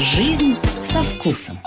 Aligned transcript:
Жизнь 0.00 0.56
со 0.82 1.02
вкусом. 1.02 1.60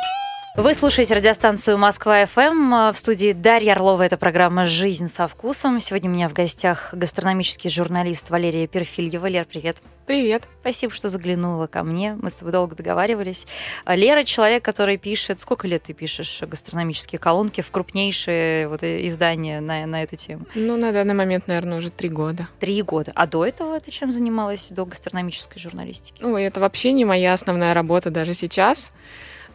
Вы 0.55 0.75
слушаете 0.75 1.15
радиостанцию 1.15 1.79
Москва-ФМ. 1.79 2.91
В 2.91 2.93
студии 2.95 3.31
Дарья 3.31 3.71
Орлова. 3.71 4.03
Это 4.03 4.17
программа 4.17 4.67
«Жизнь 4.67 5.07
со 5.07 5.27
вкусом». 5.27 5.79
Сегодня 5.79 6.11
у 6.11 6.13
меня 6.13 6.29
в 6.29 6.33
гостях 6.33 6.93
гастрономический 6.93 7.71
журналист 7.71 8.29
Валерия 8.29 8.67
Перфильева. 8.67 9.25
Лер, 9.25 9.45
привет. 9.45 9.77
Привет. 10.05 10.43
Спасибо, 10.61 10.93
что 10.93 11.09
заглянула 11.09 11.65
ко 11.65 11.81
мне. 11.81 12.15
Мы 12.21 12.29
с 12.29 12.35
тобой 12.35 12.51
долго 12.51 12.75
договаривались. 12.75 13.47
Лера— 13.87 14.23
человек, 14.25 14.63
который 14.63 14.97
пишет... 14.97 15.39
Сколько 15.39 15.67
лет 15.67 15.83
ты 15.83 15.93
пишешь 15.93 16.43
гастрономические 16.43 17.17
колонки 17.17 17.61
в 17.61 17.71
крупнейшие 17.71 18.67
вот 18.67 18.83
издания 18.83 19.59
на, 19.59 19.87
на 19.87 20.03
эту 20.03 20.17
тему? 20.17 20.45
Ну, 20.53 20.77
на 20.77 20.91
данный 20.91 21.15
момент, 21.15 21.47
наверное, 21.47 21.79
уже 21.79 21.89
три 21.89 22.09
года. 22.09 22.47
Три 22.59 22.83
года. 22.83 23.11
А 23.15 23.25
до 23.25 23.43
этого 23.43 23.79
ты 23.79 23.89
чем 23.89 24.11
занималась, 24.11 24.67
до 24.69 24.85
гастрономической 24.85 25.59
журналистики? 25.59 26.21
Ну, 26.21 26.37
это 26.37 26.59
вообще 26.59 26.91
не 26.91 27.05
моя 27.05 27.33
основная 27.33 27.73
работа 27.73 28.11
даже 28.11 28.35
сейчас. 28.35 28.91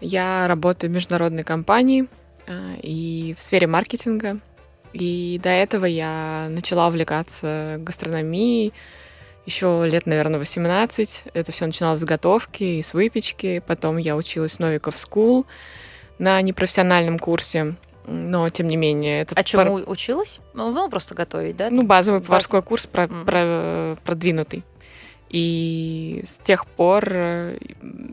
Я 0.01 0.47
работаю 0.49 0.91
в 0.91 0.95
международной 0.95 1.43
компании 1.43 2.07
э, 2.47 2.77
и 2.83 3.35
в 3.37 3.43
сфере 3.43 3.67
маркетинга. 3.67 4.39
И 4.93 5.41
до 5.43 5.51
этого 5.51 5.85
я 5.85 6.49
начала 6.51 6.89
увлекаться 6.89 7.77
гастрономией 7.81 8.73
еще 9.49 9.87
лет, 9.87 10.05
наверное, 10.05 10.39
18. 10.39 11.23
Это 11.33 11.53
все 11.53 11.65
начиналось 11.65 12.01
с 12.01 12.05
готовки 12.05 12.63
и 12.63 12.83
с 12.83 12.93
выпечки. 12.93 13.63
Потом 13.67 13.97
я 13.97 14.15
училась 14.15 14.57
в 14.57 14.61
Новиков 14.61 14.95
School 14.95 15.47
на 16.19 16.41
непрофессиональном 16.43 17.19
курсе. 17.19 17.75
Но, 18.07 18.49
тем 18.51 18.69
не 18.69 18.77
менее... 18.77 19.23
Это 19.23 19.35
а 19.35 19.43
чему 19.43 19.79
пар... 19.79 19.89
училась? 19.89 20.41
Ну, 20.53 20.91
просто 20.91 21.15
готовить, 21.15 21.57
да? 21.57 21.69
Ну, 21.71 21.83
базовый 21.83 22.21
поварской 22.21 22.63
курс 22.63 22.87
про... 22.87 23.05
Mm. 23.05 23.25
Про... 23.25 23.97
продвинутый. 24.05 24.65
И 25.31 26.23
с 26.25 26.39
тех 26.39 26.67
пор 26.67 27.05
э, 27.09 27.59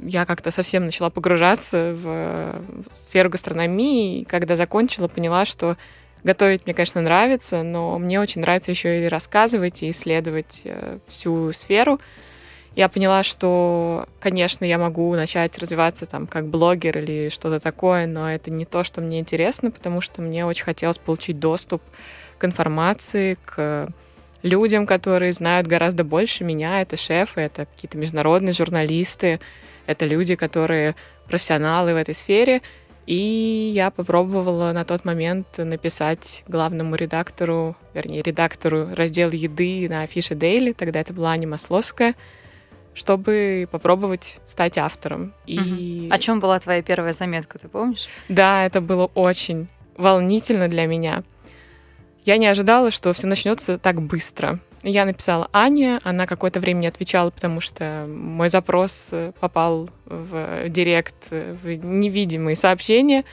я 0.03 0.25
как-то 0.25 0.51
совсем 0.51 0.85
начала 0.85 1.09
погружаться 1.09 1.93
в 1.95 2.61
сферу 3.07 3.29
гастрономии. 3.29 4.19
И 4.19 4.25
когда 4.25 4.55
закончила, 4.55 5.07
поняла, 5.07 5.45
что 5.45 5.77
готовить 6.23 6.65
мне, 6.65 6.73
конечно, 6.73 7.01
нравится, 7.01 7.63
но 7.63 7.97
мне 7.99 8.19
очень 8.19 8.41
нравится 8.41 8.71
еще 8.71 9.05
и 9.05 9.07
рассказывать, 9.07 9.83
и 9.83 9.91
исследовать 9.91 10.61
э, 10.65 10.99
всю 11.07 11.53
сферу. 11.53 11.99
Я 12.75 12.89
поняла, 12.89 13.23
что, 13.23 14.05
конечно, 14.19 14.65
я 14.65 14.77
могу 14.77 15.15
начать 15.15 15.57
развиваться 15.57 16.05
там 16.05 16.27
как 16.27 16.47
блогер 16.47 16.97
или 16.97 17.29
что-то 17.29 17.61
такое, 17.61 18.05
но 18.05 18.29
это 18.29 18.51
не 18.51 18.65
то, 18.65 18.83
что 18.83 18.99
мне 18.99 19.19
интересно, 19.21 19.71
потому 19.71 20.01
что 20.01 20.21
мне 20.21 20.45
очень 20.45 20.65
хотелось 20.65 20.97
получить 20.97 21.39
доступ 21.39 21.81
к 22.37 22.43
информации, 22.43 23.37
к 23.45 23.87
людям, 24.45 24.85
которые 24.85 25.33
знают 25.33 25.65
гораздо 25.65 26.03
больше 26.03 26.43
меня. 26.43 26.81
Это 26.81 26.97
шефы, 26.97 27.41
это 27.41 27.65
какие-то 27.65 27.97
международные 27.97 28.53
журналисты, 28.53 29.39
это 29.87 30.05
люди, 30.05 30.35
которые 30.35 30.95
профессионалы 31.27 31.93
в 31.93 31.97
этой 31.97 32.13
сфере. 32.13 32.61
И 33.07 33.71
я 33.73 33.89
попробовала 33.89 34.71
на 34.71 34.85
тот 34.85 35.03
момент 35.03 35.47
написать 35.57 36.43
главному 36.47 36.95
редактору, 36.95 37.75
вернее, 37.93 38.21
редактору 38.21 38.89
раздел 38.93 39.31
еды 39.31 39.87
на 39.89 40.03
афише 40.03 40.35
Daily, 40.35 40.73
тогда 40.73 41.01
это 41.01 41.13
была 41.13 41.31
Аня 41.31 41.47
Масловская, 41.47 42.15
чтобы 42.93 43.67
попробовать 43.71 44.37
стать 44.45 44.77
автором. 44.77 45.33
И... 45.47 45.59
Угу. 45.59 46.13
О 46.13 46.19
чем 46.19 46.39
была 46.39 46.59
твоя 46.59 46.83
первая 46.83 47.13
заметка, 47.13 47.57
ты 47.57 47.67
помнишь? 47.67 48.07
Да, 48.29 48.65
это 48.65 48.79
было 48.79 49.05
очень 49.05 49.67
волнительно 49.97 50.67
для 50.67 50.85
меня. 50.85 51.23
Я 52.25 52.37
не 52.37 52.47
ожидала, 52.47 52.89
что 52.89 53.13
все 53.13 53.27
начнется 53.27 53.77
так 53.77 54.01
быстро. 54.01 54.59
Я 54.81 55.05
написала 55.05 55.47
Ане, 55.53 55.99
она 56.03 56.25
какое-то 56.25 56.59
время 56.59 56.79
не 56.79 56.87
отвечала, 56.87 57.29
потому 57.29 57.61
что 57.61 58.07
мой 58.07 58.49
запрос 58.49 59.09
э, 59.11 59.31
попал 59.39 59.89
в 60.05 60.67
директ, 60.69 61.15
э, 61.29 61.55
в 61.61 61.67
невидимые 61.67 62.55
сообщения. 62.55 63.25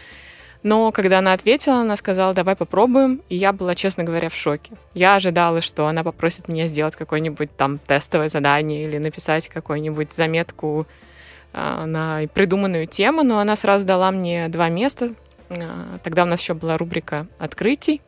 Но 0.62 0.92
когда 0.92 1.18
она 1.18 1.32
ответила, 1.32 1.76
она 1.76 1.96
сказала, 1.96 2.34
давай 2.34 2.54
попробуем, 2.54 3.22
и 3.28 3.36
я 3.36 3.52
была, 3.52 3.74
честно 3.74 4.04
говоря, 4.04 4.28
в 4.28 4.34
шоке. 4.34 4.72
Я 4.94 5.16
ожидала, 5.16 5.60
что 5.60 5.86
она 5.86 6.04
попросит 6.04 6.48
меня 6.48 6.66
сделать 6.66 6.94
какое-нибудь 6.94 7.54
там 7.56 7.78
тестовое 7.78 8.28
задание 8.28 8.84
или 8.84 8.98
написать 8.98 9.48
какую-нибудь 9.48 10.12
заметку 10.12 10.86
э, 11.52 11.84
на 11.86 12.20
придуманную 12.34 12.86
тему, 12.86 13.22
но 13.22 13.38
она 13.38 13.56
сразу 13.56 13.86
дала 13.86 14.10
мне 14.10 14.48
два 14.48 14.68
места. 14.68 15.14
Э, 15.48 15.96
тогда 16.02 16.24
у 16.24 16.26
нас 16.26 16.42
еще 16.42 16.52
была 16.52 16.76
рубрика 16.76 17.26
«Открытий», 17.38 18.02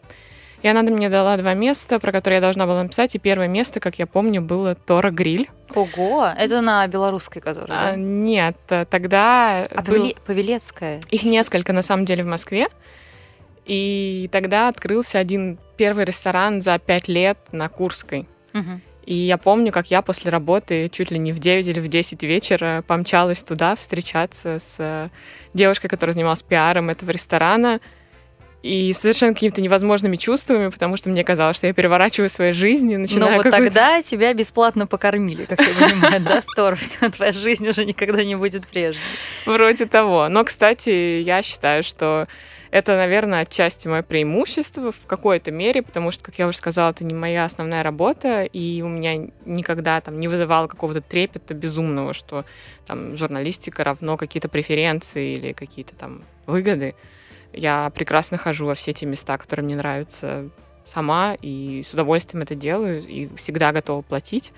и 0.65 0.67
она 0.67 0.81
мне 0.81 1.11
дала 1.11 1.37
два 1.37 1.53
места, 1.53 2.01
про 2.01 2.11
которые 2.11 2.37
я 2.37 2.41
должна 2.41 2.65
была 2.65 2.83
написать. 2.83 3.15
И 3.15 3.19
первое 3.19 3.49
место, 3.49 3.81
как 3.81 3.99
я 3.99 4.07
помню, 4.07 4.41
было 4.41 4.75
Тора 4.75 5.11
Гриль. 5.11 5.51
Ого, 5.75 6.27
это 6.39 6.63
на 6.63 6.87
белорусской, 6.87 7.43
которая, 7.43 7.93
а, 7.93 7.97
Нет, 7.97 8.57
тогда... 8.89 9.67
А 9.71 9.83
был... 9.83 10.15
Павелецкая? 10.25 11.03
Их 11.11 11.25
несколько, 11.25 11.75
на 11.75 11.83
самом 11.83 12.07
деле, 12.07 12.25
в 12.25 12.29
Москве. 12.29 12.69
И 13.67 14.31
тогда 14.33 14.69
открылся 14.69 15.19
один 15.19 15.59
первый 15.77 16.07
ресторан 16.07 16.63
за 16.63 16.79
пять 16.79 17.09
лет 17.09 17.37
на 17.53 17.69
Курской. 17.69 18.27
Угу. 18.55 18.81
И 19.05 19.15
я 19.15 19.37
помню, 19.37 19.71
как 19.71 19.91
я 19.91 20.01
после 20.01 20.31
работы 20.31 20.89
чуть 20.89 21.11
ли 21.11 21.19
не 21.19 21.35
в 21.35 21.41
9 21.41 21.69
или 21.69 21.79
в 21.79 21.89
10 21.89 22.23
вечера 22.23 22.83
помчалась 22.87 23.43
туда 23.43 23.77
встречаться 23.77 24.59
с 24.59 25.11
девушкой, 25.53 25.89
которая 25.89 26.15
занималась 26.15 26.43
пиаром 26.43 26.89
этого 26.89 27.11
ресторана 27.11 27.81
и 28.65 28.95
совершенно 28.95 29.35
какими-то 29.35 29.61
невозможными 29.61 30.17
чувствами, 30.17 30.69
потому 30.71 30.97
что 30.97 31.11
мне 31.11 31.23
казалось, 31.23 31.59
что 31.59 31.67
я 31.67 31.75
переворачиваю 31.75 32.31
свою 32.31 32.55
жизнь 32.55 32.91
и 32.91 32.97
начинаю... 32.97 33.37
Но 33.37 33.43
вот 33.43 33.51
тогда 33.51 34.01
тебя 34.01 34.33
бесплатно 34.33 34.87
покормили, 34.87 35.45
как 35.45 35.61
я 35.61 35.87
понимаю, 35.87 36.23
да, 36.23 36.41
Втор? 36.41 36.75
Вся 36.77 37.11
твоя 37.11 37.33
жизнь 37.33 37.69
уже 37.69 37.85
никогда 37.85 38.25
не 38.25 38.37
будет 38.37 38.67
прежней. 38.67 39.03
Вроде 39.45 39.85
того. 39.85 40.31
Но, 40.31 40.45
кстати, 40.45 41.21
я 41.21 41.43
считаю, 41.43 41.83
что 41.83 42.27
это, 42.71 42.97
наверное, 42.97 43.41
отчасти 43.41 43.87
мое 43.87 44.01
преимущество 44.01 44.93
в 44.93 45.07
какой-то 45.07 45.53
мере, 45.53 45.83
потому 45.83 46.11
что, 46.11 46.25
как 46.25 46.39
я 46.39 46.49
уже 46.49 46.57
сказала, 46.57 46.93
это 46.93 47.05
не 47.05 47.13
моя 47.13 47.45
основная 47.45 47.83
работа, 47.83 48.45
и 48.45 48.81
у 48.81 48.89
меня 48.89 49.29
никогда 49.45 50.01
там 50.01 50.19
не 50.19 50.27
вызывало 50.27 50.69
какого-то 50.69 51.03
трепета 51.03 51.53
безумного, 51.53 52.15
что 52.15 52.47
там 52.87 53.15
журналистика 53.15 53.85
равно 53.85 54.17
какие-то 54.17 54.49
преференции 54.49 55.35
или 55.35 55.53
какие-то 55.53 55.95
там 55.97 56.23
выгоды. 56.47 56.95
Я 57.55 57.91
прекрасно 57.91 58.37
хожу 58.37 58.67
во 58.67 58.75
все 58.75 58.93
те 58.93 59.07
места, 59.07 59.39
которые 59.39 59.65
мне 59.65 59.77
нравятся 59.77 60.49
сама, 60.85 61.37
и 61.41 61.83
с 61.83 61.93
удовольствием 61.95 62.43
это 62.43 62.55
делаю, 62.55 63.07
и 63.07 63.35
всегда 63.37 63.73
готова 63.73 64.03
платить. 64.03 64.53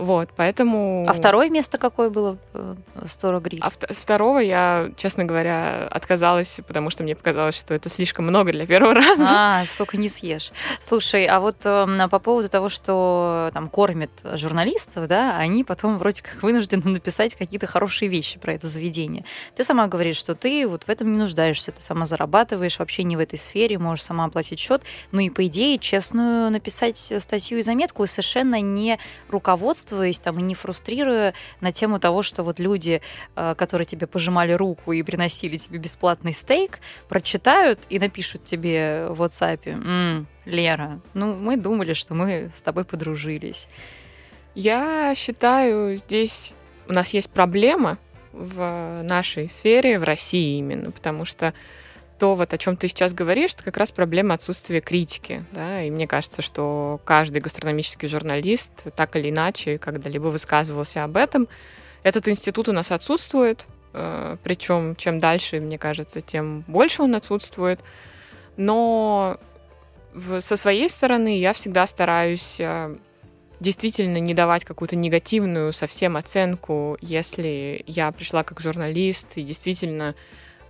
Вот, 0.00 0.30
поэтому... 0.34 1.04
А 1.06 1.12
второе 1.12 1.50
место 1.50 1.76
какое 1.76 2.08
было 2.08 2.38
в 2.54 3.06
Стора 3.06 3.38
Гриль? 3.38 3.60
А 3.62 3.70
с 3.70 3.98
второго 3.98 4.38
я, 4.38 4.90
честно 4.96 5.24
говоря, 5.24 5.86
отказалась, 5.90 6.58
потому 6.66 6.88
что 6.88 7.02
мне 7.02 7.14
показалось, 7.14 7.54
что 7.54 7.74
это 7.74 7.90
слишком 7.90 8.26
много 8.26 8.50
для 8.50 8.64
первого 8.64 8.94
раза. 8.94 9.26
А, 9.28 9.66
сука, 9.66 9.98
не 9.98 10.08
съешь. 10.08 10.52
Слушай, 10.80 11.26
а 11.26 11.38
вот 11.38 11.58
э, 11.64 12.08
по 12.10 12.18
поводу 12.18 12.48
того, 12.48 12.70
что 12.70 13.50
там 13.52 13.68
кормят 13.68 14.10
журналистов, 14.36 15.06
да, 15.06 15.36
они 15.36 15.64
потом 15.64 15.98
вроде 15.98 16.22
как 16.22 16.42
вынуждены 16.42 16.82
написать 16.90 17.34
какие-то 17.34 17.66
хорошие 17.66 18.08
вещи 18.08 18.38
про 18.38 18.54
это 18.54 18.68
заведение. 18.68 19.26
Ты 19.54 19.64
сама 19.64 19.86
говоришь, 19.86 20.16
что 20.16 20.34
ты 20.34 20.66
вот 20.66 20.84
в 20.84 20.88
этом 20.88 21.12
не 21.12 21.18
нуждаешься, 21.18 21.72
ты 21.72 21.82
сама 21.82 22.06
зарабатываешь, 22.06 22.78
вообще 22.78 23.02
не 23.02 23.18
в 23.18 23.20
этой 23.20 23.38
сфере, 23.38 23.76
можешь 23.76 24.04
сама 24.04 24.24
оплатить 24.24 24.60
счет. 24.60 24.82
Ну 25.12 25.20
и 25.20 25.28
по 25.28 25.46
идее, 25.46 25.76
честную 25.76 26.50
написать 26.50 27.12
статью 27.18 27.58
и 27.58 27.62
заметку 27.62 28.06
совершенно 28.06 28.62
не 28.62 28.98
руководство 29.28 29.89
руководствуясь 29.90 30.18
там 30.18 30.38
и 30.38 30.42
не 30.42 30.54
фрустрируя 30.54 31.34
на 31.60 31.72
тему 31.72 31.98
того, 31.98 32.22
что 32.22 32.42
вот 32.42 32.58
люди, 32.58 33.00
э, 33.36 33.54
которые 33.56 33.86
тебе 33.86 34.06
пожимали 34.06 34.52
руку 34.52 34.92
и 34.92 35.02
приносили 35.02 35.56
тебе 35.56 35.78
бесплатный 35.78 36.32
стейк, 36.32 36.78
прочитают 37.08 37.80
и 37.90 37.98
напишут 37.98 38.44
тебе 38.44 39.06
в 39.08 39.22
WhatsApp, 39.22 39.60
«М, 39.64 40.26
Лера, 40.46 41.00
ну 41.14 41.34
мы 41.34 41.56
думали, 41.56 41.94
что 41.94 42.14
мы 42.14 42.50
с 42.54 42.62
тобой 42.62 42.84
подружились. 42.84 43.68
Я 44.54 45.14
считаю, 45.14 45.96
здесь 45.96 46.52
у 46.88 46.92
нас 46.92 47.14
есть 47.14 47.30
проблема 47.30 47.98
в 48.32 49.02
нашей 49.02 49.48
сфере, 49.48 49.98
в 49.98 50.04
России 50.04 50.58
именно, 50.58 50.90
потому 50.90 51.24
что 51.24 51.52
то, 52.20 52.36
вот 52.36 52.52
о 52.52 52.58
чем 52.58 52.76
ты 52.76 52.86
сейчас 52.86 53.14
говоришь, 53.14 53.54
это 53.54 53.64
как 53.64 53.78
раз 53.78 53.92
проблема 53.92 54.34
отсутствия 54.34 54.80
критики. 54.80 55.42
Да? 55.52 55.82
И 55.82 55.90
мне 55.90 56.06
кажется, 56.06 56.42
что 56.42 57.00
каждый 57.04 57.40
гастрономический 57.40 58.08
журналист 58.08 58.94
так 58.94 59.16
или 59.16 59.30
иначе 59.30 59.78
когда-либо 59.78 60.26
высказывался 60.26 61.02
об 61.02 61.16
этом. 61.16 61.48
Этот 62.02 62.28
институт 62.28 62.68
у 62.68 62.72
нас 62.72 62.92
отсутствует, 62.92 63.66
э, 63.94 64.36
причем 64.42 64.96
чем 64.96 65.18
дальше, 65.18 65.60
мне 65.60 65.78
кажется, 65.78 66.20
тем 66.20 66.60
больше 66.68 67.02
он 67.02 67.14
отсутствует. 67.14 67.80
Но 68.58 69.38
со 70.40 70.56
своей 70.56 70.90
стороны 70.90 71.38
я 71.38 71.54
всегда 71.54 71.86
стараюсь 71.86 72.60
э, 72.60 72.96
действительно 73.60 74.18
не 74.18 74.34
давать 74.34 74.66
какую-то 74.66 74.94
негативную 74.94 75.72
совсем 75.72 76.18
оценку, 76.18 76.98
если 77.00 77.82
я 77.86 78.12
пришла 78.12 78.42
как 78.44 78.60
журналист 78.60 79.38
и 79.38 79.42
действительно 79.42 80.14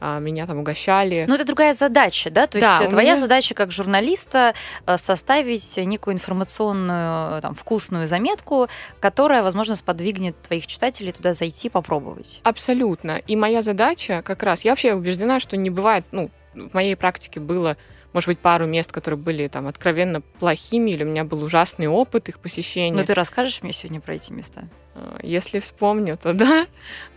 меня 0.01 0.47
там 0.47 0.59
угощали. 0.59 1.25
Но 1.29 1.35
это 1.35 1.45
другая 1.45 1.73
задача, 1.75 2.31
да? 2.31 2.47
То 2.47 2.59
есть 2.59 2.67
Да, 2.69 2.87
у 2.87 2.91
твоя 2.91 3.13
меня- 3.13 3.21
задача 3.21 3.55
как 3.55 3.71
журналиста 3.71 4.55
э, 4.87 4.97
составить 4.97 5.77
некую 5.77 6.15
информационную, 6.15 7.39
э, 7.39 7.41
там, 7.43 7.55
вкусную 7.55 8.07
заметку, 8.07 8.69
которая, 9.01 9.43
возможно, 9.43 9.75
сподвигнет 9.77 10.41
твоих 10.43 10.67
читателей 10.67 11.13
туда 11.13 11.33
зайти, 11.35 11.69
попробовать. 11.69 12.41
Абсолютно. 12.45 13.19
И 13.27 13.37
моя 13.37 13.63
задача 13.63 14.23
как 14.23 14.43
раз, 14.43 14.65
я 14.65 14.73
вообще 14.73 14.95
убеждена, 14.95 15.41
что 15.41 15.57
не 15.57 15.71
бывает, 15.71 16.05
ну, 16.13 16.31
в 16.55 16.75
моей 16.75 16.97
практике 16.97 17.39
было, 17.41 17.77
может 18.13 18.29
быть, 18.29 18.39
пару 18.39 18.67
мест, 18.67 18.93
которые 18.93 19.19
были 19.19 19.49
там 19.49 19.67
откровенно 19.67 20.21
плохими, 20.21 20.91
или 20.91 21.05
у 21.05 21.07
меня 21.07 21.25
был 21.25 21.43
ужасный 21.43 21.87
опыт 21.87 22.29
их 22.29 22.39
посещения. 22.39 22.97
Но 22.97 23.05
ты 23.05 23.15
расскажешь 23.15 23.63
мне 23.63 23.73
сегодня 23.73 24.01
про 24.01 24.15
эти 24.15 24.33
места? 24.33 24.65
А, 24.95 25.19
Если 25.23 25.61
вспомню, 25.61 26.19
то 26.21 26.33
да. 26.33 26.67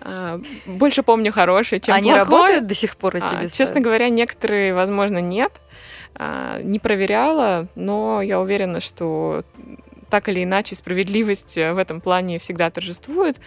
А, 0.01 0.40
Больше 0.66 1.04
помню 1.04 1.31
хорошее, 1.31 1.81
чем 1.81 1.95
Они 1.95 2.12
плохое. 2.12 2.24
работают 2.24 2.68
до 2.68 2.75
сих 2.75 2.98
пор, 2.98 3.16
эти 3.18 3.34
А, 3.34 3.42
места? 3.42 3.57
Честно 3.57 3.81
говоря, 3.81 4.10
некоторые, 4.10 4.74
возможно, 4.74 5.19
нет. 5.19 5.54
Не 6.19 6.78
проверяла, 6.78 7.68
но 7.74 8.22
я 8.22 8.39
уверена, 8.39 8.81
что 8.81 9.44
так 10.13 10.30
или 10.30 10.44
иначе 10.44 10.75
справедливость 10.75 11.57
э, 11.57 11.74
в 11.74 11.80
этом 11.80 12.00
плане 12.00 12.38
всегда 12.38 12.69
торжествует. 12.69 13.42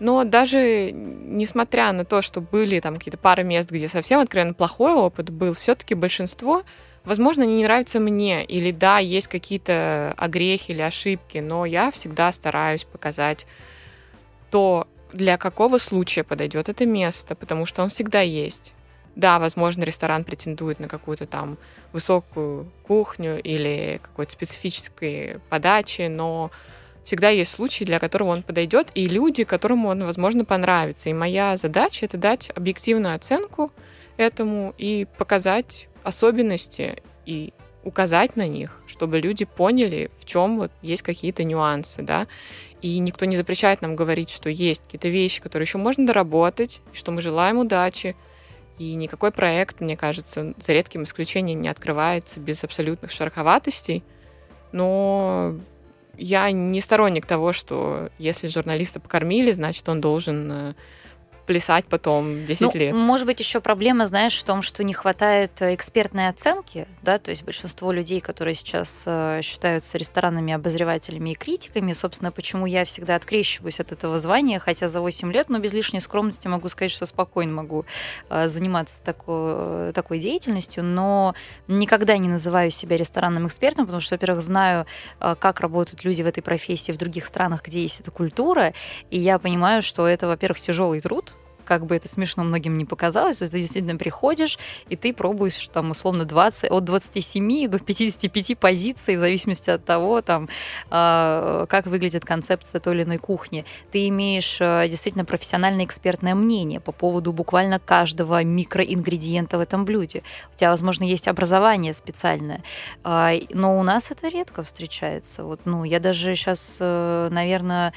Но 0.00 0.24
даже 0.24 0.90
несмотря 0.92 1.92
на 1.92 2.04
то, 2.04 2.22
что 2.22 2.40
были 2.40 2.80
там 2.80 2.96
какие-то 2.96 3.18
пары 3.18 3.44
мест, 3.44 3.70
где 3.70 3.86
совсем 3.86 4.18
откровенно 4.18 4.52
плохой 4.52 4.94
опыт 4.94 5.30
был, 5.30 5.52
все-таки 5.54 5.94
большинство, 5.94 6.64
возможно, 7.08 7.42
они 7.42 7.56
не 7.56 7.64
нравятся 7.64 7.98
мне. 7.98 8.44
Или 8.44 8.70
да, 8.70 8.98
есть 8.98 9.26
какие-то 9.28 10.14
огрехи 10.16 10.70
или 10.72 10.82
ошибки, 10.82 11.38
но 11.38 11.64
я 11.64 11.90
всегда 11.90 12.30
стараюсь 12.30 12.84
показать 12.84 13.46
то, 14.50 14.86
для 15.12 15.38
какого 15.38 15.78
случая 15.78 16.22
подойдет 16.22 16.68
это 16.68 16.86
место, 16.86 17.34
потому 17.34 17.66
что 17.66 17.82
он 17.82 17.88
всегда 17.88 18.20
есть. 18.20 18.72
Да, 19.16 19.38
возможно, 19.38 19.82
ресторан 19.82 20.22
претендует 20.22 20.78
на 20.78 20.86
какую-то 20.86 21.26
там 21.26 21.58
высокую 21.92 22.70
кухню 22.84 23.40
или 23.42 24.00
какой-то 24.02 24.30
специфической 24.32 25.40
подачи, 25.48 26.02
но 26.02 26.50
всегда 27.04 27.30
есть 27.30 27.50
случаи, 27.50 27.84
для 27.84 27.98
которого 27.98 28.28
он 28.28 28.42
подойдет, 28.42 28.90
и 28.94 29.06
люди, 29.06 29.44
которому 29.44 29.88
он, 29.88 30.04
возможно, 30.04 30.44
понравится. 30.44 31.08
И 31.08 31.14
моя 31.14 31.56
задача 31.56 32.04
это 32.04 32.18
дать 32.18 32.50
объективную 32.54 33.14
оценку 33.14 33.72
этому 34.18 34.74
и 34.76 35.06
показать 35.16 35.88
особенности 36.08 37.02
и 37.26 37.52
указать 37.84 38.36
на 38.36 38.46
них, 38.46 38.82
чтобы 38.86 39.20
люди 39.20 39.44
поняли, 39.44 40.10
в 40.18 40.24
чем 40.24 40.58
вот 40.58 40.72
есть 40.82 41.02
какие-то 41.02 41.44
нюансы, 41.44 42.02
да. 42.02 42.26
И 42.82 42.98
никто 42.98 43.24
не 43.24 43.36
запрещает 43.36 43.82
нам 43.82 43.96
говорить, 43.96 44.30
что 44.30 44.50
есть 44.50 44.82
какие-то 44.84 45.08
вещи, 45.08 45.40
которые 45.40 45.64
еще 45.64 45.78
можно 45.78 46.06
доработать, 46.06 46.82
что 46.92 47.12
мы 47.12 47.20
желаем 47.22 47.58
удачи. 47.58 48.14
И 48.78 48.94
никакой 48.94 49.32
проект, 49.32 49.80
мне 49.80 49.96
кажется, 49.96 50.54
за 50.58 50.72
редким 50.72 51.02
исключением 51.02 51.60
не 51.60 51.68
открывается 51.68 52.38
без 52.38 52.62
абсолютных 52.62 53.10
шероховатостей. 53.10 54.04
Но 54.70 55.58
я 56.16 56.50
не 56.50 56.80
сторонник 56.80 57.26
того, 57.26 57.52
что 57.52 58.10
если 58.18 58.46
журналиста 58.46 59.00
покормили, 59.00 59.50
значит, 59.52 59.88
он 59.88 60.00
должен 60.00 60.52
э, 60.52 60.74
плясать 61.48 61.86
потом 61.86 62.44
10 62.44 62.60
Ну, 62.60 62.70
лет. 62.74 62.94
может 62.94 63.26
быть, 63.26 63.40
еще 63.40 63.60
проблема, 63.62 64.04
знаешь, 64.04 64.38
в 64.38 64.44
том, 64.44 64.60
что 64.60 64.84
не 64.84 64.92
хватает 64.92 65.50
э, 65.62 65.74
экспертной 65.74 66.28
оценки, 66.28 66.86
да, 67.02 67.18
то 67.18 67.30
есть 67.30 67.42
большинство 67.42 67.90
людей, 67.90 68.20
которые 68.20 68.54
сейчас 68.54 69.04
э, 69.06 69.40
считаются 69.42 69.96
ресторанными 69.96 70.52
обозревателями 70.52 71.30
и 71.30 71.34
критиками, 71.34 71.94
собственно, 71.94 72.30
почему 72.32 72.66
я 72.66 72.84
всегда 72.84 73.14
открещиваюсь 73.16 73.80
от 73.80 73.92
этого 73.92 74.18
звания, 74.18 74.58
хотя 74.58 74.88
за 74.88 75.00
8 75.00 75.32
лет, 75.32 75.48
но 75.48 75.58
без 75.58 75.72
лишней 75.72 76.02
скромности 76.02 76.46
могу 76.48 76.68
сказать, 76.68 76.90
что 76.90 77.06
спокойно 77.06 77.52
могу 77.54 77.86
э, 78.28 78.46
заниматься 78.46 79.02
тако- 79.02 79.92
такой 79.94 80.18
деятельностью, 80.18 80.84
но 80.84 81.34
никогда 81.66 82.18
не 82.18 82.28
называю 82.28 82.70
себя 82.70 82.98
ресторанным 82.98 83.46
экспертом, 83.46 83.86
потому 83.86 84.02
что, 84.02 84.16
во-первых, 84.16 84.42
знаю, 84.42 84.84
э, 85.20 85.34
как 85.40 85.60
работают 85.60 86.04
люди 86.04 86.20
в 86.20 86.26
этой 86.26 86.42
профессии 86.42 86.92
в 86.92 86.98
других 86.98 87.24
странах, 87.24 87.62
где 87.64 87.80
есть 87.80 88.02
эта 88.02 88.10
культура, 88.10 88.74
и 89.10 89.18
я 89.18 89.38
понимаю, 89.38 89.80
что 89.80 90.06
это, 90.06 90.26
во-первых, 90.26 90.60
тяжелый 90.60 91.00
труд, 91.00 91.32
как 91.68 91.84
бы 91.84 91.94
это 91.94 92.08
смешно 92.08 92.44
многим 92.44 92.78
не 92.78 92.86
показалось, 92.86 93.36
то 93.36 93.42
есть 93.42 93.52
ты 93.52 93.58
действительно 93.58 93.98
приходишь, 93.98 94.58
и 94.88 94.96
ты 94.96 95.12
пробуешь 95.12 95.68
там 95.68 95.90
условно 95.90 96.24
20, 96.24 96.70
от 96.70 96.84
27 96.84 97.68
до 97.68 97.78
55 97.78 98.58
позиций, 98.58 99.16
в 99.16 99.18
зависимости 99.18 99.68
от 99.68 99.84
того, 99.84 100.22
там, 100.22 100.48
а, 100.88 101.66
как 101.66 101.86
выглядит 101.86 102.24
концепция 102.24 102.80
той 102.80 102.94
или 102.94 103.02
иной 103.02 103.18
кухни. 103.18 103.66
Ты 103.90 104.08
имеешь 104.08 104.56
а, 104.62 104.88
действительно 104.88 105.26
профессиональное 105.26 105.84
экспертное 105.84 106.34
мнение 106.34 106.80
по 106.80 106.92
поводу 106.92 107.34
буквально 107.34 107.78
каждого 107.78 108.42
микроингредиента 108.42 109.58
в 109.58 109.60
этом 109.60 109.84
блюде. 109.84 110.22
У 110.54 110.56
тебя, 110.56 110.70
возможно, 110.70 111.04
есть 111.04 111.28
образование 111.28 111.92
специальное, 111.92 112.62
а, 113.04 113.34
но 113.50 113.78
у 113.78 113.82
нас 113.82 114.10
это 114.10 114.28
редко 114.28 114.62
встречается. 114.62 115.44
Вот, 115.44 115.60
ну, 115.66 115.84
я 115.84 116.00
даже 116.00 116.34
сейчас, 116.34 116.78
наверное, 116.80 117.92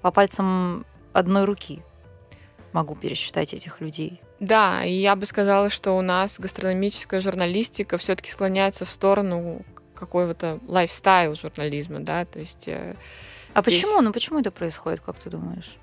по 0.00 0.10
пальцам 0.10 0.84
одной 1.12 1.44
руки 1.44 1.82
могу 2.72 2.94
пересчитать 2.94 3.54
этих 3.54 3.80
людей. 3.80 4.20
Да, 4.40 4.84
и 4.84 4.92
я 4.92 5.14
бы 5.16 5.26
сказала, 5.26 5.70
что 5.70 5.92
у 5.96 6.02
нас 6.02 6.40
гастрономическая 6.40 7.20
журналистика 7.20 7.98
все-таки 7.98 8.30
склоняется 8.30 8.84
в 8.84 8.90
сторону 8.90 9.62
какого-то 9.94 10.58
лайфстайл 10.66 11.34
журнализма, 11.36 12.00
да, 12.00 12.24
то 12.24 12.40
есть... 12.40 12.66
э, 12.66 12.96
А 13.54 13.62
здесь- 13.62 13.82
почему? 13.82 14.00
Ну 14.00 14.12
почему 14.12 14.40
это 14.40 14.50
происходит, 14.50 15.00
как 15.00 15.18
ты 15.18 15.30
думаешь? 15.30 15.76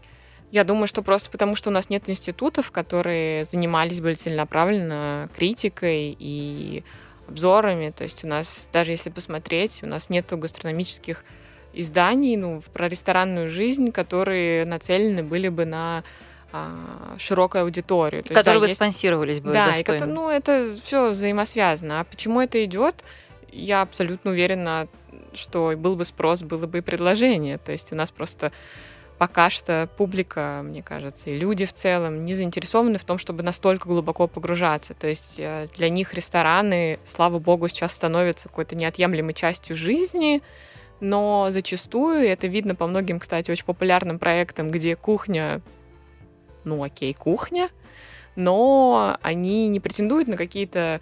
Я 0.52 0.64
думаю, 0.64 0.88
что 0.88 1.04
просто 1.04 1.30
потому, 1.30 1.56
что 1.56 1.70
у 1.70 1.74
нас 1.74 1.90
нет 1.90 2.10
институтов, 2.10 2.72
которые 2.72 3.44
занимались 3.46 4.02
бы 4.02 4.14
целенаправленно 4.16 5.30
критикой 5.36 6.16
и 6.20 6.84
обзорами. 7.28 7.92
То 7.92 8.04
есть 8.04 8.24
у 8.24 8.28
нас, 8.28 8.68
даже 8.74 8.92
если 8.92 9.12
посмотреть, 9.12 9.84
у 9.84 9.88
нас 9.88 10.10
нет 10.10 10.26
гастрономических 10.32 11.24
изданий 11.74 12.36
ну, 12.36 12.62
про 12.74 12.90
ресторанную 12.90 13.48
жизнь, 13.48 13.92
которые 13.92 14.66
нацелены 14.66 15.22
были 15.22 15.50
бы 15.50 15.66
на 15.66 16.04
а, 16.52 17.16
широкую 17.18 17.64
аудиторию. 17.64 18.24
То 18.24 18.30
есть, 18.30 18.36
Которые 18.40 18.56
да, 18.56 18.60
бы 18.62 18.66
есть- 18.66 18.76
спонсировались 18.76 19.40
бы 19.40 19.52
Да, 19.54 19.70
и 19.70 19.74
достойно. 19.84 20.00
кото- 20.06 20.12
ну 20.14 20.30
это 20.30 20.76
все 20.84 21.10
взаимосвязано. 21.12 22.00
А 22.00 22.04
почему 22.04 22.42
это 22.42 22.64
идет? 22.66 23.04
Я 23.52 23.82
абсолютно 23.82 24.32
уверена, 24.32 24.88
что 25.34 25.74
был 25.78 25.96
бы 25.96 26.06
спрос, 26.06 26.42
было 26.42 26.66
бы 26.66 26.80
и 26.80 26.82
предложение. 26.82 27.58
То 27.58 27.72
есть 27.72 27.92
у 27.92 27.96
нас 27.96 28.12
просто 28.12 28.52
пока 29.20 29.50
что 29.50 29.90
публика, 29.98 30.62
мне 30.64 30.82
кажется, 30.82 31.30
и 31.30 31.38
люди 31.38 31.66
в 31.66 31.74
целом 31.74 32.24
не 32.24 32.36
заинтересованы 32.36 32.98
в 32.98 33.04
том, 33.04 33.18
чтобы 33.18 33.44
настолько 33.44 33.88
глубоко 33.90 34.28
погружаться. 34.28 34.94
То 34.94 35.08
есть 35.08 35.36
э, 35.40 35.68
для 35.76 35.90
них 35.90 36.14
рестораны, 36.14 37.00
слава 37.06 37.38
богу, 37.40 37.68
сейчас 37.68 37.92
становятся 37.92 38.48
какой-то 38.48 38.76
неотъемлемой 38.76 39.34
частью 39.34 39.76
жизни, 39.76 40.42
но 41.02 41.48
зачастую, 41.52 42.24
и 42.26 42.28
это 42.30 42.48
видно 42.48 42.76
по 42.76 42.88
многим, 42.88 43.20
кстати, 43.20 43.52
очень 43.52 43.66
популярным 43.66 44.20
проектам, 44.20 44.70
где 44.70 44.96
кухня, 44.96 45.62
ну 46.64 46.84
окей, 46.84 47.14
кухня, 47.14 47.70
но 48.36 49.18
они 49.22 49.68
не 49.68 49.80
претендуют 49.80 50.28
на 50.28 50.38
какие-то 50.38 51.02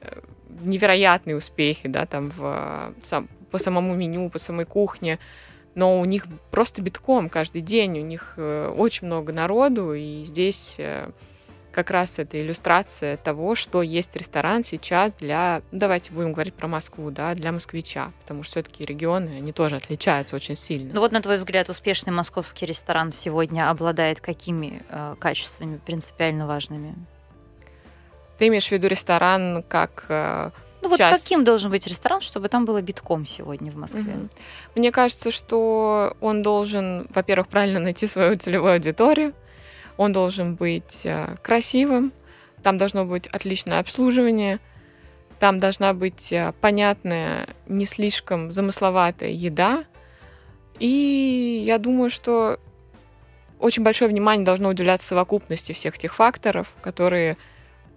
э, 0.00 0.20
невероятные 0.62 1.36
успехи, 1.36 1.88
да, 1.88 2.06
там 2.06 2.30
в, 2.30 2.40
э, 2.42 2.92
сам, 3.02 3.28
по 3.50 3.58
самому 3.58 3.94
меню, 3.94 4.30
по 4.30 4.38
самой 4.38 4.64
кухне, 4.64 5.18
но 5.74 6.00
у 6.00 6.04
них 6.04 6.26
просто 6.50 6.82
битком 6.82 7.28
каждый 7.28 7.62
день, 7.62 7.98
у 7.98 8.02
них 8.02 8.34
э, 8.36 8.72
очень 8.76 9.06
много 9.06 9.32
народу, 9.32 9.94
и 9.94 10.22
здесь 10.24 10.78
как 11.76 11.90
раз 11.90 12.18
это 12.18 12.38
иллюстрация 12.38 13.18
того, 13.18 13.54
что 13.54 13.82
есть 13.82 14.16
ресторан 14.16 14.62
сейчас 14.62 15.12
для, 15.12 15.60
ну, 15.72 15.80
давайте 15.80 16.10
будем 16.10 16.32
говорить 16.32 16.54
про 16.54 16.68
Москву, 16.68 17.10
да, 17.10 17.34
для 17.34 17.52
москвича, 17.52 18.12
потому 18.22 18.44
что 18.44 18.52
все-таки 18.52 18.82
регионы, 18.82 19.36
они 19.36 19.52
тоже 19.52 19.76
отличаются 19.76 20.36
очень 20.36 20.56
сильно. 20.56 20.94
Ну 20.94 21.00
вот, 21.02 21.12
на 21.12 21.20
твой 21.20 21.36
взгляд, 21.36 21.68
успешный 21.68 22.14
московский 22.14 22.64
ресторан 22.64 23.12
сегодня 23.12 23.68
обладает 23.68 24.22
какими 24.22 24.82
э, 24.88 25.16
качествами 25.18 25.76
принципиально 25.84 26.46
важными? 26.46 26.94
Ты 28.38 28.48
имеешь 28.48 28.68
в 28.68 28.72
виду 28.72 28.88
ресторан 28.88 29.62
как 29.68 30.06
э, 30.08 30.50
Ну 30.80 30.88
вот 30.88 30.96
Часть. 30.96 31.24
каким 31.24 31.44
должен 31.44 31.70
быть 31.70 31.86
ресторан, 31.86 32.22
чтобы 32.22 32.48
там 32.48 32.64
было 32.64 32.80
битком 32.80 33.26
сегодня 33.26 33.70
в 33.70 33.76
Москве? 33.76 34.00
Мгм. 34.14 34.30
Мне 34.76 34.90
кажется, 34.92 35.30
что 35.30 36.16
он 36.22 36.42
должен, 36.42 37.06
во-первых, 37.10 37.48
правильно 37.48 37.80
найти 37.80 38.06
свою 38.06 38.34
целевую 38.36 38.72
аудиторию, 38.72 39.34
он 39.96 40.12
должен 40.12 40.54
быть 40.54 41.02
э, 41.04 41.36
красивым, 41.42 42.12
там 42.62 42.78
должно 42.78 43.04
быть 43.04 43.26
отличное 43.28 43.80
обслуживание, 43.80 44.60
там 45.38 45.58
должна 45.58 45.94
быть 45.94 46.32
э, 46.32 46.52
понятная, 46.60 47.48
не 47.66 47.86
слишком 47.86 48.52
замысловатая 48.52 49.30
еда. 49.30 49.84
И 50.78 51.62
я 51.64 51.78
думаю, 51.78 52.10
что 52.10 52.58
очень 53.58 53.82
большое 53.82 54.10
внимание 54.10 54.44
должно 54.44 54.68
уделяться 54.68 55.08
совокупности 55.08 55.72
всех 55.72 55.98
тех 55.98 56.14
факторов, 56.14 56.74
которые 56.82 57.36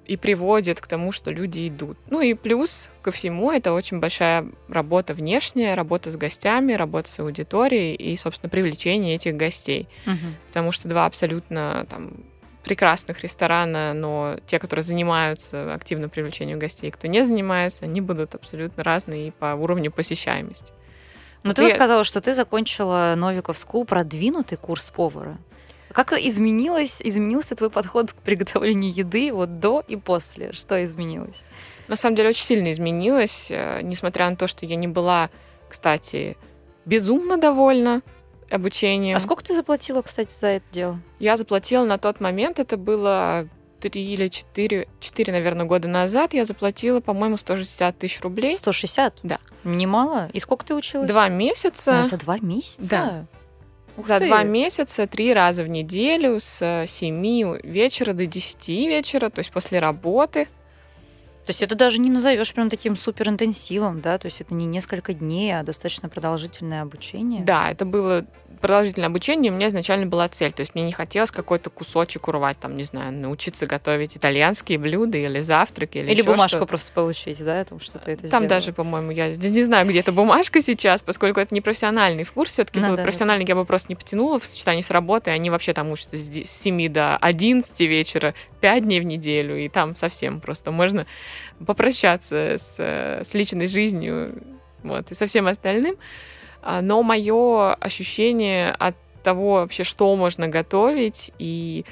и 0.10 0.18
приводят 0.18 0.82
к 0.82 0.88
тому, 0.88 1.12
что 1.12 1.30
люди 1.30 1.68
идут. 1.68 1.96
Ну 2.10 2.20
и 2.20 2.34
плюс 2.34 2.90
ко 3.04 3.12
всему 3.12 3.52
это 3.52 3.74
очень 3.74 4.00
большая 4.00 4.48
работа 4.68 5.14
внешняя, 5.14 5.76
работа 5.76 6.10
с 6.10 6.16
гостями, 6.16 6.74
работа 6.74 7.10
с 7.10 7.20
аудиторией 7.20 7.94
и, 7.94 8.16
собственно, 8.16 8.50
привлечение 8.50 9.14
этих 9.16 9.36
гостей. 9.36 9.88
Мгм. 10.08 10.36
Потому 10.48 10.72
что 10.72 10.88
два 10.88 11.06
абсолютно 11.06 11.86
там 11.90 12.24
прекрасных 12.64 13.22
ресторана, 13.22 13.94
но 13.94 14.38
те, 14.48 14.58
которые 14.58 14.84
занимаются 14.84 15.74
активным 15.76 16.10
привлечением 16.10 16.58
гостей, 16.58 16.90
кто 16.90 17.08
не 17.08 17.24
занимается, 17.24 17.86
они 17.86 18.02
будут 18.02 18.34
абсолютно 18.34 18.84
разные 18.84 19.28
и 19.28 19.32
по 19.32 19.54
уровню 19.54 19.92
посещаемости. 19.92 20.74
Но 21.44 21.54
ты 21.54 21.64
я- 21.64 21.76
сказала, 21.76 22.04
что 22.04 22.20
ты 22.20 22.34
закончила 22.34 23.14
Новиков 23.16 23.56
School 23.64 23.86
продвинутый 23.86 24.58
курс 24.58 24.90
повара. 24.90 25.38
Как 25.92 26.14
изменилось, 26.14 27.02
изменился 27.04 27.56
твой 27.56 27.70
подход 27.70 28.14
к 28.14 28.18
приготовлению 28.18 28.94
еды 28.94 29.34
вот 29.34 29.60
до 29.60 29.84
и 29.88 29.96
после? 29.96 30.52
Что 30.54 30.84
изменилось? 30.84 31.44
На 31.88 31.96
самом 31.96 32.16
деле 32.16 32.30
очень 32.30 32.46
сильно 32.46 32.72
изменилось, 32.72 33.48
э, 33.50 33.82
несмотря 33.82 34.30
на 34.30 34.36
то, 34.36 34.48
что 34.48 34.66
я 34.66 34.76
не 34.76 34.88
была, 34.88 35.30
кстати, 35.68 36.38
безумно 36.86 37.38
довольна 37.38 38.02
обучением. 38.50 39.18
А 39.18 39.20
сколько 39.20 39.44
ты 39.44 39.56
заплатила, 39.56 40.02
кстати, 40.02 40.34
за 40.34 40.48
это 40.48 40.66
дело? 40.72 41.00
Я 41.20 41.38
заплатила 41.38 41.86
на 41.86 41.98
тот 41.98 42.20
момент, 42.20 42.60
это 42.60 42.78
было 42.78 43.48
три 43.80 44.14
или 44.14 44.28
четыре, 44.28 44.88
четыре, 45.00 45.32
наверное, 45.34 45.66
года 45.66 45.88
назад, 45.88 46.34
я 46.34 46.46
заплатила, 46.46 47.00
по-моему, 47.00 47.38
160 47.38 47.98
тысяч 47.98 48.22
рублей. 48.22 48.56
160? 48.56 49.20
Да. 49.24 49.40
Немало? 49.64 50.30
И 50.34 50.40
сколько 50.40 50.66
ты 50.66 50.76
училась? 50.76 51.08
Два 51.08 51.30
месяца. 51.30 52.02
А, 52.02 52.04
за 52.04 52.18
два 52.18 52.38
месяца? 52.40 52.90
Да. 52.90 53.26
Ух 53.98 54.08
За 54.08 54.20
ты. 54.20 54.28
два 54.28 54.44
месяца, 54.44 55.08
три 55.08 55.34
раза 55.34 55.64
в 55.64 55.68
неделю 55.68 56.40
с 56.40 56.86
7 56.88 57.60
вечера 57.64 58.14
до 58.14 58.26
10 58.26 58.68
вечера, 58.70 59.30
то 59.30 59.40
есть 59.40 59.52
после 59.52 59.80
работы. 59.80 60.46
То 61.46 61.52
есть 61.52 61.64
это 61.64 61.74
даже 61.76 62.00
не 62.00 62.12
назовешь 62.12 62.54
прям 62.54 62.70
таким 62.70 62.96
суперинтенсивом, 62.96 64.02
да? 64.02 64.20
То 64.20 64.28
есть 64.28 64.40
это 64.40 64.54
не 64.54 64.68
несколько 64.68 65.14
дней, 65.14 65.58
а 65.58 65.64
достаточно 65.64 66.08
продолжительное 66.08 66.84
обучение. 66.84 67.44
Да, 67.44 67.72
это 67.72 67.86
было 67.86 68.26
продолжительное 68.60 69.08
обучение, 69.08 69.52
у 69.52 69.56
меня 69.56 69.68
изначально 69.68 70.06
была 70.06 70.28
цель. 70.30 70.52
То 70.52 70.62
есть 70.62 70.76
мне 70.76 70.84
не 70.84 70.92
хотелось 70.92 71.32
какой-то 71.32 71.70
кусочек 71.70 72.28
урвать, 72.28 72.60
там, 72.60 72.76
не 72.78 72.84
знаю, 72.84 73.12
научиться 73.14 73.66
готовить 73.66 74.16
итальянские 74.18 74.78
блюда 74.78 75.18
или 75.18 75.40
завтраки, 75.42 75.98
или, 76.00 76.12
Или 76.12 76.22
бумажку 76.22 76.58
что-то. 76.58 76.66
просто 76.66 76.92
получить, 76.92 77.44
да, 77.44 77.62
о 77.62 77.66
том, 77.66 77.80
что 77.80 78.00
ты 78.00 78.12
это 78.12 78.22
Там 78.22 78.30
сделала. 78.30 78.48
даже, 78.48 78.74
по-моему, 78.74 79.12
я 79.12 79.30
не 79.36 79.64
знаю, 79.64 79.88
где 79.88 80.00
эта 80.00 80.12
бумажка 80.12 80.62
сейчас, 80.62 81.02
поскольку 81.02 81.40
это 81.40 81.54
не 81.54 81.62
профессиональный 81.62 82.26
курс, 82.26 82.52
все-таки 82.54 82.80
Ну 82.80 82.90
да, 82.92 82.96
да. 82.98 83.04
профессиональный, 83.04 83.46
я 83.48 83.56
бы 83.56 83.66
просто 83.66 83.88
не 83.90 83.96
потянула 83.96 84.40
в 84.40 84.46
сочетании 84.46 84.82
с 84.82 84.92
работой. 84.92 85.34
Они 85.34 85.50
вообще 85.50 85.74
там 85.74 85.92
учатся 85.92 86.18
с 86.18 86.30
7 86.50 86.90
до 86.92 87.18
11 87.18 87.80
вечера, 87.82 88.34
5 88.62 88.84
дней 88.84 89.00
в 89.00 89.04
неделю, 89.04 89.58
и 89.58 89.70
там 89.70 89.96
совсем 89.96 90.40
просто 90.42 90.72
можно 90.72 91.06
попрощаться 91.66 92.56
с, 92.58 92.76
э, 92.78 93.24
с 93.24 93.34
личной 93.34 93.68
жизнью 93.68 94.42
вот, 94.84 95.12
и 95.12 95.14
со 95.14 95.26
всем 95.26 95.48
остальным. 95.48 95.96
А, 96.62 96.82
Но 96.82 97.04
мое 97.04 97.74
ощущение 97.74 98.72
от 98.72 98.96
того 99.24 99.54
вообще, 99.56 99.84
что 99.84 100.16
можно 100.16 100.48
готовить 100.48 101.32
и 101.40 101.86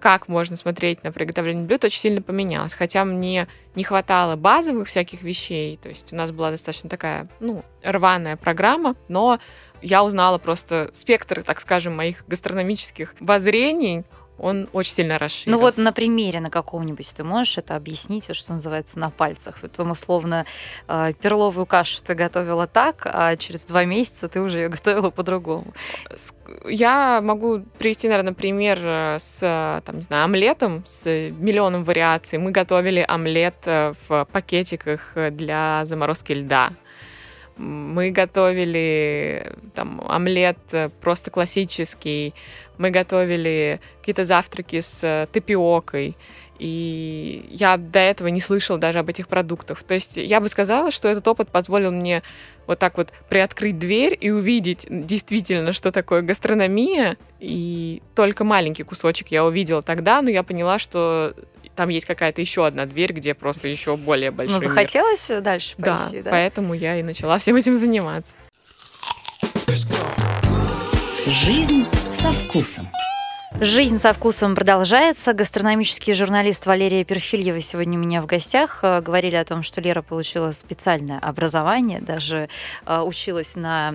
как 0.00 0.28
можно 0.28 0.56
смотреть 0.56 1.04
на 1.04 1.12
приготовление 1.12 1.66
блюд, 1.66 1.84
очень 1.84 2.00
сильно 2.00 2.22
поменялось. 2.22 2.72
Хотя 2.72 3.04
мне 3.04 3.46
не 3.74 3.84
хватало 3.84 4.34
базовых 4.36 4.88
всяких 4.88 5.22
вещей, 5.22 5.76
то 5.76 5.88
есть 5.90 6.12
у 6.12 6.16
нас 6.16 6.32
была 6.32 6.50
достаточно 6.50 6.88
такая, 6.88 7.28
ну, 7.38 7.64
рваная 7.82 8.36
программа, 8.36 8.96
но 9.08 9.38
я 9.82 10.02
узнала 10.02 10.38
просто 10.38 10.90
спектр, 10.94 11.42
так 11.42 11.60
скажем, 11.60 11.96
моих 11.96 12.26
гастрономических 12.26 13.14
воззрений, 13.20 14.04
он 14.40 14.68
очень 14.72 14.92
сильно 14.92 15.18
расширился. 15.18 15.50
Ну 15.50 15.58
вот 15.58 15.76
на 15.76 15.92
примере 15.92 16.40
на 16.40 16.50
каком-нибудь 16.50 17.12
ты 17.14 17.24
можешь 17.24 17.58
это 17.58 17.76
объяснить, 17.76 18.34
что 18.34 18.52
называется, 18.52 18.98
на 18.98 19.10
пальцах. 19.10 19.58
Вот 19.62 19.72
там 19.72 19.90
условно 19.90 20.46
э, 20.88 21.12
перловую 21.20 21.66
кашу 21.66 22.02
ты 22.02 22.14
готовила 22.14 22.66
так, 22.66 23.02
а 23.04 23.36
через 23.36 23.64
два 23.66 23.84
месяца 23.84 24.28
ты 24.28 24.40
уже 24.40 24.60
ее 24.60 24.68
готовила 24.68 25.10
по-другому. 25.10 25.74
Я 26.64 27.20
могу 27.22 27.60
привести, 27.78 28.08
наверное, 28.08 28.32
пример 28.32 28.78
э, 28.82 29.16
с, 29.18 29.40
э, 29.42 29.82
там, 29.84 29.96
не 29.96 30.02
знаю, 30.02 30.24
омлетом, 30.24 30.82
с 30.86 31.06
миллионом 31.06 31.84
вариаций. 31.84 32.38
Мы 32.38 32.50
готовили 32.50 33.04
омлет 33.06 33.66
в 33.66 34.26
пакетиках 34.32 35.12
для 35.32 35.82
заморозки 35.84 36.32
льда. 36.32 36.70
Мы 37.56 38.10
готовили 38.10 39.54
там 39.74 40.00
омлет 40.08 40.56
просто 41.02 41.30
классический. 41.30 42.32
Мы 42.80 42.88
готовили 42.90 43.78
какие-то 43.98 44.24
завтраки 44.24 44.80
с 44.80 45.04
э, 45.04 45.26
тапиокой. 45.30 46.16
И 46.58 47.46
я 47.50 47.76
до 47.76 47.98
этого 47.98 48.28
не 48.28 48.40
слышала 48.40 48.78
даже 48.78 49.00
об 49.00 49.10
этих 49.10 49.28
продуктах. 49.28 49.82
То 49.82 49.92
есть 49.92 50.16
я 50.16 50.40
бы 50.40 50.48
сказала, 50.48 50.90
что 50.90 51.06
этот 51.06 51.28
опыт 51.28 51.50
позволил 51.50 51.92
мне 51.92 52.22
вот 52.66 52.78
так 52.78 52.96
вот 52.96 53.10
приоткрыть 53.28 53.78
дверь 53.78 54.16
и 54.18 54.30
увидеть 54.30 54.86
действительно, 54.88 55.74
что 55.74 55.92
такое 55.92 56.22
гастрономия. 56.22 57.18
И 57.38 58.00
только 58.14 58.44
маленький 58.44 58.82
кусочек 58.82 59.28
я 59.28 59.44
увидела 59.44 59.82
тогда, 59.82 60.22
но 60.22 60.30
я 60.30 60.42
поняла, 60.42 60.78
что 60.78 61.34
там 61.76 61.90
есть 61.90 62.06
какая-то 62.06 62.40
еще 62.40 62.66
одна 62.66 62.86
дверь, 62.86 63.12
где 63.12 63.34
просто 63.34 63.68
еще 63.68 63.98
более 63.98 64.30
большой 64.30 64.54
Но 64.54 64.60
мир. 64.60 64.68
захотелось 64.70 65.30
дальше 65.42 65.74
Да, 65.76 65.98
пойти, 65.98 66.22
да? 66.22 66.30
поэтому 66.30 66.72
я 66.72 66.98
и 66.98 67.02
начала 67.02 67.36
всем 67.36 67.56
этим 67.56 67.76
заниматься. 67.76 68.36
Жизнь 71.30 71.84
со 72.10 72.32
вкусом. 72.32 72.88
Жизнь 73.60 73.98
со 73.98 74.12
вкусом 74.12 74.56
продолжается. 74.56 75.32
Гастрономический 75.32 76.12
журналист 76.12 76.66
Валерия 76.66 77.04
Перфильева 77.04 77.60
сегодня 77.60 78.00
у 78.00 78.02
меня 78.02 78.20
в 78.20 78.26
гостях. 78.26 78.80
Э, 78.82 79.00
Говорили 79.00 79.36
о 79.36 79.44
том, 79.44 79.62
что 79.62 79.80
Лера 79.80 80.02
получила 80.02 80.50
специальное 80.50 81.20
образование, 81.20 82.00
даже 82.00 82.48
э, 82.84 83.00
училась 83.02 83.54
на 83.54 83.94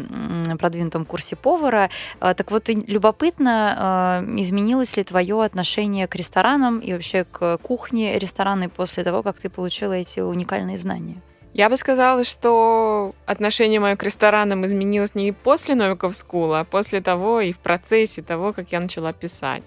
продвинутом 0.58 1.04
курсе 1.04 1.36
повара. 1.36 1.90
Э, 2.22 2.34
Так 2.36 2.52
вот, 2.52 2.70
любопытно, 2.70 4.24
изменилось 4.38 4.96
ли 4.96 5.04
твое 5.04 5.44
отношение 5.44 6.08
к 6.08 6.16
ресторанам 6.16 6.80
и 6.80 6.94
вообще 6.94 7.26
к 7.26 7.58
кухне 7.58 8.18
ресторанной 8.18 8.70
после 8.70 9.04
того, 9.04 9.24
как 9.24 9.38
ты 9.38 9.50
получила 9.50 9.92
эти 9.92 10.22
уникальные 10.22 10.78
знания? 10.78 11.22
Я 11.56 11.70
бы 11.70 11.78
сказала, 11.78 12.26
что 12.26 13.16
отношение 13.26 13.80
мое 13.80 13.96
к 13.96 14.04
ресторанам 14.04 14.66
изменилось 14.66 15.16
не 15.16 15.32
после 15.32 15.74
Новиков 15.74 16.12
School, 16.12 16.60
а 16.60 16.66
после 16.66 17.00
того 17.00 17.40
и 17.40 17.54
в 17.54 17.60
процессе 17.60 18.22
того, 18.22 18.52
как 18.52 18.74
я 18.74 18.82
начала 18.82 19.14
писать. 19.14 19.64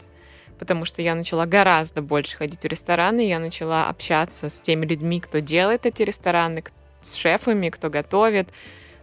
Потому 0.59 0.85
что 0.85 1.01
я 1.01 1.15
начала 1.15 1.47
гораздо 1.47 2.03
больше 2.03 2.37
ходить 2.37 2.63
в 2.63 2.67
рестораны, 2.67 3.27
я 3.27 3.39
начала 3.39 3.89
общаться 3.89 4.51
с 4.51 4.61
теми 4.61 4.85
людьми, 4.85 5.19
кто 5.19 5.39
делает 5.39 5.87
эти 5.87 6.03
рестораны, 6.03 6.63
с 7.01 7.15
шефами, 7.15 7.71
кто 7.71 7.89
готовит, 7.89 8.51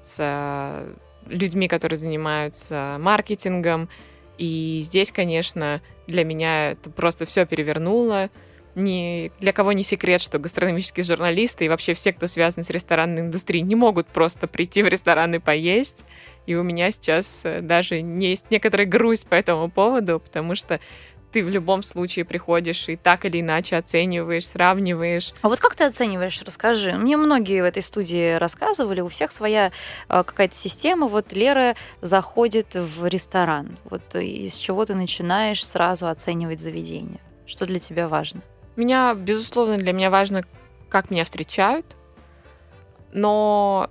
с 0.04 0.18
э, 0.20 0.94
людьми, 1.27 1.68
которые 1.68 1.98
занимаются 1.98 2.98
маркетингом. 3.00 3.89
И 4.38 4.82
здесь, 4.84 5.12
конечно, 5.12 5.82
для 6.06 6.24
меня 6.24 6.74
это 6.74 6.92
просто 6.92 7.25
все 7.25 7.48
перевернуло. 7.48 8.30
Ни 8.75 9.32
для 9.39 9.53
кого 9.53 9.72
не 9.72 9.84
секрет, 9.84 10.22
что 10.22 10.38
гастрономические 10.38 11.05
журналисты 11.05 11.65
и 11.65 11.70
вообще 11.70 11.94
все, 11.94 12.12
кто 12.12 12.27
связан 12.27 12.63
с 12.63 12.70
ресторанной 12.70 13.22
индустрией, 13.22 13.63
не 13.63 13.75
могут 13.75 14.08
просто 14.08 14.48
прийти 14.48 14.84
в 14.84 14.88
ресторан 14.88 15.34
и 15.36 15.39
поесть. 15.39 16.05
И 16.46 16.55
у 16.55 16.63
меня 16.63 16.91
сейчас 16.91 17.41
э, 17.44 17.62
даже 17.62 17.96
есть 17.96 18.51
некоторая 18.51 18.86
грусть 18.86 19.27
по 19.27 19.36
этому 19.36 19.72
поводу, 19.72 20.20
потому 20.20 20.55
что 20.55 20.79
ты 21.36 21.44
в 21.44 21.50
любом 21.50 21.84
случае 21.84 22.24
приходишь 22.24 22.88
и 22.88 22.96
так 22.96 23.25
или 23.25 23.41
иначе 23.41 23.75
оцениваешь, 23.75 24.48
сравниваешь. 24.48 25.34
А 25.41 25.50
вот 25.50 25.60
как 25.60 25.75
ты 25.75 25.84
оцениваешь, 25.84 26.41
расскажи. 26.41 26.94
Мне 26.94 27.17
многие 27.17 27.62
в 27.62 27.65
этой 27.65 27.84
студии 27.84 28.36
рассказывали, 28.36 29.01
у 29.01 29.10
всех 29.10 29.32
своя 29.32 29.74
э, 30.10 30.24
какая-то 30.24 30.55
система. 30.55 31.08
Вот 31.08 31.34
Лера 31.34 31.75
заходит 32.01 32.75
в 32.75 33.05
ресторан. 33.08 33.77
Вот 33.86 34.15
из 34.15 34.53
чего 34.55 34.86
ты 34.86 34.96
начинаешь 34.96 35.65
сразу 35.65 36.08
оценивать 36.08 36.60
заведение? 36.60 37.20
Что 37.46 37.65
для 37.65 37.79
тебя 37.79 38.08
важно? 38.08 38.41
Меня, 38.75 39.13
безусловно, 39.13 39.77
для 39.77 39.94
меня 39.94 40.10
важно, 40.10 40.44
как 40.89 41.12
меня 41.12 41.24
встречают, 41.24 41.86
но 43.12 43.89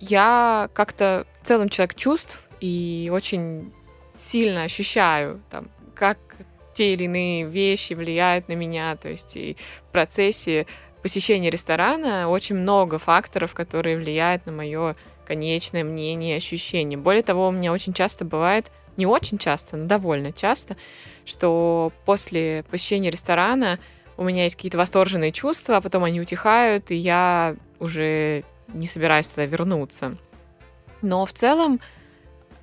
я 0.00 0.68
как-то 0.74 1.26
в 1.42 1.46
целом 1.46 1.68
человек 1.68 1.94
чувств 1.94 2.42
и 2.60 3.10
очень 3.12 3.72
сильно 4.16 4.64
ощущаю, 4.64 5.40
там, 5.50 5.68
как 5.94 6.18
те 6.74 6.94
или 6.94 7.04
иные 7.04 7.44
вещи 7.44 7.94
влияют 7.94 8.48
на 8.48 8.52
меня. 8.54 8.96
То 8.96 9.08
есть 9.08 9.36
и 9.36 9.56
в 9.88 9.92
процессе 9.92 10.66
посещения 11.02 11.50
ресторана 11.50 12.28
очень 12.28 12.56
много 12.56 12.98
факторов, 12.98 13.54
которые 13.54 13.96
влияют 13.96 14.46
на 14.46 14.52
мое 14.52 14.94
конечное 15.26 15.84
мнение, 15.84 16.36
ощущение. 16.36 16.98
Более 16.98 17.22
того, 17.22 17.48
у 17.48 17.52
меня 17.52 17.72
очень 17.72 17.92
часто 17.92 18.24
бывает, 18.24 18.70
не 18.96 19.06
очень 19.06 19.38
часто, 19.38 19.76
но 19.76 19.86
довольно 19.86 20.32
часто, 20.32 20.76
что 21.24 21.92
после 22.04 22.64
посещения 22.70 23.10
ресторана 23.10 23.78
у 24.18 24.24
меня 24.24 24.42
есть 24.42 24.56
какие-то 24.56 24.76
восторженные 24.76 25.30
чувства, 25.30 25.76
а 25.76 25.80
потом 25.80 26.02
они 26.04 26.20
утихают, 26.20 26.90
и 26.90 26.96
я 26.96 27.54
уже 27.78 28.42
не 28.66 28.88
собираюсь 28.88 29.28
туда 29.28 29.46
вернуться. 29.46 30.16
Но 31.02 31.24
в 31.24 31.32
целом 31.32 31.80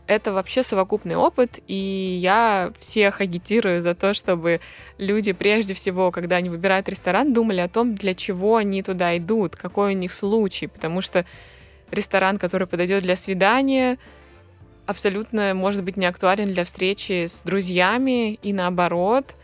это 0.06 0.34
вообще 0.34 0.64
совокупный 0.64 1.16
опыт, 1.16 1.60
и 1.66 2.20
я 2.22 2.74
всех 2.78 3.22
агитирую 3.22 3.82
за 3.82 3.96
то, 3.96 4.14
чтобы 4.14 4.60
люди 4.98 5.32
прежде 5.32 5.74
всего, 5.74 6.12
когда 6.12 6.36
они 6.36 6.50
выбирают 6.50 6.90
ресторан, 6.90 7.34
думали 7.34 7.62
о 7.62 7.70
том, 7.70 7.96
для 7.96 8.14
чего 8.14 8.58
они 8.58 8.84
туда 8.84 9.18
идут, 9.18 9.56
какой 9.56 9.96
у 9.96 9.98
них 9.98 10.12
случай, 10.12 10.68
потому 10.68 11.00
что 11.00 11.26
ресторан, 11.90 12.38
который 12.38 12.68
подойдет 12.68 13.02
для 13.04 13.16
свидания, 13.16 13.98
абсолютно 14.86 15.54
может 15.54 15.86
быть 15.86 15.96
не 15.96 16.06
актуален 16.06 16.52
для 16.52 16.66
встречи 16.66 17.26
с 17.28 17.42
друзьями 17.44 18.34
и 18.34 18.52
наоборот. 18.52 19.36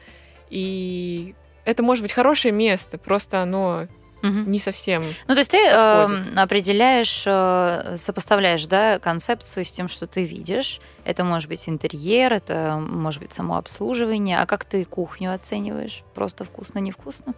И 0.50 1.36
это 1.66 1.84
может 1.84 2.02
быть 2.02 2.12
хорошее 2.12 2.54
место, 2.54 2.98
просто 2.98 3.42
оно 3.42 3.88
Мгм. 4.22 4.52
не 4.52 4.60
совсем. 4.60 5.02
Ну, 5.28 5.34
то 5.34 5.40
есть 5.40 5.52
ты 5.52 5.58
э, 5.58 6.08
определяешь, 6.36 7.24
э, 7.26 7.96
сопоставляешь, 7.98 8.66
да, 8.68 9.00
концепцию 9.00 9.66
с 9.66 9.72
тем, 9.72 9.88
что 9.88 10.06
ты 10.06 10.24
видишь. 10.24 10.80
Это 11.06 11.24
может 11.24 11.50
быть 11.50 11.68
интерьер, 11.68 12.32
это 12.32 12.78
может 12.80 13.22
быть 13.22 13.34
само 13.34 13.58
обслуживание. 13.58 14.40
А 14.40 14.46
как 14.46 14.64
ты 14.64 14.86
кухню 14.86 15.34
оцениваешь? 15.34 16.04
Просто 16.14 16.44
вкусно, 16.44 16.80
невкусно? 16.80 17.34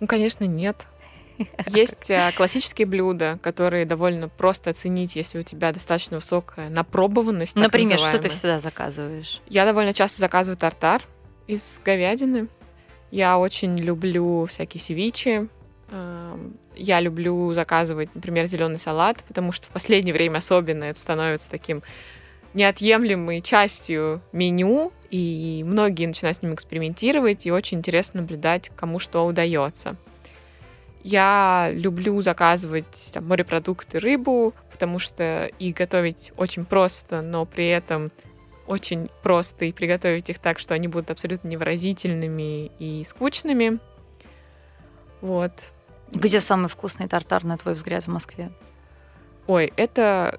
Ну, 0.00 0.06
конечно, 0.06 0.44
нет. 0.44 0.76
Есть 1.66 2.10
а, 2.10 2.32
классические 2.32 2.86
блюда, 2.86 3.38
которые 3.42 3.86
довольно 3.86 4.28
просто 4.28 4.70
оценить, 4.70 5.16
если 5.16 5.38
у 5.38 5.42
тебя 5.42 5.72
достаточно 5.72 6.18
высокая 6.18 6.68
напробованность. 6.68 7.56
Например, 7.56 7.98
что 7.98 8.18
ты 8.18 8.28
всегда 8.28 8.58
заказываешь? 8.58 9.40
Я 9.48 9.64
довольно 9.64 9.94
часто 9.94 10.20
заказываю 10.20 10.58
тартар 10.58 11.02
из 11.46 11.80
говядины. 11.82 12.48
Я 13.10 13.38
очень 13.38 13.76
люблю 13.76 14.46
всякие 14.46 14.80
севичи. 14.80 15.48
Я 16.76 17.00
люблю 17.00 17.52
заказывать, 17.52 18.14
например, 18.14 18.46
зеленый 18.46 18.78
салат, 18.78 19.24
потому 19.24 19.50
что 19.50 19.66
в 19.66 19.70
последнее 19.70 20.14
время 20.14 20.38
особенно 20.38 20.84
это 20.84 21.00
становится 21.00 21.50
таким 21.50 21.82
неотъемлемой 22.54 23.42
частью 23.42 24.22
меню, 24.32 24.92
и 25.10 25.62
многие 25.66 26.06
начинают 26.06 26.36
с 26.36 26.42
ним 26.42 26.54
экспериментировать, 26.54 27.46
и 27.46 27.52
очень 27.52 27.78
интересно 27.78 28.20
наблюдать, 28.20 28.70
кому 28.76 28.98
что 29.00 29.26
удается. 29.26 29.96
Я 31.02 31.70
люблю 31.72 32.20
заказывать 32.20 33.10
там, 33.12 33.26
морепродукты, 33.26 33.98
рыбу, 33.98 34.54
потому 34.70 34.98
что 34.98 35.50
их 35.58 35.74
готовить 35.74 36.32
очень 36.36 36.64
просто, 36.64 37.22
но 37.22 37.46
при 37.46 37.68
этом 37.68 38.12
очень 38.70 39.10
просто 39.22 39.64
и 39.64 39.72
приготовить 39.72 40.30
их 40.30 40.38
так, 40.38 40.60
что 40.60 40.74
они 40.74 40.86
будут 40.86 41.10
абсолютно 41.10 41.48
невыразительными 41.48 42.70
и 42.78 43.02
скучными. 43.04 43.80
Вот. 45.20 45.52
Где 46.12 46.38
самый 46.38 46.68
вкусный 46.68 47.08
тартар, 47.08 47.44
на 47.44 47.58
твой 47.58 47.74
взгляд, 47.74 48.04
в 48.04 48.08
Москве? 48.08 48.52
Ой, 49.48 49.72
это 49.76 50.38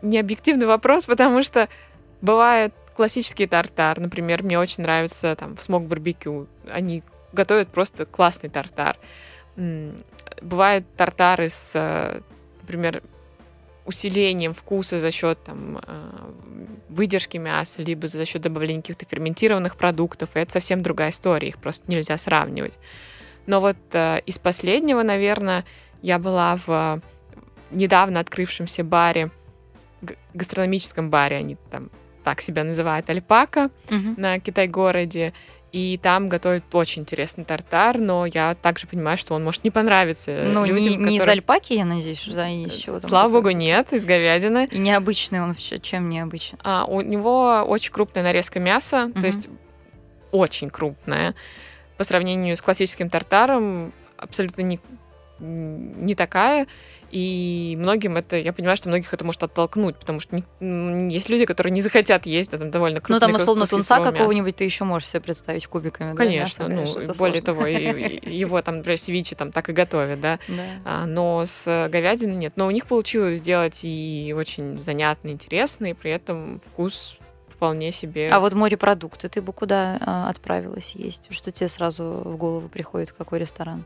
не 0.00 0.18
объективный 0.18 0.66
вопрос, 0.66 1.04
потому 1.04 1.42
что 1.42 1.68
бывает 2.22 2.72
классический 2.96 3.46
тартар. 3.46 4.00
Например, 4.00 4.42
мне 4.42 4.58
очень 4.58 4.82
нравится 4.82 5.36
там 5.36 5.54
в 5.54 5.62
смог 5.62 5.84
барбекю. 5.84 6.48
Они 6.70 7.02
готовят 7.34 7.68
просто 7.68 8.06
классный 8.06 8.48
тартар. 8.48 8.96
Бывают 10.40 10.86
тартары 10.96 11.50
с, 11.50 11.72
э, 11.74 12.22
например, 12.62 13.02
усилением 13.84 14.54
вкуса 14.54 15.00
за 15.00 15.10
счет 15.10 15.38
там, 15.44 15.78
э, 15.78 16.32
выдержки 16.88 17.36
мяса, 17.36 17.82
либо 17.82 18.06
за 18.06 18.24
счет 18.24 18.42
добавления 18.42 18.82
каких-то 18.82 19.06
ферментированных 19.06 19.76
продуктов. 19.76 20.36
И 20.36 20.40
это 20.40 20.52
совсем 20.52 20.82
другая 20.82 21.10
история, 21.10 21.48
их 21.48 21.58
просто 21.58 21.90
нельзя 21.90 22.16
сравнивать. 22.16 22.78
Но 23.46 23.60
вот 23.60 23.76
э, 23.92 24.20
из 24.26 24.38
последнего, 24.38 25.02
наверное, 25.02 25.64
я 26.00 26.18
была 26.18 26.56
в 26.56 26.68
э, 26.68 27.00
недавно 27.70 28.20
открывшемся 28.20 28.84
баре, 28.84 29.30
гастрономическом 30.34 31.10
баре, 31.10 31.36
они 31.36 31.56
там 31.70 31.90
так 32.24 32.40
себя 32.40 32.64
называют, 32.64 33.10
Альпака 33.10 33.70
на 34.16 34.38
Китай-городе. 34.38 35.32
И 35.72 35.98
там 36.02 36.28
готовят 36.28 36.64
очень 36.74 37.00
интересный 37.02 37.44
тартар, 37.46 37.98
но 37.98 38.26
я 38.26 38.54
также 38.54 38.86
понимаю, 38.86 39.16
что 39.16 39.32
он 39.34 39.42
может 39.42 39.64
не 39.64 39.70
понравиться 39.70 40.30
Ну, 40.46 40.66
людям, 40.66 40.92
не, 40.92 40.96
не 41.06 41.16
из 41.16 41.20
которые- 41.20 41.38
альпаки, 41.40 41.72
я 41.72 41.86
надеюсь, 41.86 42.20
что 42.20 42.34
да, 42.34 42.48
и 42.48 42.66
из 42.66 42.74
чего 42.74 43.00
там 43.00 43.08
Слава 43.08 43.30
богу, 43.30 43.50
нет, 43.50 43.90
из 43.94 44.04
говядины. 44.04 44.68
И 44.70 44.76
необычный 44.76 45.40
он 45.40 45.54
чем 45.54 46.10
необычен? 46.10 46.58
А, 46.62 46.84
у 46.84 47.00
него 47.00 47.64
очень 47.66 47.90
крупная 47.90 48.22
нарезка 48.22 48.60
мяса, 48.60 49.06
Мгм. 49.06 49.20
то 49.22 49.26
есть 49.26 49.48
очень 50.30 50.68
крупная. 50.68 51.34
По 51.96 52.04
сравнению 52.04 52.54
с 52.54 52.60
классическим 52.60 53.08
тартаром 53.08 53.94
абсолютно 54.18 54.60
не, 54.62 54.78
не 55.38 56.14
такая. 56.14 56.66
И 57.12 57.76
многим 57.78 58.16
это, 58.16 58.36
я 58.36 58.54
понимаю, 58.54 58.76
что 58.78 58.88
многих 58.88 59.12
это 59.12 59.22
может 59.22 59.42
оттолкнуть, 59.42 59.96
потому 59.96 60.18
что 60.18 60.34
не- 60.60 61.12
есть 61.14 61.28
люди, 61.28 61.44
которые 61.44 61.70
не 61.70 61.82
захотят 61.82 62.24
есть 62.24 62.50
да, 62.50 62.56
там 62.58 62.70
довольно 62.70 63.00
крупный 63.00 63.16
Ну, 63.16 63.20
там, 63.20 63.34
условно, 63.34 63.66
тунца 63.66 64.00
какого-нибудь 64.00 64.56
ты 64.56 64.64
еще 64.64 64.84
можешь 64.84 65.08
себе 65.08 65.20
представить 65.20 65.66
кубиками. 65.66 66.12
да, 66.12 66.16
Конечно, 66.16 66.62
мяса, 66.64 66.72
ну, 66.74 66.94
конечно, 66.94 67.14
более 67.14 67.42
сложно. 67.42 67.42
того, 67.42 67.66
его 67.66 68.62
там, 68.62 68.78
например, 68.78 68.98
севичи 68.98 69.34
там 69.36 69.52
так 69.52 69.68
и 69.68 69.72
готовят, 69.72 70.20
да. 70.20 70.38
Да. 70.48 70.62
А, 70.86 71.06
но 71.06 71.44
с 71.44 71.88
говядиной 71.90 72.34
нет. 72.36 72.54
Но 72.56 72.66
у 72.66 72.70
них 72.70 72.86
получилось 72.86 73.36
сделать 73.38 73.80
и 73.82 74.34
очень 74.34 74.78
занятно, 74.78 75.28
интересно, 75.28 75.86
и 75.90 75.92
при 75.92 76.12
этом 76.12 76.60
вкус 76.60 77.18
вполне 77.48 77.92
себе. 77.92 78.30
А 78.30 78.40
вот 78.40 78.54
морепродукты 78.54 79.28
ты 79.28 79.42
бы 79.42 79.52
куда 79.52 79.98
а, 80.00 80.30
отправилась 80.30 80.94
есть? 80.94 81.28
Что 81.30 81.52
тебе 81.52 81.68
сразу 81.68 82.04
в 82.24 82.36
голову 82.38 82.68
приходит, 82.68 83.12
какой 83.12 83.38
ресторан? 83.38 83.84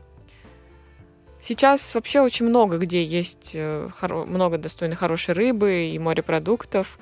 Сейчас 1.39 1.93
вообще 1.93 2.21
очень 2.21 2.47
много 2.47 2.77
где 2.77 3.03
есть 3.03 3.51
э, 3.53 3.89
много 4.01 4.57
достойной 4.57 4.95
хорошей 4.95 5.33
рыбы 5.33 5.85
и 5.85 5.99
морепродуктов. 5.99 6.97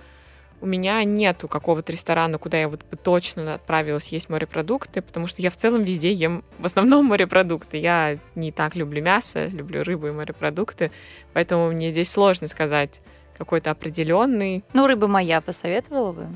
У 0.61 0.65
меня 0.65 1.03
нету 1.03 1.47
какого-то 1.47 1.91
ресторана, 1.91 2.37
куда 2.37 2.57
я 2.57 2.69
вот 2.69 2.83
бы 2.89 2.97
точно 2.97 3.55
отправилась 3.55 4.07
есть 4.09 4.29
морепродукты, 4.29 5.01
потому 5.01 5.27
что 5.27 5.41
я 5.41 5.49
в 5.49 5.57
целом 5.57 5.83
везде 5.83 6.11
ем 6.11 6.43
в 6.59 6.65
основном 6.65 7.05
морепродукты. 7.07 7.77
Я 7.77 8.17
не 8.35 8.51
так 8.51 8.75
люблю 8.75 9.03
мясо, 9.03 9.47
люблю 9.47 9.83
рыбу 9.83 10.07
и 10.07 10.11
морепродукты, 10.11 10.91
поэтому 11.33 11.71
мне 11.71 11.91
здесь 11.91 12.09
сложно 12.09 12.47
сказать 12.47 13.01
какой-то 13.37 13.71
определенный. 13.71 14.63
Ну, 14.73 14.87
рыба 14.87 15.07
моя 15.07 15.41
посоветовала 15.41 16.13
бы. 16.13 16.27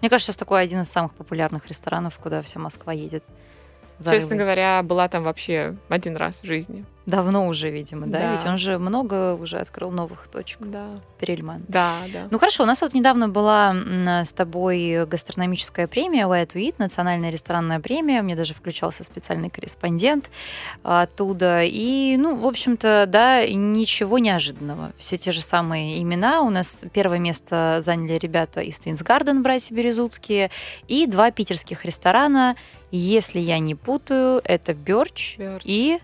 Мне 0.00 0.10
кажется, 0.10 0.32
сейчас 0.32 0.36
такой 0.36 0.62
один 0.62 0.80
из 0.80 0.90
самых 0.90 1.12
популярных 1.14 1.66
ресторанов, 1.66 2.18
куда 2.18 2.40
вся 2.42 2.58
Москва 2.58 2.92
едет. 2.92 3.24
Честно 3.98 4.30
рыбой. 4.30 4.38
говоря, 4.38 4.82
была 4.82 5.08
там 5.08 5.24
вообще 5.24 5.76
один 5.88 6.16
раз 6.16 6.42
в 6.42 6.46
жизни. 6.46 6.84
Давно 7.08 7.48
уже, 7.48 7.70
видимо, 7.70 8.06
да? 8.06 8.18
Да. 8.18 8.32
Ведь 8.32 8.44
он 8.44 8.58
же 8.58 8.78
много 8.78 9.34
уже 9.34 9.56
открыл 9.56 9.90
новых 9.90 10.28
точек. 10.28 10.58
Да. 10.60 11.00
Перельман. 11.18 11.64
Да, 11.66 12.02
да. 12.12 12.28
Ну 12.30 12.38
хорошо, 12.38 12.64
у 12.64 12.66
нас 12.66 12.82
вот 12.82 12.92
недавно 12.92 13.30
была 13.30 13.70
м, 13.70 14.06
с 14.06 14.32
тобой 14.34 15.06
гастрономическая 15.06 15.86
премия 15.86 16.24
Way 16.26 16.46
to 16.46 16.60
Eat, 16.60 16.74
национальная 16.76 17.30
ресторанная 17.30 17.80
премия. 17.80 18.20
Мне 18.20 18.36
даже 18.36 18.52
включался 18.52 19.04
специальный 19.04 19.48
корреспондент 19.48 20.28
оттуда. 20.82 21.62
И, 21.64 22.16
ну, 22.18 22.36
в 22.36 22.46
общем-то, 22.46 23.06
да, 23.08 23.46
ничего 23.48 24.18
неожиданного. 24.18 24.92
Все 24.98 25.16
те 25.16 25.32
же 25.32 25.40
самые 25.40 26.02
имена. 26.02 26.42
У 26.42 26.50
нас 26.50 26.84
первое 26.92 27.18
место 27.18 27.78
заняли 27.80 28.18
ребята 28.18 28.60
из 28.60 28.78
Twins 28.80 29.02
Garden, 29.02 29.42
братья 29.42 29.74
Березутские, 29.74 30.50
и 30.88 31.06
два 31.06 31.30
питерских 31.30 31.86
ресторана. 31.86 32.54
Если 32.90 33.38
я 33.38 33.58
не 33.60 33.74
путаю, 33.74 34.42
это 34.44 34.74
Birch 34.74 35.36
Birch. 35.38 35.62
и... 35.64 35.98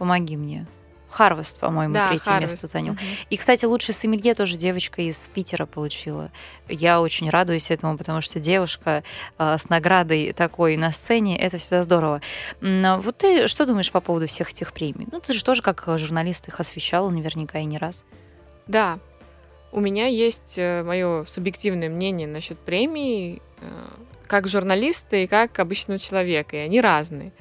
Помоги 0.00 0.38
мне. 0.38 0.66
Harvest, 1.10 1.58
по-моему, 1.58 1.92
Да, 1.92 2.08
третье 2.08 2.30
Harvest. 2.30 2.40
место 2.40 2.66
занял. 2.68 2.92
Мгм. 2.94 3.02
И, 3.28 3.36
кстати, 3.36 3.66
лучший 3.66 3.92
сомелье 3.92 4.32
тоже 4.32 4.56
девочка 4.56 5.02
из 5.02 5.28
Питера 5.34 5.66
получила. 5.66 6.30
Я 6.68 7.02
очень 7.02 7.28
радуюсь 7.28 7.70
этому, 7.70 7.98
потому 7.98 8.22
что 8.22 8.40
девушка 8.40 9.02
а, 9.36 9.58
с 9.58 9.68
наградой 9.68 10.32
такой 10.32 10.78
на 10.78 10.90
сцене, 10.90 11.38
это 11.38 11.58
всегда 11.58 11.82
здорово. 11.82 12.22
М, 12.62 12.82
а 12.86 12.96
Вот 12.96 13.18
ты 13.18 13.46
что 13.46 13.66
думаешь 13.66 13.92
по 13.92 14.00
поводу 14.00 14.26
всех 14.26 14.50
этих 14.52 14.72
премий? 14.72 15.06
Ну, 15.12 15.20
ты 15.20 15.34
же 15.34 15.44
тоже 15.44 15.60
как 15.60 15.84
журналист 15.98 16.48
их 16.48 16.58
освещала 16.60 17.10
наверняка 17.10 17.58
и 17.58 17.64
не 17.66 17.76
раз. 17.76 18.04
Да, 18.66 19.00
у 19.72 19.80
меня 19.80 20.06
есть 20.06 20.56
мое 20.56 21.26
субъективное 21.26 21.90
мнение 21.90 22.26
насчет 22.26 22.58
премий 22.58 23.42
э, 23.60 23.88
как 24.26 24.48
журналиста 24.48 25.16
и 25.16 25.26
как 25.26 25.58
обычного 25.58 25.98
человека, 25.98 26.56
и 26.56 26.60
они 26.60 26.80
разные. 26.80 27.32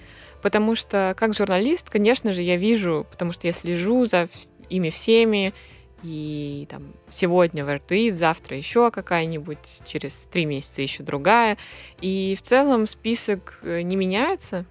Потому 0.42 0.76
что 0.76 1.14
как 1.18 1.34
журналист, 1.34 1.90
конечно 1.90 2.34
же, 2.34 2.42
я 2.42 2.58
вижу, 2.58 3.06
потому 3.10 3.32
что 3.32 3.48
я 3.48 3.54
слежу 3.54 4.06
за 4.06 4.30
ими 4.70 4.90
всеми, 4.90 5.54
и 6.02 6.66
там 6.70 6.94
сегодня 7.10 7.66
в 7.66 7.70
Артуит, 7.70 8.16
завтра 8.16 8.56
еще 8.56 8.90
какая-нибудь, 8.90 9.82
через 9.86 10.28
три 10.32 10.46
месяца 10.46 10.82
еще 10.82 11.04
другая. 11.04 11.58
И 12.00 12.36
в 12.38 12.42
целом 12.42 12.88
список 12.88 13.60
э, 13.64 13.82
не 13.82 13.98
меняется 13.98 14.66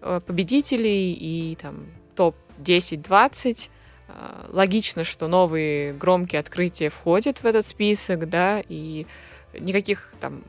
э, 0.00 0.20
победителей 0.26 1.12
и 1.12 1.54
там 1.54 1.86
топ 2.16 2.36
10-20 2.58 3.70
а, 4.12 4.46
логично, 4.52 5.04
что 5.04 5.28
новые 5.28 5.92
громкие 5.92 6.40
открытия 6.40 6.88
входят 6.88 7.38
в 7.38 7.46
этот 7.46 7.66
список, 7.66 8.28
да, 8.28 8.62
и 8.68 9.06
никаких 9.58 10.12
там 10.20 10.42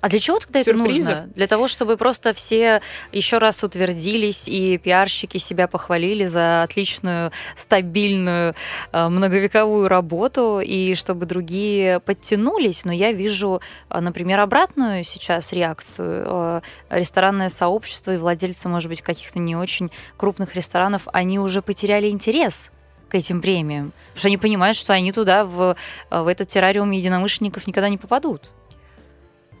А 0.00 0.08
для 0.08 0.18
чего 0.18 0.38
тогда 0.38 0.60
это 0.60 0.72
Сюрпризов? 0.72 1.16
нужно? 1.16 1.32
Для 1.34 1.46
того, 1.46 1.68
чтобы 1.68 1.96
просто 1.96 2.32
все 2.32 2.80
еще 3.12 3.38
раз 3.38 3.62
утвердились 3.62 4.48
и 4.48 4.78
пиарщики 4.78 5.36
себя 5.36 5.68
похвалили 5.68 6.24
за 6.24 6.62
отличную, 6.62 7.32
стабильную, 7.54 8.54
э, 8.92 9.08
многовековую 9.08 9.88
работу, 9.88 10.60
и 10.60 10.94
чтобы 10.94 11.26
другие 11.26 12.00
подтянулись. 12.00 12.84
Но 12.84 12.92
я 12.92 13.12
вижу, 13.12 13.60
э, 13.90 14.00
например, 14.00 14.40
обратную 14.40 15.04
сейчас 15.04 15.52
реакцию. 15.52 16.24
Э, 16.26 16.60
Ресторанное 16.88 17.48
сообщество 17.48 18.14
и 18.14 18.16
владельцы, 18.16 18.68
может 18.68 18.88
быть, 18.88 19.02
каких-то 19.02 19.38
не 19.38 19.54
очень 19.56 19.90
крупных 20.16 20.54
ресторанов, 20.54 21.08
они 21.12 21.38
уже 21.38 21.62
потеряли 21.62 22.08
интерес 22.08 22.72
к 23.08 23.14
этим 23.14 23.40
премиям. 23.40 23.92
Потому 24.08 24.18
что 24.18 24.28
они 24.28 24.38
понимают, 24.38 24.76
что 24.76 24.92
они 24.92 25.12
туда, 25.12 25.44
в, 25.44 25.76
в 26.10 26.26
этот 26.26 26.48
террариум 26.48 26.90
единомышленников 26.90 27.66
никогда 27.66 27.88
не 27.88 27.98
попадут. 27.98 28.52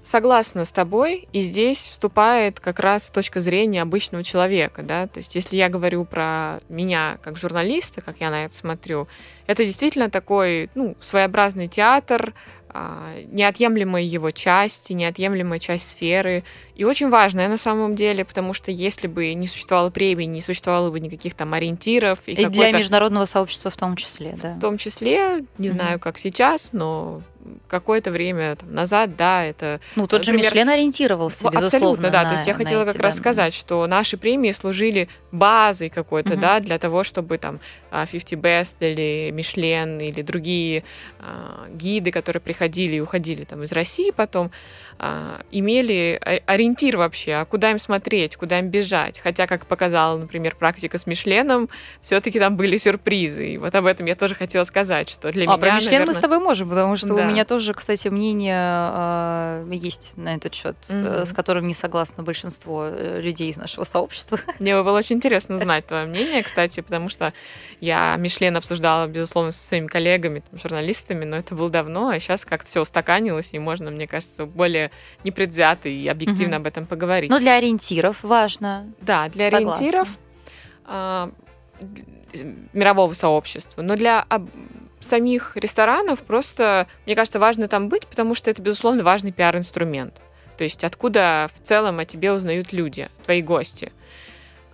Согласна 0.02 0.64
с 0.64 0.72
тобой, 0.72 1.28
и 1.32 1.42
здесь 1.42 1.78
вступает 1.78 2.60
как 2.60 2.78
раз 2.80 3.10
точка 3.10 3.40
зрения 3.40 3.82
обычного 3.82 4.24
человека, 4.24 4.82
да, 4.82 5.06
то 5.06 5.18
есть 5.18 5.34
если 5.34 5.56
я 5.56 5.68
говорю 5.68 6.04
про 6.04 6.60
меня 6.68 7.18
как 7.22 7.36
журналиста, 7.36 8.00
как 8.00 8.16
я 8.20 8.30
на 8.30 8.44
это 8.44 8.54
смотрю, 8.54 9.08
это 9.46 9.64
действительно 9.64 10.10
такой, 10.10 10.70
ну, 10.74 10.96
своеобразный 11.00 11.68
театр, 11.68 12.34
неотъемлемая 12.72 14.02
его 14.02 14.30
часть, 14.30 14.90
неотъемлемая 14.90 15.58
часть 15.58 15.90
сферы. 15.90 16.44
И 16.74 16.84
очень 16.84 17.08
важная 17.08 17.48
на 17.48 17.56
самом 17.56 17.96
деле, 17.96 18.24
потому 18.24 18.54
что 18.54 18.70
если 18.70 19.06
бы 19.06 19.34
не 19.34 19.46
существовало 19.48 19.90
премии, 19.90 20.24
не 20.24 20.40
существовало 20.40 20.90
бы 20.90 21.00
никаких 21.00 21.34
там 21.34 21.52
ориентиров. 21.54 22.20
И, 22.26 22.32
и 22.32 22.46
для 22.46 22.72
международного 22.72 23.24
сообщества 23.24 23.70
в 23.70 23.76
том 23.76 23.96
числе, 23.96 24.34
да. 24.40 24.54
В 24.54 24.60
том 24.60 24.78
числе, 24.78 25.44
не 25.58 25.68
mm-hmm. 25.68 25.72
знаю, 25.72 26.00
как 26.00 26.18
сейчас, 26.18 26.72
но 26.72 27.22
какое-то 27.68 28.10
время 28.10 28.56
там, 28.56 28.68
назад, 28.68 29.16
да, 29.16 29.44
это... 29.44 29.80
Ну, 29.96 30.06
тот 30.06 30.20
например, 30.20 30.42
же 30.42 30.48
Мишлен 30.48 30.68
ориентировался, 30.68 31.48
безусловно, 31.48 31.66
Абсолютно, 31.66 32.10
да. 32.10 32.22
На, 32.22 32.28
то 32.28 32.34
есть 32.34 32.46
я 32.46 32.54
хотела 32.54 32.84
как 32.84 32.96
раз 32.96 33.16
сказать, 33.16 33.54
что 33.54 33.86
наши 33.86 34.16
премии 34.16 34.52
служили 34.52 35.08
базой 35.32 35.88
какой-то, 35.88 36.34
угу. 36.34 36.40
да, 36.40 36.60
для 36.60 36.78
того, 36.78 37.04
чтобы 37.04 37.38
там 37.38 37.60
50 37.90 38.32
а, 38.32 38.36
Best 38.36 38.76
или 38.80 39.30
Мишлен 39.32 39.98
или 39.98 40.22
другие 40.22 40.84
а, 41.18 41.66
гиды, 41.70 42.10
которые 42.10 42.40
приходили 42.40 42.59
и 42.96 43.00
уходили 43.00 43.44
там 43.44 43.62
из 43.62 43.72
России 43.72 44.10
потом, 44.10 44.50
а, 45.02 45.40
имели 45.50 46.20
ориентир 46.44 46.98
вообще, 46.98 47.32
а 47.32 47.46
куда 47.46 47.70
им 47.70 47.78
смотреть, 47.78 48.36
куда 48.36 48.58
им 48.58 48.68
бежать. 48.68 49.18
Хотя, 49.18 49.46
как 49.46 49.64
показала, 49.64 50.18
например, 50.18 50.54
практика 50.56 50.98
с 50.98 51.06
Мишленом, 51.06 51.70
все-таки 52.02 52.38
там 52.38 52.54
были 52.58 52.76
сюрпризы. 52.76 53.54
И 53.54 53.56
вот 53.56 53.74
об 53.74 53.86
этом 53.86 54.04
я 54.04 54.14
тоже 54.14 54.34
хотела 54.34 54.64
сказать, 54.64 55.08
что 55.08 55.32
для 55.32 55.44
а, 55.44 55.46
меня, 55.46 55.56
про 55.56 55.74
Мишлен 55.74 55.92
наверное... 55.92 56.06
мы 56.06 56.18
с 56.18 56.18
тобой 56.18 56.38
можем, 56.38 56.68
потому 56.68 56.96
что 56.96 57.14
да. 57.14 57.22
у 57.22 57.24
меня 57.24 57.46
тоже, 57.46 57.72
кстати, 57.72 58.08
мнение 58.08 58.60
э, 58.60 59.70
есть 59.72 60.12
на 60.16 60.34
этот 60.34 60.52
счет, 60.52 60.76
mm-hmm. 60.88 61.22
э, 61.22 61.24
с 61.24 61.32
которым 61.32 61.66
не 61.66 61.72
согласно 61.72 62.22
большинство 62.22 62.84
э, 62.84 63.22
людей 63.22 63.48
из 63.48 63.56
нашего 63.56 63.84
сообщества. 63.84 64.38
Мне 64.58 64.76
бы 64.76 64.84
было 64.84 64.98
очень 64.98 65.16
интересно 65.16 65.56
узнать 65.56 65.86
твое 65.86 66.04
мнение, 66.04 66.42
кстати, 66.42 66.82
потому 66.82 67.08
что 67.08 67.32
я 67.80 68.16
Мишлен 68.18 68.54
обсуждала, 68.54 69.06
безусловно, 69.06 69.50
со 69.50 69.66
своими 69.66 69.86
коллегами, 69.86 70.40
там, 70.40 70.60
журналистами, 70.60 71.24
но 71.24 71.38
это 71.38 71.54
было 71.54 71.70
давно, 71.70 72.10
а 72.10 72.20
сейчас 72.20 72.44
как-то 72.44 72.68
все 72.68 72.82
устаканилось, 72.82 73.54
и 73.54 73.58
можно, 73.58 73.90
мне 73.90 74.06
кажется, 74.06 74.44
более 74.44 74.89
непредвзято 75.24 75.88
и 75.88 76.06
объективно 76.08 76.56
угу. 76.56 76.62
об 76.62 76.66
этом 76.66 76.86
поговорить. 76.86 77.30
Но 77.30 77.38
для 77.38 77.56
ориентиров 77.56 78.22
важно. 78.22 78.92
Да, 79.00 79.28
для 79.28 79.50
Согласна. 79.50 79.72
ориентиров 79.74 80.18
а, 80.84 81.30
мирового 82.72 83.12
сообщества. 83.14 83.82
Но 83.82 83.96
для 83.96 84.22
об, 84.28 84.48
самих 85.00 85.56
ресторанов 85.56 86.20
просто, 86.22 86.86
мне 87.06 87.14
кажется, 87.14 87.38
важно 87.38 87.68
там 87.68 87.88
быть, 87.88 88.06
потому 88.06 88.34
что 88.34 88.50
это, 88.50 88.62
безусловно, 88.62 89.02
важный 89.02 89.32
пиар-инструмент. 89.32 90.14
То 90.56 90.64
есть 90.64 90.84
откуда 90.84 91.48
в 91.54 91.66
целом 91.66 91.98
о 91.98 92.04
тебе 92.04 92.32
узнают 92.32 92.72
люди, 92.72 93.08
твои 93.24 93.40
гости 93.40 93.92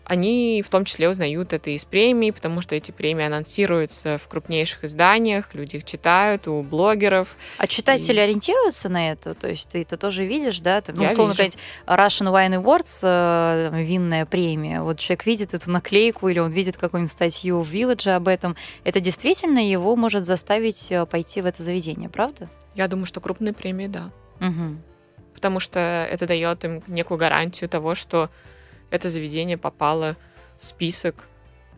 они 0.07 0.63
в 0.63 0.71
том 0.71 0.85
числе 0.85 1.09
узнают 1.09 1.53
это 1.53 1.71
из 1.71 1.85
премий, 1.85 2.33
потому 2.33 2.61
что 2.61 2.77
эти 2.77 2.93
премии 2.93 3.25
анонсируются 3.25 4.19
в 4.19 4.29
крупнейших 4.29 4.85
изданиях, 4.85 5.53
люди 5.53 5.77
их 5.77 5.85
читают, 5.85 6.47
у 6.47 6.63
блогеров. 6.63 7.37
А 7.59 7.67
читатели 7.67 8.17
и... 8.17 8.21
ориентируются 8.21 8.89
на 8.89 9.11
это? 9.11 9.35
То 9.35 9.49
есть 9.49 9.69
ты 9.69 9.83
это 9.83 9.97
тоже 9.97 10.25
видишь, 10.25 10.61
да? 10.61 10.81
Ты, 10.81 10.93
ну, 10.93 11.05
условно 11.05 11.35
сказать, 11.35 11.59
Russian 11.87 12.33
Wine 12.33 12.63
Awards, 12.63 13.01
э, 13.03 13.83
винная 13.83 14.27
премия, 14.27 14.83
вот 14.83 15.01
человек 15.01 15.27
видит 15.27 15.55
эту 15.55 15.73
наклейку 15.73 16.29
или 16.29 16.39
он 16.39 16.53
видит 16.53 16.77
какую-нибудь 16.77 17.11
статью 17.11 17.61
в 17.61 17.75
Village 17.75 18.09
об 18.15 18.29
этом, 18.29 18.57
это 18.85 19.01
действительно 19.01 19.59
его 19.59 19.97
может 19.97 20.25
заставить 20.25 20.93
э, 20.93 21.05
пойти 21.07 21.41
в 21.41 21.47
это 21.47 21.65
заведение, 21.65 22.09
правда? 22.09 22.49
Я 22.77 22.87
думаю, 22.87 23.07
что 23.07 23.21
крупные 23.21 23.53
премии, 23.53 23.89
да. 23.89 24.13
Угу. 24.41 24.77
Потому 25.35 25.59
что 25.59 25.81
это 25.81 26.27
дает 26.27 26.65
им 26.65 26.85
некую 26.87 27.19
гарантию 27.19 27.69
того, 27.69 27.97
что 27.97 28.31
это 28.91 29.09
заведение 29.09 29.59
попало 29.59 30.17
в 30.59 30.67
список 30.67 31.29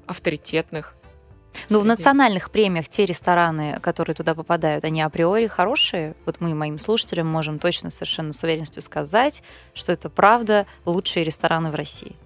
авторитетных. 0.06 0.94
Ну, 1.70 1.80
в 1.80 1.84
национальных 1.84 2.50
премиях 2.50 2.88
те 2.88 3.04
рестораны, 3.04 3.78
которые 3.80 4.14
туда 4.14 4.34
попадают, 4.34 4.84
они 4.84 5.02
априори 5.02 5.46
хорошие. 5.46 6.14
Вот 6.24 6.40
мы 6.40 6.54
моим 6.54 6.78
слушателям 6.78 7.26
можем 7.26 7.58
точно 7.58 7.90
совершенно 7.90 8.32
с 8.32 8.42
уверенностью 8.42 8.82
сказать, 8.82 9.42
что 9.74 9.92
это 9.92 10.08
правда 10.08 10.66
лучшие 10.84 11.24
рестораны 11.24 11.70
в 11.70 11.74
России. 11.74 12.16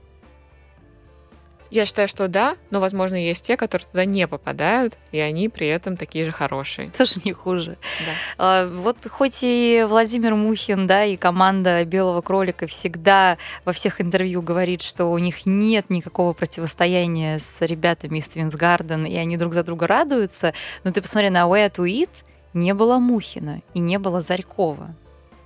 Я 1.72 1.86
считаю, 1.86 2.06
что 2.06 2.28
да, 2.28 2.58
но, 2.70 2.80
возможно, 2.80 3.14
есть 3.14 3.46
те, 3.46 3.56
которые 3.56 3.88
туда 3.88 4.04
не 4.04 4.28
попадают, 4.28 4.98
и 5.10 5.18
они 5.18 5.48
при 5.48 5.66
этом 5.68 5.96
такие 5.96 6.26
же 6.26 6.30
хорошие. 6.30 6.90
Тоже 6.90 7.14
не 7.24 7.32
хуже. 7.32 7.78
Да. 8.06 8.12
А, 8.36 8.66
вот 8.68 8.98
хоть 9.08 9.38
и 9.40 9.82
Владимир 9.88 10.34
Мухин, 10.34 10.86
да, 10.86 11.06
и 11.06 11.16
команда 11.16 11.82
Белого 11.86 12.20
кролика 12.20 12.66
всегда 12.66 13.38
во 13.64 13.72
всех 13.72 14.02
интервью 14.02 14.42
говорит, 14.42 14.82
что 14.82 15.06
у 15.06 15.16
них 15.16 15.46
нет 15.46 15.88
никакого 15.88 16.34
противостояния 16.34 17.38
с 17.38 17.62
ребятами 17.62 18.18
из 18.18 18.28
Твинсгарден, 18.28 19.06
и 19.06 19.16
они 19.16 19.38
друг 19.38 19.54
за 19.54 19.62
друга 19.62 19.86
радуются, 19.86 20.52
но 20.84 20.92
ты 20.92 21.00
посмотри 21.00 21.30
на 21.30 21.44
Way 21.44 21.70
to 21.70 21.86
Eat, 21.86 22.10
не 22.52 22.74
было 22.74 22.98
Мухина 22.98 23.62
и 23.72 23.80
не 23.80 23.98
было 23.98 24.20
Зарькова. 24.20 24.94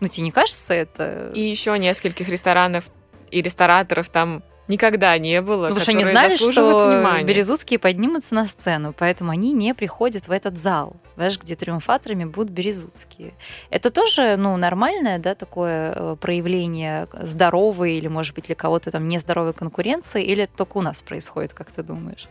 Ну, 0.01 0.09
тебе 0.09 0.25
не 0.25 0.33
кажется 0.33 0.75
это? 0.75 1.31
И 1.37 1.41
еще 1.41 1.79
нескольких 1.79 2.29
ресторанов 2.29 2.91
и 3.31 3.41
рестораторов 3.43 4.09
там 4.09 4.43
никогда 4.69 5.17
не 5.19 5.41
было. 5.43 5.65
Потому 5.65 5.81
что 5.81 5.93
они 5.93 6.05
знали, 6.05 6.37
что 6.37 6.89
внимания. 6.89 7.25
Березутские 7.25 7.79
поднимутся 7.79 8.35
на 8.35 8.47
сцену, 8.47 8.95
поэтому 8.97 9.31
они 9.31 9.53
не 9.53 9.75
приходят 9.75 10.29
в 10.29 10.31
этот 10.31 10.57
зал, 10.57 10.97
знаешь, 11.17 11.39
где 11.41 11.57
триумфаторами 11.57 12.25
будут 12.25 12.53
Березутские. 12.53 13.35
Это 13.71 13.91
тоже, 13.91 14.37
ну, 14.37 14.57
нормальное, 14.57 15.19
да, 15.19 15.35
такое 15.35 15.93
э, 15.95 16.17
проявление 16.21 17.07
здоровой 17.13 17.95
или, 17.95 18.09
может 18.09 18.35
быть, 18.35 18.47
для 18.47 18.55
кого-то 18.55 18.91
там 18.91 19.09
нездоровой 19.09 19.53
конкуренции, 19.53 20.25
или 20.25 20.45
это 20.45 20.57
только 20.57 20.79
у 20.79 20.83
нас 20.83 21.03
происходит, 21.03 21.55
как 21.55 21.71
ты 21.71 21.83
думаешь? 21.83 22.29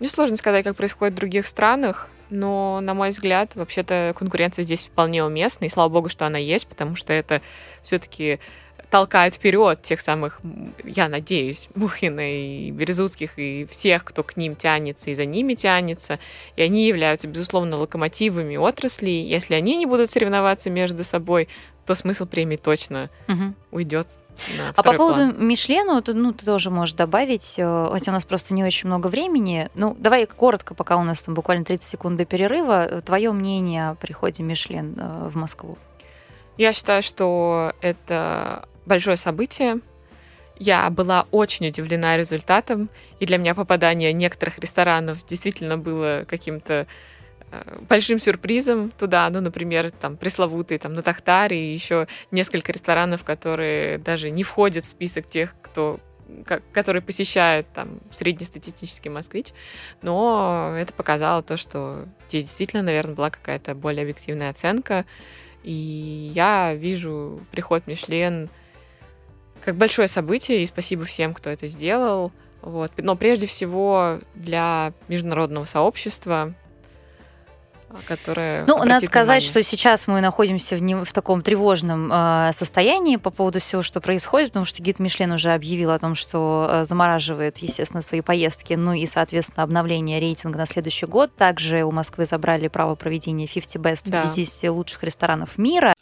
Мне 0.00 0.08
сложно 0.08 0.36
сказать, 0.36 0.64
как 0.64 0.76
происходит 0.76 1.14
в 1.14 1.16
других 1.16 1.46
странах, 1.46 2.10
но, 2.30 2.80
на 2.80 2.94
мой 2.94 3.10
взгляд, 3.10 3.54
вообще-то 3.54 4.12
конкуренция 4.16 4.64
здесь 4.64 4.86
вполне 4.86 5.24
уместна, 5.24 5.66
и 5.66 5.68
слава 5.68 5.88
богу, 5.88 6.08
что 6.08 6.26
она 6.26 6.38
есть, 6.38 6.66
потому 6.66 6.96
что 6.96 7.12
это 7.12 7.40
все-таки 7.82 8.40
толкает 8.94 9.34
вперед 9.34 9.82
тех 9.82 10.00
самых, 10.00 10.40
я 10.84 11.08
надеюсь, 11.08 11.68
Мухина 11.74 12.32
и 12.32 12.70
Березутских, 12.70 13.36
и 13.40 13.66
всех, 13.68 14.04
кто 14.04 14.22
к 14.22 14.36
ним 14.36 14.54
тянется 14.54 15.10
и 15.10 15.14
за 15.14 15.24
ними 15.24 15.54
тянется. 15.54 16.20
И 16.54 16.62
они 16.62 16.86
являются, 16.86 17.26
безусловно, 17.26 17.76
локомотивами 17.76 18.56
отрасли. 18.56 19.10
Если 19.10 19.54
они 19.54 19.76
не 19.78 19.86
будут 19.86 20.12
соревноваться 20.12 20.70
между 20.70 21.02
собой, 21.02 21.48
то 21.86 21.96
смысл 21.96 22.24
премии 22.24 22.56
точно 22.56 23.10
угу. 23.26 23.54
уйдет. 23.72 24.06
а 24.76 24.82
по 24.84 24.92
поводу 24.92 25.32
план. 25.32 25.44
Мишлена, 25.44 26.00
ты, 26.00 26.14
ну, 26.14 26.32
ты 26.32 26.46
тоже 26.46 26.70
можешь 26.70 26.94
добавить, 26.94 27.56
э, 27.58 27.88
хотя 27.90 28.12
у 28.12 28.14
нас 28.14 28.24
просто 28.24 28.54
не 28.54 28.62
очень 28.62 28.86
много 28.86 29.08
времени. 29.08 29.70
Ну, 29.74 29.96
давай 29.98 30.24
коротко, 30.26 30.74
пока 30.74 30.98
у 30.98 31.02
нас 31.02 31.20
там 31.20 31.34
буквально 31.34 31.64
30 31.64 31.82
секунд 31.82 32.16
до 32.16 32.26
перерыва, 32.26 33.00
твое 33.04 33.32
мнение 33.32 33.88
о 33.88 33.94
приходе 33.96 34.44
Мишлен 34.44 34.94
э, 34.96 35.28
в 35.28 35.34
Москву. 35.34 35.78
Я 36.56 36.72
считаю, 36.72 37.02
что 37.02 37.72
это 37.80 38.68
большое 38.86 39.16
событие. 39.16 39.80
Я 40.56 40.88
была 40.90 41.26
очень 41.30 41.66
удивлена 41.66 42.16
результатом, 42.16 42.88
и 43.18 43.26
для 43.26 43.38
меня 43.38 43.54
попадание 43.54 44.12
некоторых 44.12 44.58
ресторанов 44.58 45.26
действительно 45.26 45.76
было 45.76 46.24
каким-то 46.28 46.86
э, 47.50 47.78
большим 47.88 48.20
сюрпризом. 48.20 48.90
Туда, 48.90 49.28
ну, 49.30 49.40
например, 49.40 49.90
там 49.90 50.16
пресловутые 50.16 50.78
там 50.78 50.94
на 50.94 51.02
Тахтаре 51.02 51.70
и 51.70 51.72
еще 51.72 52.06
несколько 52.30 52.70
ресторанов, 52.70 53.24
которые 53.24 53.98
даже 53.98 54.30
не 54.30 54.44
входят 54.44 54.84
в 54.84 54.88
список 54.88 55.28
тех, 55.28 55.54
кто 55.60 55.98
который 56.72 57.02
посещает 57.02 57.66
там 57.74 58.00
среднестатистический 58.10 59.10
москвич, 59.10 59.48
но 60.02 60.74
это 60.76 60.92
показало 60.92 61.42
то, 61.42 61.56
что 61.56 62.06
здесь 62.28 62.44
действительно, 62.44 62.82
наверное, 62.82 63.14
была 63.14 63.30
какая-то 63.30 63.74
более 63.74 64.02
объективная 64.02 64.50
оценка, 64.50 65.04
и 65.62 66.30
я 66.34 66.74
вижу 66.74 67.40
приход 67.50 67.86
Мишлен 67.86 68.48
как 69.64 69.76
большое 69.76 70.08
событие, 70.08 70.62
и 70.62 70.66
спасибо 70.66 71.04
всем, 71.04 71.32
кто 71.34 71.50
это 71.50 71.66
сделал. 71.68 72.32
Вот. 72.60 72.92
Но 72.96 73.16
прежде 73.16 73.46
всего 73.46 74.20
для 74.34 74.92
международного 75.08 75.64
сообщества, 75.64 76.52
которое... 78.06 78.64
Ну, 78.66 78.78
надо 78.84 79.06
сказать, 79.06 79.42
внимание. 79.42 79.50
что 79.50 79.62
сейчас 79.62 80.08
мы 80.08 80.20
находимся 80.20 80.76
в, 80.76 80.82
не, 80.82 80.96
в 80.96 81.12
таком 81.12 81.42
тревожном 81.42 82.10
э, 82.12 82.50
состоянии 82.52 83.16
по 83.16 83.30
поводу 83.30 83.60
всего, 83.60 83.82
что 83.82 84.00
происходит, 84.00 84.50
потому 84.50 84.64
что 84.64 84.82
гид 84.82 84.98
Мишлен 84.98 85.32
уже 85.32 85.52
объявил 85.52 85.90
о 85.90 85.98
том, 85.98 86.14
что 86.14 86.66
э, 86.68 86.84
замораживает, 86.84 87.58
естественно, 87.58 88.02
свои 88.02 88.20
поездки, 88.20 88.74
ну 88.74 88.92
и, 88.94 89.06
соответственно, 89.06 89.62
обновление 89.62 90.20
рейтинга 90.20 90.58
на 90.58 90.66
следующий 90.66 91.06
год. 91.06 91.34
Также 91.36 91.84
у 91.84 91.92
Москвы 91.92 92.24
забрали 92.24 92.68
право 92.68 92.94
проведения 92.96 93.46
50 93.46 93.82
Best 93.82 94.02
да. 94.06 94.22
50 94.22 94.70
лучших 94.70 95.04
ресторанов 95.04 95.56
мира. 95.58 95.94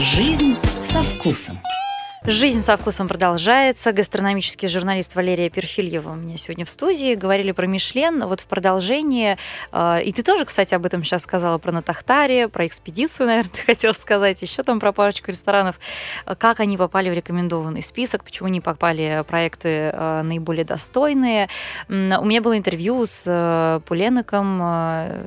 Жизнь 0.00 0.56
со 0.82 1.02
вкусом. 1.02 1.60
Жизнь 2.30 2.62
со 2.62 2.76
вкусом 2.76 3.08
продолжается. 3.08 3.90
Гастрономический 3.90 4.68
журналист 4.68 5.16
Валерия 5.16 5.50
Перфильева 5.50 6.10
у 6.10 6.14
меня 6.14 6.36
сегодня 6.36 6.64
в 6.64 6.68
студии. 6.68 7.16
Говорили 7.16 7.50
про 7.50 7.66
Мишлен. 7.66 8.24
Вот 8.24 8.40
в 8.40 8.46
продолжении, 8.46 9.36
э, 9.72 10.02
и 10.04 10.12
ты 10.12 10.22
тоже, 10.22 10.44
кстати, 10.44 10.72
об 10.72 10.86
этом 10.86 11.02
сейчас 11.02 11.24
сказала, 11.24 11.58
про 11.58 11.72
Натахтаре, 11.72 12.46
про 12.46 12.68
экспедицию, 12.68 13.26
наверное, 13.26 13.50
ты 13.50 13.62
хотела 13.62 13.94
сказать, 13.94 14.40
еще 14.42 14.62
там 14.62 14.78
про 14.78 14.92
парочку 14.92 15.32
ресторанов. 15.32 15.80
Как 16.38 16.60
они 16.60 16.76
попали 16.76 17.10
в 17.10 17.14
рекомендованный 17.14 17.82
список, 17.82 18.22
почему 18.22 18.46
не 18.46 18.60
попали 18.60 19.24
проекты 19.26 19.90
э, 19.92 20.22
наиболее 20.22 20.64
достойные. 20.64 21.48
У 21.88 21.92
меня 21.92 22.40
было 22.40 22.56
интервью 22.56 23.06
с 23.06 23.82
Пуленоком, 23.86 24.60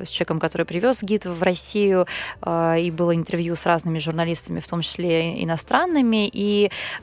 с 0.02 0.08
человеком, 0.08 0.40
который 0.40 0.64
привез 0.64 1.02
гид 1.02 1.26
в 1.26 1.42
Россию, 1.42 2.06
и 2.46 2.92
было 2.96 3.14
интервью 3.14 3.56
с 3.56 3.66
разными 3.66 3.98
журналистами, 3.98 4.60
в 4.60 4.68
том 4.68 4.80
числе 4.80 5.42
иностранными, 5.42 6.30
и 6.32 6.70
а, 6.70 6.93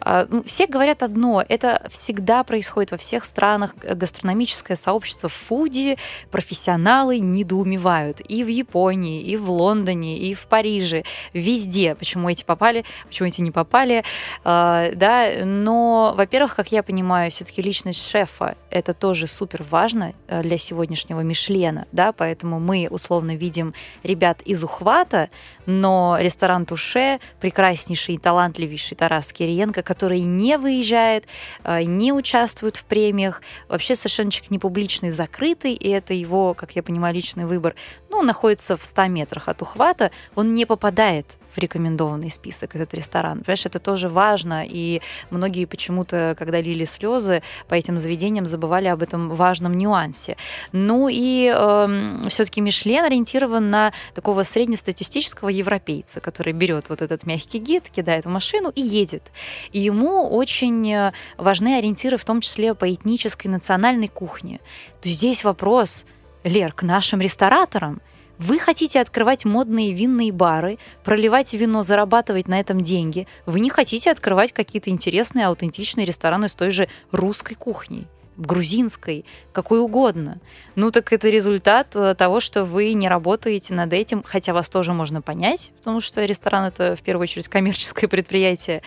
все 0.46 0.68
говорят 0.68 1.04
одно, 1.04 1.44
это 1.48 1.86
всегда 1.90 2.44
происходит 2.44 2.92
во 2.92 2.98
всех 2.98 3.26
странах. 3.26 3.76
Гастрономическое 3.76 4.78
сообщество 4.78 5.30
в 5.30 5.34
фуде, 5.34 5.98
профессионалы 6.32 7.20
недоумевают. 7.20 8.22
И 8.28 8.44
в 8.44 8.48
Японии, 8.48 9.22
и 9.22 9.38
в 9.38 9.50
Лондоне, 9.50 10.18
и 10.18 10.34
в 10.34 10.48
Париже, 10.48 11.04
везде. 11.34 11.96
Почему 11.96 12.30
эти 12.30 12.44
попали, 12.44 12.86
почему 13.08 13.28
эти 13.28 13.42
не 13.42 13.52
попали. 13.52 14.04
А, 14.44 14.92
да, 14.94 15.30
но, 15.46 16.14
во-первых, 16.16 16.56
как 16.56 16.72
я 16.72 16.84
понимаю, 16.84 17.32
все-таки 17.32 17.62
личность 17.62 18.08
шефа 18.08 18.56
это 18.70 18.94
тоже 18.94 19.28
супер 19.28 19.64
важно 19.70 20.14
э, 20.28 20.42
для 20.42 20.58
сегодняшнего 20.58 21.22
Мишлена, 21.22 21.86
да, 21.92 22.12
поэтому 22.12 22.60
мы 22.60 22.88
условно 22.90 23.36
видим 23.36 23.74
ребят 24.04 24.42
из 24.44 24.64
ухвата, 24.64 25.30
но 25.66 26.18
ресторан 26.20 26.66
Туше 26.66 27.20
прекраснейший 27.40 28.16
и 28.16 28.18
талантливейший 28.18 28.98
Тарас 28.98 29.32
Кириенко 29.32 29.71
Лукашенко, 29.72 29.84
который 29.84 30.22
не 30.22 30.58
выезжает, 30.58 31.26
э, 31.64 31.84
не 31.84 32.12
участвует 32.12 32.76
в 32.76 32.86
премиях, 32.86 33.42
вообще 33.68 33.96
совершенно 33.96 34.32
не 34.50 34.60
публичный, 34.60 35.12
закрытый, 35.12 35.74
и 35.74 35.90
это 35.90 36.14
его, 36.14 36.54
как 36.54 36.76
я 36.76 36.84
понимаю, 36.84 37.16
личный 37.16 37.46
выбор, 37.46 37.76
ну, 38.10 38.22
находится 38.22 38.76
в 38.76 38.84
100 38.84 39.08
метрах 39.08 39.48
от 39.48 39.62
ухвата, 39.62 40.12
он 40.36 40.54
не 40.54 40.66
попадает 40.66 41.38
в 41.54 41.58
рекомендованный 41.58 42.30
список 42.30 42.76
этот 42.76 42.94
ресторан. 42.94 43.40
Понимаешь, 43.40 43.66
это 43.66 43.80
тоже 43.80 44.08
важно, 44.08 44.66
и 44.66 45.02
многие 45.30 45.66
почему-то, 45.66 46.36
когда 46.38 46.62
лили 46.62 46.86
слезы 46.86 47.42
по 47.68 47.76
этим 47.76 47.98
заведениям, 47.98 48.46
забывали 48.46 48.88
об 48.88 49.02
этом 49.02 49.30
важном 49.30 49.74
нюансе. 49.74 50.38
Ну 50.72 51.10
и 51.10 51.46
э, 51.46 51.54
эм, 51.54 52.30
все-таки 52.30 52.62
Мишлен 52.62 53.06
ориентирован 53.06 53.70
на 53.70 53.94
такого 54.14 54.44
среднестатистического 54.44 55.50
европейца, 55.50 56.20
который 56.20 56.54
берет 56.54 56.90
вот 56.90 57.02
этот 57.02 57.26
мягкий 57.26 57.60
гид, 57.60 57.90
кидает 57.90 58.26
в 58.26 58.30
машину 58.30 58.72
и 58.74 58.82
едет. 58.82 59.32
И 59.72 59.80
ему 59.80 60.30
очень 60.30 60.92
э, 60.92 61.12
важны 61.38 61.78
ориентиры, 61.78 62.18
в 62.18 62.26
том 62.26 62.42
числе 62.42 62.74
по 62.74 62.92
этнической 62.92 63.50
национальной 63.52 64.08
кухне. 64.08 64.60
То 65.02 65.10
здесь 65.10 65.44
вопрос, 65.44 66.06
Лер, 66.44 66.74
к 66.74 66.84
нашим 66.84 67.20
рестораторам. 67.20 68.02
Вы 68.42 68.58
хотите 68.58 69.00
открывать 69.00 69.46
модные 69.46 69.94
винные 69.94 70.32
бары, 70.32 70.80
проливать 71.04 71.54
вино, 71.54 71.84
зарабатывать 71.84 72.48
на 72.48 72.60
этом 72.60 72.82
деньги. 72.82 73.28
Вы 73.46 73.60
не 73.60 73.70
хотите 73.70 74.10
открывать 74.10 74.52
какие-то 74.52 74.90
интересные, 74.90 75.46
аутентичные 75.46 76.08
рестораны 76.08 76.50
с 76.50 76.56
той 76.56 76.72
же 76.72 76.90
русской 77.12 77.54
кухней 77.54 78.08
грузинской, 78.38 79.26
какой 79.52 79.80
угодно. 79.80 80.40
Ну 80.76 80.90
так 80.90 81.14
это 81.14 81.30
результат 81.30 81.96
э, 81.96 82.16
того, 82.16 82.40
что 82.40 82.66
вы 82.66 82.94
не 82.94 83.08
работаете 83.08 83.76
над 83.76 83.94
этим, 83.94 84.24
хотя 84.26 84.54
вас 84.54 84.70
тоже 84.70 84.94
можно 84.94 85.22
понять, 85.22 85.72
потому 85.78 86.00
что 86.02 86.26
ресторан 86.26 86.64
это 86.64 86.96
в 86.96 87.04
первую 87.04 87.24
очередь 87.24 87.48
коммерческое 87.50 88.10
предприятие. 88.10 88.82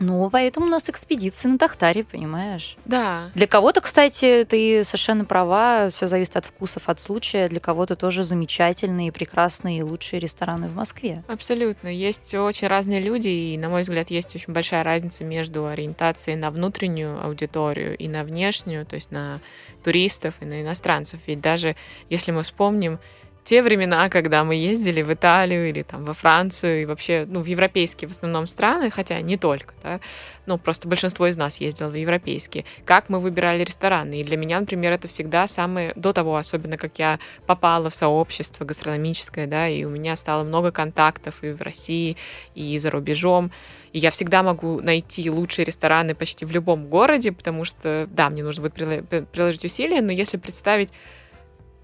Ну, 0.00 0.30
поэтому 0.30 0.66
у 0.66 0.68
нас 0.70 0.88
экспедиции 0.88 1.46
на 1.46 1.58
Тахтаре, 1.58 2.04
понимаешь? 2.04 2.76
Да. 2.86 3.30
Для 3.34 3.46
кого-то, 3.46 3.82
кстати, 3.82 4.46
ты 4.48 4.82
совершенно 4.82 5.26
права, 5.26 5.90
все 5.90 6.06
зависит 6.06 6.36
от 6.36 6.46
вкусов, 6.46 6.88
от 6.88 6.98
случая. 7.00 7.48
Для 7.48 7.60
кого-то 7.60 7.96
тоже 7.96 8.24
замечательные, 8.24 9.12
прекрасные 9.12 9.78
и 9.78 9.82
лучшие 9.82 10.18
рестораны 10.18 10.68
в 10.68 10.74
Москве. 10.74 11.22
Абсолютно. 11.28 11.88
Есть 11.88 12.34
очень 12.34 12.68
разные 12.68 13.00
люди, 13.00 13.28
и, 13.28 13.58
на 13.58 13.68
мой 13.68 13.82
взгляд, 13.82 14.10
есть 14.10 14.34
очень 14.34 14.54
большая 14.54 14.82
разница 14.84 15.24
между 15.24 15.66
ориентацией 15.66 16.38
на 16.38 16.50
внутреннюю 16.50 17.22
аудиторию 17.22 17.94
и 17.96 18.08
на 18.08 18.24
внешнюю, 18.24 18.86
то 18.86 18.96
есть 18.96 19.10
на 19.10 19.40
туристов 19.84 20.34
и 20.40 20.46
на 20.46 20.62
иностранцев. 20.62 21.20
Ведь 21.26 21.42
даже 21.42 21.76
если 22.08 22.32
мы 22.32 22.42
вспомним, 22.42 22.98
те 23.44 23.62
времена, 23.62 24.08
когда 24.08 24.44
мы 24.44 24.54
ездили 24.54 25.02
в 25.02 25.12
Италию 25.12 25.68
или 25.68 25.82
там 25.82 26.04
во 26.04 26.14
Францию 26.14 26.82
и 26.82 26.84
вообще, 26.84 27.26
ну, 27.28 27.40
в 27.40 27.46
европейские 27.46 28.08
в 28.08 28.12
основном 28.12 28.46
страны, 28.46 28.90
хотя 28.90 29.20
не 29.20 29.36
только, 29.36 29.74
да, 29.82 30.00
ну, 30.46 30.58
просто 30.58 30.88
большинство 30.88 31.26
из 31.26 31.36
нас 31.36 31.60
ездило 31.60 31.88
в 31.88 31.94
европейские, 31.94 32.64
как 32.84 33.08
мы 33.08 33.18
выбирали 33.18 33.64
рестораны. 33.64 34.20
И 34.20 34.24
для 34.24 34.36
меня, 34.36 34.60
например, 34.60 34.92
это 34.92 35.08
всегда 35.08 35.46
самое, 35.46 35.92
до 35.96 36.12
того, 36.12 36.36
особенно 36.36 36.76
как 36.76 36.98
я 36.98 37.18
попала 37.46 37.90
в 37.90 37.94
сообщество 37.94 38.64
гастрономическое, 38.64 39.46
да, 39.46 39.68
и 39.68 39.84
у 39.84 39.90
меня 39.90 40.16
стало 40.16 40.44
много 40.44 40.70
контактов 40.70 41.42
и 41.42 41.52
в 41.52 41.62
России, 41.62 42.16
и 42.54 42.78
за 42.78 42.90
рубежом, 42.90 43.50
и 43.92 43.98
я 43.98 44.10
всегда 44.10 44.42
могу 44.42 44.80
найти 44.80 45.28
лучшие 45.30 45.64
рестораны 45.64 46.14
почти 46.14 46.44
в 46.44 46.52
любом 46.52 46.86
городе, 46.86 47.32
потому 47.32 47.64
что, 47.64 48.06
да, 48.10 48.30
мне 48.30 48.44
нужно 48.44 48.68
будет 48.68 49.30
приложить 49.30 49.64
усилия, 49.64 50.00
но 50.00 50.12
если 50.12 50.36
представить, 50.36 50.90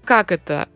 как 0.05 0.31
это 0.31 0.69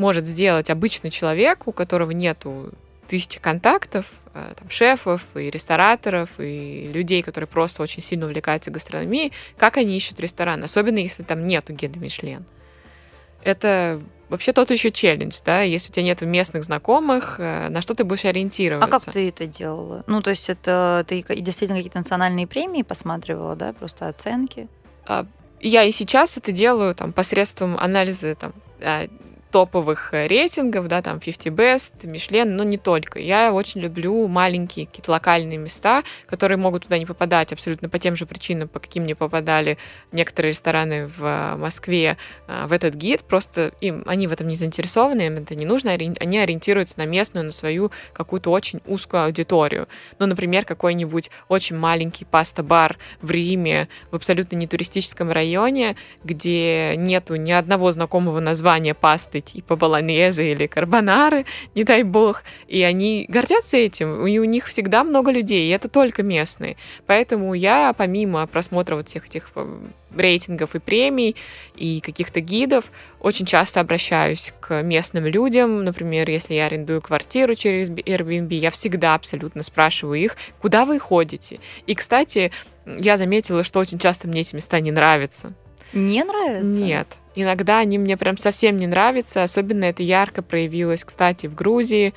может 0.00 0.26
сделать 0.26 0.70
обычный 0.70 1.10
человек, 1.10 1.66
у 1.66 1.72
которого 1.72 2.10
нету 2.12 2.72
тысячи 3.06 3.38
контактов, 3.38 4.06
э, 4.32 4.54
там, 4.58 4.70
шефов 4.70 5.22
и 5.34 5.50
рестораторов, 5.50 6.30
и 6.38 6.90
людей, 6.92 7.22
которые 7.22 7.48
просто 7.48 7.82
очень 7.82 8.02
сильно 8.02 8.24
увлекаются 8.26 8.70
гастрономией, 8.70 9.32
как 9.58 9.76
они 9.76 9.96
ищут 9.96 10.18
ресторан, 10.20 10.64
особенно 10.64 10.98
если 10.98 11.22
там 11.22 11.46
нету 11.46 11.74
гида 11.74 11.98
Мишлен. 11.98 12.46
Это 13.44 14.00
вообще 14.30 14.52
тот 14.52 14.70
еще 14.70 14.90
челлендж, 14.90 15.38
да, 15.44 15.62
если 15.62 15.90
у 15.90 15.92
тебя 15.92 16.04
нет 16.04 16.22
местных 16.22 16.64
знакомых, 16.64 17.36
э, 17.38 17.68
на 17.68 17.82
что 17.82 17.94
ты 17.94 18.04
будешь 18.04 18.24
ориентироваться? 18.24 18.96
А 18.96 18.98
как 18.98 19.12
ты 19.12 19.28
это 19.28 19.46
делала? 19.46 20.02
Ну, 20.06 20.22
то 20.22 20.30
есть 20.30 20.48
это 20.48 21.04
ты 21.06 21.22
действительно 21.40 21.78
какие-то 21.78 21.98
национальные 21.98 22.46
премии 22.46 22.82
посматривала, 22.82 23.54
да, 23.54 23.74
просто 23.74 24.08
оценки? 24.08 24.68
А, 25.06 25.26
я 25.60 25.82
и 25.82 25.90
сейчас 25.90 26.38
это 26.38 26.52
делаю 26.52 26.94
там 26.94 27.12
посредством 27.12 27.76
анализа 27.76 28.34
там 28.34 28.52
а, 28.80 29.08
топовых 29.50 30.14
э, 30.14 30.26
рейтингов, 30.26 30.88
да, 30.88 31.02
там 31.02 31.18
50 31.18 31.46
Best, 31.52 32.06
Мишлен, 32.06 32.56
но 32.56 32.64
не 32.64 32.78
только. 32.78 33.18
Я 33.18 33.52
очень 33.52 33.80
люблю 33.80 34.26
маленькие 34.28 34.86
какие-то 34.86 35.10
локальные 35.10 35.58
места, 35.58 36.02
которые 36.26 36.58
могут 36.58 36.84
туда 36.84 36.98
не 36.98 37.06
попадать 37.06 37.52
абсолютно 37.52 37.88
по 37.88 37.98
тем 37.98 38.16
же 38.16 38.26
причинам, 38.26 38.68
по 38.68 38.80
каким 38.80 39.04
не 39.06 39.14
попадали 39.14 39.78
некоторые 40.12 40.52
рестораны 40.52 41.06
в 41.06 41.22
э, 41.22 41.56
Москве 41.56 42.16
э, 42.46 42.66
в 42.66 42.72
этот 42.72 42.94
гид. 42.94 43.22
Просто 43.24 43.72
им, 43.80 44.04
они 44.06 44.26
в 44.26 44.32
этом 44.32 44.48
не 44.48 44.54
заинтересованы, 44.54 45.22
им 45.26 45.34
это 45.34 45.54
не 45.54 45.66
нужно, 45.66 45.90
они 45.92 46.38
ориентируются 46.38 46.98
на 46.98 47.06
местную, 47.06 47.46
на 47.46 47.52
свою 47.52 47.90
какую-то 48.12 48.50
очень 48.50 48.80
узкую 48.86 49.24
аудиторию. 49.24 49.88
Ну, 50.18 50.26
например, 50.26 50.64
какой-нибудь 50.64 51.30
очень 51.48 51.76
маленький 51.76 52.24
паста-бар 52.24 52.96
в 53.20 53.30
Риме, 53.30 53.88
в 54.10 54.16
абсолютно 54.16 54.56
не 54.56 54.66
туристическом 54.66 55.32
районе, 55.32 55.96
где 56.24 56.94
нету 56.96 57.36
ни 57.36 57.52
одного 57.52 57.90
знакомого 57.92 58.40
названия 58.40 58.94
пасты 58.94 59.39
типа 59.40 59.76
баланезы 59.76 60.52
или 60.52 60.66
карбонары, 60.66 61.46
не 61.74 61.84
дай 61.84 62.02
бог. 62.02 62.42
И 62.68 62.82
они 62.82 63.26
гордятся 63.28 63.76
этим, 63.76 64.26
и 64.26 64.38
у 64.38 64.44
них 64.44 64.66
всегда 64.66 65.04
много 65.04 65.30
людей, 65.30 65.68
и 65.68 65.70
это 65.70 65.88
только 65.88 66.22
местные. 66.22 66.76
Поэтому 67.06 67.54
я, 67.54 67.92
помимо 67.92 68.46
просмотра 68.46 68.96
вот 68.96 69.08
всех 69.08 69.26
этих 69.26 69.50
э, 69.54 69.78
рейтингов 70.14 70.74
и 70.74 70.78
премий, 70.78 71.36
и 71.76 72.00
каких-то 72.00 72.40
гидов, 72.40 72.90
очень 73.20 73.46
часто 73.46 73.80
обращаюсь 73.80 74.52
к 74.60 74.82
местным 74.82 75.26
людям. 75.26 75.84
Например, 75.84 76.28
если 76.28 76.54
я 76.54 76.66
арендую 76.66 77.00
квартиру 77.00 77.54
через 77.54 77.90
Airbnb, 77.90 78.54
я 78.54 78.70
всегда 78.70 79.14
абсолютно 79.14 79.62
спрашиваю 79.62 80.20
их, 80.20 80.36
куда 80.60 80.84
вы 80.84 80.98
ходите. 80.98 81.60
И, 81.86 81.94
кстати, 81.94 82.52
я 82.86 83.16
заметила, 83.16 83.64
что 83.64 83.80
очень 83.80 83.98
часто 83.98 84.28
мне 84.28 84.40
эти 84.40 84.54
места 84.54 84.80
не 84.80 84.90
нравятся. 84.90 85.52
Не 85.92 86.24
нравится? 86.24 86.80
Нет. 86.80 87.08
Иногда 87.34 87.78
они 87.78 87.98
мне 87.98 88.16
прям 88.16 88.36
совсем 88.36 88.76
не 88.76 88.86
нравятся. 88.86 89.42
Особенно 89.42 89.84
это 89.84 90.02
ярко 90.02 90.42
проявилось, 90.42 91.04
кстати, 91.04 91.46
в 91.46 91.54
Грузии 91.54 92.12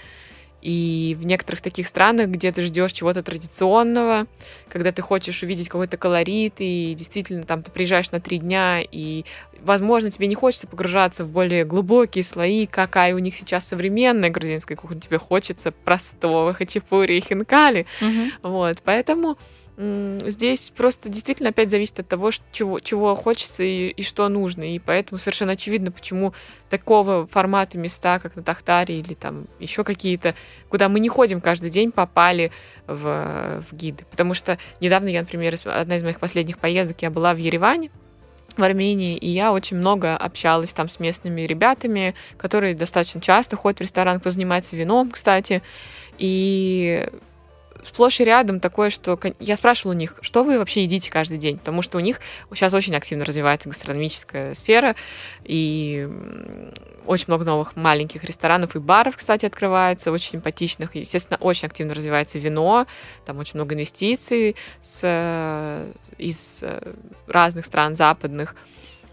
и 0.64 1.18
в 1.20 1.26
некоторых 1.26 1.62
таких 1.62 1.88
странах, 1.88 2.30
где 2.30 2.52
ты 2.54 2.62
ждешь 2.62 2.94
чего-то 2.94 3.22
традиционного, 3.22 4.28
когда 4.70 4.94
ты 4.94 5.02
хочешь 5.02 5.44
увидеть 5.44 5.68
какой-то 5.68 5.98
колорит, 5.98 6.56
и 6.60 6.96
действительно 6.98 7.44
там 7.44 7.64
ты 7.64 7.70
приезжаешь 7.70 8.12
на 8.12 8.22
три 8.22 8.38
дня, 8.38 8.80
и, 8.80 9.26
возможно, 9.62 10.10
тебе 10.10 10.28
не 10.28 10.36
хочется 10.36 10.68
погружаться 10.68 11.26
в 11.26 11.30
более 11.30 11.66
глубокие 11.66 12.24
слои, 12.24 12.66
какая 12.66 13.14
у 13.14 13.20
них 13.20 13.36
сейчас 13.36 13.68
современная 13.68 14.30
грузинская 14.30 14.78
кухня, 14.78 15.02
тебе 15.02 15.18
хочется 15.18 15.74
простого 15.74 16.54
хачапури 16.54 17.18
и 17.18 17.22
хинкали. 17.22 17.86
Mm-hmm. 18.00 18.32
Вот, 18.44 18.78
поэтому 18.86 19.38
Здесь 19.76 20.72
просто 20.76 21.10
действительно 21.10 21.50
опять 21.50 21.72
зависит 21.72 22.00
от 22.00 22.08
того, 22.08 22.30
чего, 22.52 22.80
чего 22.80 23.16
хочется 23.16 23.64
и, 23.64 23.90
и 23.90 24.04
что 24.04 24.30
нужно. 24.30 24.76
И 24.76 24.78
поэтому 24.78 25.18
совершенно 25.18 25.54
очевидно, 25.54 25.92
почему 25.92 26.34
такого 26.70 27.26
формата 27.26 27.80
места, 27.80 28.20
как 28.20 28.36
на 28.36 28.44
Тахтаре 28.44 29.00
или 29.00 29.16
там 29.16 29.48
еще 29.60 29.84
какие-то, 29.84 30.36
куда 30.70 30.90
мы 30.90 31.00
не 31.00 31.10
ходим 31.10 31.42
каждый 31.42 31.72
день, 31.72 31.92
попали 31.92 32.52
в, 32.86 33.64
в 33.68 33.76
гиды. 33.76 34.06
Потому 34.12 34.36
что 34.36 34.60
недавно 34.80 35.08
я, 35.08 35.22
например, 35.22 35.56
одна 35.66 35.96
из 35.96 36.04
моих 36.04 36.20
последних 36.20 36.60
поездок, 36.60 37.02
я 37.02 37.10
была 37.10 37.34
в 37.34 37.38
Ереване, 37.38 37.90
в 38.56 38.62
Армении, 38.62 39.18
и 39.18 39.30
я 39.30 39.52
очень 39.52 39.78
много 39.78 40.16
общалась 40.16 40.72
там 40.74 40.88
с 40.88 41.00
местными 41.00 41.42
ребятами, 41.42 42.14
которые 42.38 42.76
достаточно 42.76 43.20
часто 43.20 43.56
ходят 43.56 43.80
в 43.80 43.82
ресторан, 43.82 44.20
кто 44.20 44.30
занимается 44.30 44.76
вином, 44.76 45.10
кстати. 45.10 45.64
И 46.20 47.10
сплошь 47.84 48.20
и 48.20 48.24
рядом 48.24 48.60
такое, 48.60 48.90
что 48.90 49.20
я 49.40 49.56
спрашивала 49.56 49.94
у 49.94 49.98
них, 49.98 50.20
что 50.22 50.44
вы 50.44 50.58
вообще 50.58 50.84
едите 50.84 51.12
каждый 51.12 51.38
день, 51.38 51.58
потому 51.58 51.82
что 51.82 51.98
у 51.98 52.02
них 52.02 52.20
сейчас 52.54 52.74
очень 52.74 52.96
активно 52.96 53.26
развивается 53.26 53.70
гастрономическая 53.70 54.54
сфера, 54.54 54.96
и 55.44 56.08
очень 57.06 57.26
много 57.28 57.46
новых 57.46 57.76
маленьких 57.76 58.24
ресторанов 58.24 58.76
и 58.76 58.80
баров, 58.80 59.18
кстати, 59.18 59.46
открывается, 59.46 60.12
очень 60.12 60.32
симпатичных. 60.32 60.96
Естественно, 60.96 61.38
очень 61.42 61.68
активно 61.68 61.94
развивается 61.94 62.40
вино, 62.40 62.88
там 63.26 63.40
очень 63.40 63.56
много 63.56 63.76
инвестиций 63.76 64.56
с, 64.80 65.86
из 66.18 66.60
э, 66.64 66.94
разных 67.28 67.66
стран 67.66 67.96
западных. 67.96 68.56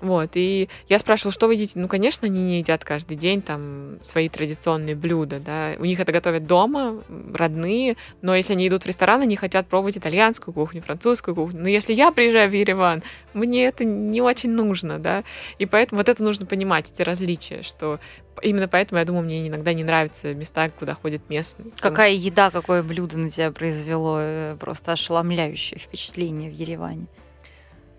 Вот, 0.00 0.30
и 0.34 0.68
я 0.88 0.98
спрашивала, 0.98 1.32
что 1.32 1.46
вы 1.46 1.54
едите? 1.54 1.78
Ну, 1.78 1.86
конечно, 1.86 2.26
они 2.26 2.40
не 2.42 2.58
едят 2.58 2.84
каждый 2.84 3.16
день 3.16 3.42
там 3.42 3.98
свои 4.02 4.28
традиционные 4.28 4.96
блюда, 4.96 5.40
да. 5.40 5.72
У 5.78 5.84
них 5.84 6.00
это 6.00 6.10
готовят 6.10 6.46
дома, 6.46 7.02
родные, 7.34 7.96
но 8.22 8.34
если 8.34 8.54
они 8.54 8.66
идут 8.68 8.84
в 8.84 8.86
ресторан, 8.86 9.20
они 9.20 9.36
хотят 9.36 9.66
пробовать 9.66 9.98
итальянскую 9.98 10.54
кухню, 10.54 10.80
французскую 10.80 11.34
кухню. 11.34 11.60
Но 11.62 11.68
если 11.68 11.92
я 11.92 12.12
приезжаю 12.12 12.50
в 12.50 12.54
Ереван, 12.54 13.02
мне 13.34 13.66
это 13.66 13.84
не 13.84 14.22
очень 14.22 14.50
нужно, 14.50 14.98
да. 14.98 15.22
И 15.58 15.66
поэтому 15.66 15.98
вот 15.98 16.08
это 16.08 16.24
нужно 16.24 16.46
понимать, 16.46 16.90
эти 16.90 17.02
различия, 17.02 17.62
что 17.62 18.00
именно 18.42 18.68
поэтому, 18.68 18.98
я 19.00 19.04
думаю, 19.04 19.24
мне 19.24 19.46
иногда 19.48 19.74
не 19.74 19.84
нравятся 19.84 20.34
места, 20.34 20.70
куда 20.70 20.94
ходят 20.94 21.28
местные. 21.28 21.72
Какая 21.78 22.16
что... 22.16 22.26
еда, 22.26 22.50
какое 22.50 22.82
блюдо 22.82 23.18
на 23.18 23.28
тебя 23.28 23.50
произвело 23.50 24.18
э, 24.20 24.56
просто 24.58 24.92
ошеломляющее 24.92 25.78
впечатление 25.78 26.50
в 26.50 26.54
Ереване? 26.54 27.06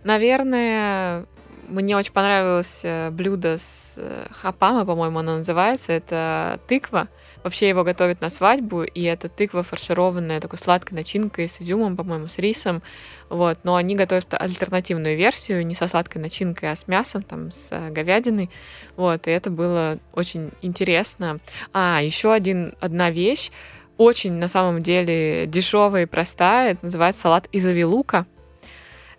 Наверное, 0.04 1.28
мне 1.68 1.96
очень 1.98 2.12
понравилось 2.12 2.82
э, 2.84 3.10
блюдо 3.12 3.58
с 3.58 3.96
э, 3.98 4.28
хапама, 4.32 4.86
по-моему, 4.86 5.20
оно 5.20 5.38
называется. 5.38 5.92
Это 5.92 6.60
тыква. 6.68 7.08
Вообще 7.44 7.70
его 7.70 7.84
готовят 7.84 8.22
на 8.22 8.30
свадьбу, 8.30 8.84
и 8.84 9.02
это 9.04 9.28
тыква 9.28 9.64
фаршированная 9.64 10.40
такой 10.40 10.60
сладкой 10.60 10.96
начинкой 10.96 11.48
с 11.48 11.62
изюмом, 11.62 11.98
по-моему, 11.98 12.28
с 12.28 12.38
рисом. 12.38 12.84
Вот. 13.30 13.60
Но 13.64 13.76
они 13.76 13.96
готовят 13.96 14.34
альтернативную 14.34 15.18
версию, 15.18 15.66
не 15.66 15.74
со 15.74 15.88
сладкой 15.88 16.22
начинкой, 16.22 16.72
а 16.72 16.76
с 16.76 16.88
мясом, 16.88 17.24
там, 17.24 17.52
с 17.52 17.70
э, 17.72 17.90
говядиной. 17.90 18.50
Вот. 18.96 19.28
И 19.28 19.32
это 19.32 19.50
было 19.50 19.98
очень 20.14 20.52
интересно. 20.62 21.40
А, 21.74 22.02
еще 22.02 22.32
один, 22.32 22.76
одна 22.80 23.10
вещь, 23.10 23.52
очень 23.98 24.34
на 24.34 24.48
самом 24.48 24.82
деле 24.82 25.46
дешевая 25.48 26.04
и 26.04 26.08
простая. 26.08 26.72
Это 26.74 26.86
называется 26.86 27.22
салат 27.22 27.48
из 27.52 27.66
авилука. 27.66 28.26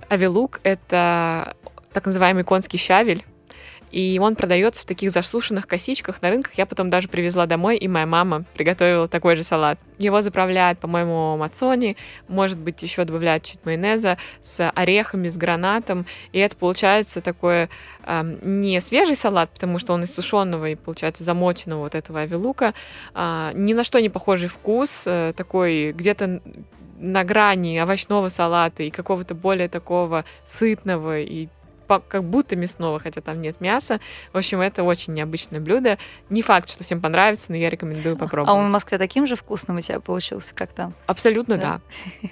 Авилук— 0.09 0.61
это 0.63 1.57
так 1.93 2.07
называемый 2.07 2.45
конский 2.45 2.79
щавель. 2.79 3.25
И 3.93 4.19
он 4.21 4.37
продается 4.37 4.83
в 4.83 4.87
таких 4.87 5.11
засушенных 5.11 5.67
косичках 5.67 6.23
на 6.23 6.31
рынках. 6.31 6.55
Я 6.55 6.65
потом 6.65 6.89
даже 6.89 7.09
привезла 7.09 7.45
домой, 7.47 7.77
и 7.77 7.87
моя 7.89 8.07
мама 8.07 8.45
приготовила 8.55 9.07
такой 9.07 9.37
же 9.37 9.45
салат. 9.45 9.79
Его 9.99 10.23
заправляют, 10.23 10.81
по-моему, 10.81 11.37
мацони, 11.37 11.97
может 12.27 12.59
быть, 12.59 12.83
еще 12.83 13.05
добавляют 13.05 13.45
чуть 13.45 13.65
майонеза 13.67 14.17
с 14.41 14.69
орехами, 14.71 15.29
с 15.29 15.37
гранатом. 15.37 16.07
И 16.33 16.39
это 16.39 16.57
получается 16.57 17.21
такой 17.21 17.69
э, 18.05 18.39
не 18.43 18.81
свежий 18.81 19.15
салат, 19.15 19.51
потому 19.51 19.79
что 19.79 19.93
он 19.93 20.05
из 20.05 20.15
сушеного 20.15 20.71
и, 20.71 20.75
получается, 20.75 21.23
замоченного 21.23 21.81
вот 21.81 21.95
этого 21.95 22.21
авилука. 22.21 22.73
Э, 23.15 23.51
ни 23.53 23.75
на 23.75 23.85
что 23.85 24.01
не 24.01 24.09
похожий 24.09 24.49
вкус, 24.49 25.05
э, 25.07 25.35
такой 25.37 25.93
где-то 25.93 26.41
на 26.99 27.25
грани 27.25 27.79
овощного 27.79 28.29
салата 28.29 28.85
и 28.85 28.91
какого-то 28.91 29.35
более 29.35 29.69
такого 29.69 30.25
сытного 30.45 31.21
и 31.21 31.49
как 32.01 32.25
будто 32.25 32.57
мясного, 32.57 32.99
хотя 32.99 33.21
там 33.21 33.41
нет 33.41 33.61
мяса. 33.61 34.01
В 34.33 34.39
общем, 34.39 34.61
это 34.61 34.83
очень 34.83 35.13
необычное 35.13 35.61
блюдо. 35.61 35.99
Не 36.31 36.43
факт, 36.43 36.69
что 36.69 36.85
всем 36.85 37.01
понравится, 37.01 37.51
но 37.51 37.57
я 37.57 37.71
рекомендую 37.71 38.17
попробовать. 38.17 38.49
А 38.49 38.55
он 38.55 38.69
в 38.69 38.73
Москве 38.73 38.99
таким 38.99 39.27
же 39.27 39.37
вкусным 39.37 39.77
у 39.77 39.81
тебя 39.81 40.01
получился, 40.01 40.55
как 40.55 40.73
там? 40.73 40.95
Абсолютно, 41.07 41.57
да. 41.57 41.81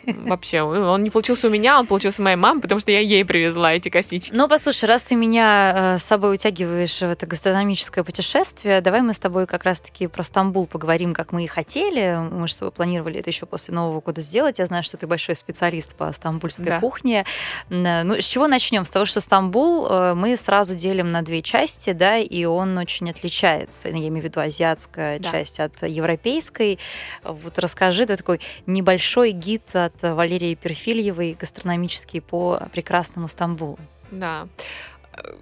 да. 0.06 0.12
Вообще, 0.26 0.62
он 0.62 1.02
не 1.02 1.10
получился 1.10 1.48
у 1.48 1.50
меня, 1.50 1.78
он 1.78 1.86
получился 1.86 2.22
у 2.22 2.24
моей 2.24 2.36
мамы, 2.36 2.60
потому 2.60 2.80
что 2.80 2.90
я 2.90 3.00
ей 3.00 3.24
привезла 3.24 3.72
эти 3.72 3.88
косички. 3.88 4.32
Ну, 4.34 4.48
послушай, 4.48 4.84
раз 4.86 5.02
ты 5.02 5.16
меня 5.16 5.94
э, 5.94 5.98
с 5.98 6.04
собой 6.04 6.34
утягиваешь 6.34 6.98
в 6.98 7.02
это 7.02 7.26
гастрономическое 7.26 8.04
путешествие, 8.04 8.80
давай 8.80 9.02
мы 9.02 9.14
с 9.14 9.18
тобой 9.18 9.46
как 9.46 9.64
раз-таки 9.64 10.06
про 10.06 10.22
Стамбул 10.22 10.66
поговорим, 10.66 11.14
как 11.14 11.32
мы 11.32 11.44
и 11.44 11.46
хотели. 11.46 12.18
Мы 12.30 12.48
что 12.48 12.70
планировали 12.70 13.20
это 13.20 13.30
еще 13.30 13.46
после 13.46 13.74
Нового 13.74 14.00
года 14.00 14.20
сделать. 14.20 14.58
Я 14.58 14.66
знаю, 14.66 14.82
что 14.82 14.96
ты 14.96 15.06
большой 15.06 15.36
специалист 15.36 15.94
по 15.94 16.12
стамбульской 16.12 16.66
да. 16.66 16.80
кухне. 16.80 17.24
Ну, 17.68 18.14
с 18.14 18.24
чего 18.24 18.46
начнем? 18.46 18.84
С 18.84 18.90
того, 18.90 19.04
что 19.04 19.20
Стамбул 19.20 19.49
Стамбул 19.50 19.86
э, 19.88 20.14
мы 20.14 20.36
сразу 20.36 20.76
делим 20.76 21.10
на 21.10 21.22
две 21.22 21.42
части, 21.42 21.92
да, 21.92 22.18
и 22.18 22.44
он 22.44 22.78
очень 22.78 23.10
отличается. 23.10 23.88
Я 23.88 24.06
имею 24.08 24.22
в 24.22 24.24
виду 24.24 24.40
азиатская 24.40 25.18
да. 25.18 25.30
часть 25.32 25.58
от 25.58 25.82
европейской. 25.82 26.78
Вот 27.24 27.58
расскажи, 27.58 28.06
ты 28.06 28.16
такой 28.16 28.40
небольшой 28.66 29.32
гид 29.32 29.74
от 29.74 30.00
Валерии 30.02 30.54
Перфильевой 30.54 31.36
гастрономический 31.38 32.20
по 32.20 32.62
прекрасному 32.72 33.26
Стамбулу. 33.26 33.78
Да 34.12 34.46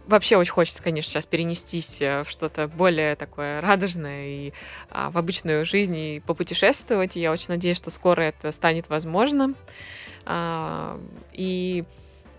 вообще 0.08 0.36
очень 0.36 0.50
хочется, 0.50 0.82
конечно, 0.82 1.12
сейчас 1.12 1.26
перенестись 1.26 2.02
э, 2.02 2.24
в 2.24 2.30
что-то 2.30 2.66
более 2.66 3.14
такое 3.14 3.60
радужное 3.60 4.26
и 4.26 4.52
а, 4.90 5.10
в 5.10 5.18
обычную 5.18 5.64
жизнь 5.64 5.94
и 5.94 6.22
попутешествовать. 6.26 7.16
И 7.16 7.20
я 7.20 7.30
очень 7.30 7.50
надеюсь, 7.50 7.76
что 7.76 7.90
скоро 7.90 8.22
это 8.22 8.50
станет 8.50 8.88
возможно. 8.88 9.54
А, 10.24 10.98
и 11.32 11.84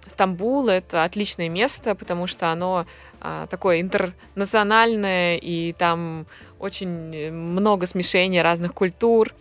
Стамбул— 0.10 0.67
это 0.69 1.04
отличное 1.04 1.50
место, 1.50 1.95
потому 1.95 2.28
что 2.28 2.52
оно 2.52 2.86
а, 3.22 3.48
такое 3.48 3.82
интернациональное, 3.82 5.38
и 5.38 5.74
там 5.74 6.26
очень 6.60 7.32
много 7.32 7.86
смешения 7.86 8.41
разных 8.41 8.74
культур. 8.74 9.34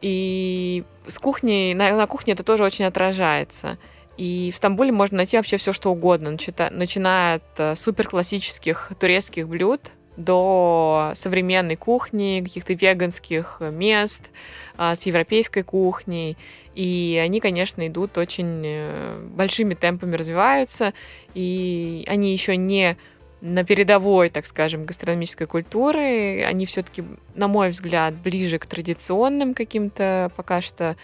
И 0.00 0.84
с 1.06 1.18
кухней, 1.18 1.74
на, 1.74 1.96
на 1.96 2.06
кухне 2.06 2.34
это 2.34 2.44
тоже 2.44 2.64
очень 2.64 2.84
отражается. 2.84 3.78
И 4.16 4.50
в 4.52 4.56
Стамбуле 4.56 4.92
можно 4.92 5.18
найти 5.18 5.36
вообще 5.36 5.56
все, 5.56 5.72
что 5.72 5.92
угодно, 5.92 6.30
начиная 6.30 7.36
от 7.36 7.42
э, 7.58 7.76
супер 7.76 8.08
классических 8.08 8.92
турецких 8.98 9.48
блюд 9.48 9.92
до 10.18 11.12
современной 11.14 11.76
кухни, 11.76 12.42
каких-то 12.44 12.74
веганских 12.74 13.62
мест 13.70 14.30
а, 14.76 14.94
с 14.94 15.06
европейской 15.06 15.62
кухней. 15.62 16.36
И 16.74 17.20
они, 17.22 17.40
конечно, 17.40 17.86
идут 17.86 18.18
очень 18.18 18.62
э, 18.64 19.20
большими 19.34 19.74
темпами 19.74 20.16
развиваются, 20.16 20.92
и 21.34 22.04
они 22.08 22.32
еще 22.32 22.56
не 22.56 22.96
на 23.40 23.64
передовой, 23.64 24.28
так 24.28 24.46
скажем, 24.46 24.84
гастрономической 24.84 25.46
культуры. 25.46 26.42
Они 26.42 26.66
все-таки, 26.66 27.04
на 27.34 27.46
мой 27.46 27.70
взгляд, 27.70 28.14
ближе 28.14 28.58
к 28.58 28.66
традиционным 28.66 29.54
каким-то 29.54 30.32
пока 30.36 30.60
что 30.60 30.96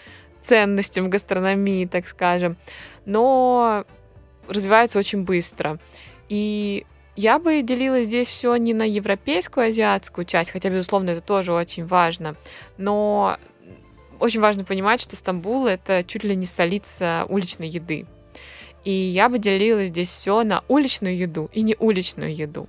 ценностям 0.42 1.09
гастрономии, 1.09 1.87
так 1.87 2.09
скажем, 2.09 2.57
но 3.07 3.85
развиваются 4.48 4.98
очень 4.98 5.22
быстро. 5.22 5.79
И 6.29 6.85
я 7.16 7.38
бы 7.38 7.62
делила 7.62 8.03
здесь 8.03 8.29
все 8.29 8.57
не 8.57 8.74
на 8.74 8.83
европейскую, 8.83 9.68
азиатскую 9.68 10.24
часть, 10.24 10.50
хотя, 10.50 10.70
безусловно, 10.70 11.11
это 11.11 11.20
тоже 11.20 11.53
очень 11.53 11.87
важно, 11.87 12.35
но 12.77 13.38
очень 14.18 14.40
важно 14.40 14.64
понимать, 14.64 15.00
что 15.00 15.16
Стамбул— 15.16 15.66
это 15.68 16.05
чуть 16.05 16.24
ли 16.24 16.35
не 16.37 16.46
столица 16.46 17.27
уличной 17.29 17.68
еды. 17.68 18.05
И 18.85 18.90
я 18.90 19.29
бы 19.29 19.38
делила 19.38 19.85
здесь 19.87 20.11
все 20.11 20.42
на 20.44 20.62
уличную 20.68 21.16
еду 21.16 21.48
и 21.53 21.62
не 21.62 21.74
уличную 21.79 22.35
еду. 22.35 22.66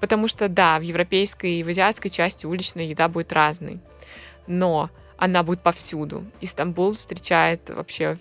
Потому 0.00 0.28
что, 0.28 0.48
да, 0.48 0.78
в 0.78 0.82
европейской 0.82 1.54
и 1.54 1.62
в 1.64 1.68
азиатской 1.68 2.10
части 2.10 2.46
уличная 2.46 2.84
еда 2.84 3.08
будет 3.08 3.32
разной. 3.32 3.80
Но 4.46 4.90
она 5.16 5.42
будет 5.42 5.62
повсюду. 5.62 6.24
И 6.40 6.46
Стамбул 6.46 6.92
встречает 6.92 7.68
вообще 7.68 8.16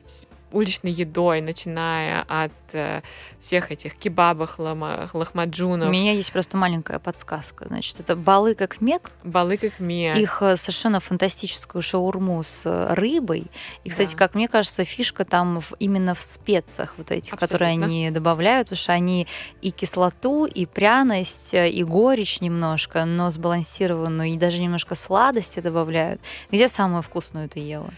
уличной 0.55 0.91
едой, 0.91 1.41
начиная 1.41 2.23
от 2.27 2.51
э, 2.71 3.01
всех 3.41 3.71
этих 3.71 3.95
кебабов, 3.95 4.57
лама, 4.57 5.09
лахмаджунов. 5.13 5.89
У 5.89 5.91
меня 5.91 6.13
есть 6.13 6.31
просто 6.31 6.57
маленькая 6.57 6.99
подсказка. 6.99 7.65
Значит, 7.67 7.99
это 7.99 8.15
балы 8.15 8.55
как 8.55 8.81
мек. 8.81 9.11
Балы 9.23 9.57
как 9.57 9.79
мек. 9.79 10.17
Их 10.17 10.41
э, 10.41 10.55
совершенно 10.55 10.99
фантастическую 10.99 11.81
шаурму 11.81 12.41
с 12.41 12.65
э, 12.65 12.93
рыбой. 12.93 13.47
И, 13.83 13.89
кстати, 13.89 14.13
да. 14.13 14.17
как 14.17 14.35
мне 14.35 14.47
кажется, 14.47 14.83
фишка 14.85 15.25
там 15.25 15.59
в, 15.59 15.73
именно 15.79 16.15
в 16.15 16.21
специях 16.21 16.95
вот 16.97 17.11
этих, 17.11 17.33
Абсолютно. 17.33 17.47
которые 17.47 17.71
они 17.71 18.09
добавляют, 18.11 18.69
потому 18.69 18.81
что 18.81 18.93
они 18.93 19.27
и 19.61 19.71
кислоту, 19.71 20.45
и 20.45 20.65
пряность, 20.65 21.53
э, 21.53 21.69
и 21.69 21.83
горечь 21.83 22.39
немножко, 22.39 23.06
но 23.06 23.29
сбалансированную, 23.29 24.29
и 24.29 24.37
даже 24.37 24.62
немножко 24.62 24.95
сладости 24.95 25.60
добавляют. 25.60 26.21
Где 26.49 26.67
самую 26.67 27.01
вкусную 27.01 27.49
ты 27.49 27.60
ела? 27.60 27.91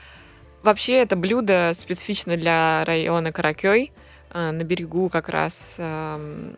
Вообще 0.67 0.95
это 0.95 1.15
блюдо 1.15 1.71
специфично 1.73 2.35
для 2.35 2.83
района 2.83 3.31
Каракёй, 3.31 3.93
э, 4.31 4.51
на 4.51 4.63
берегу 4.65 5.07
как 5.07 5.29
раз 5.29 5.77
эм, 5.79 6.57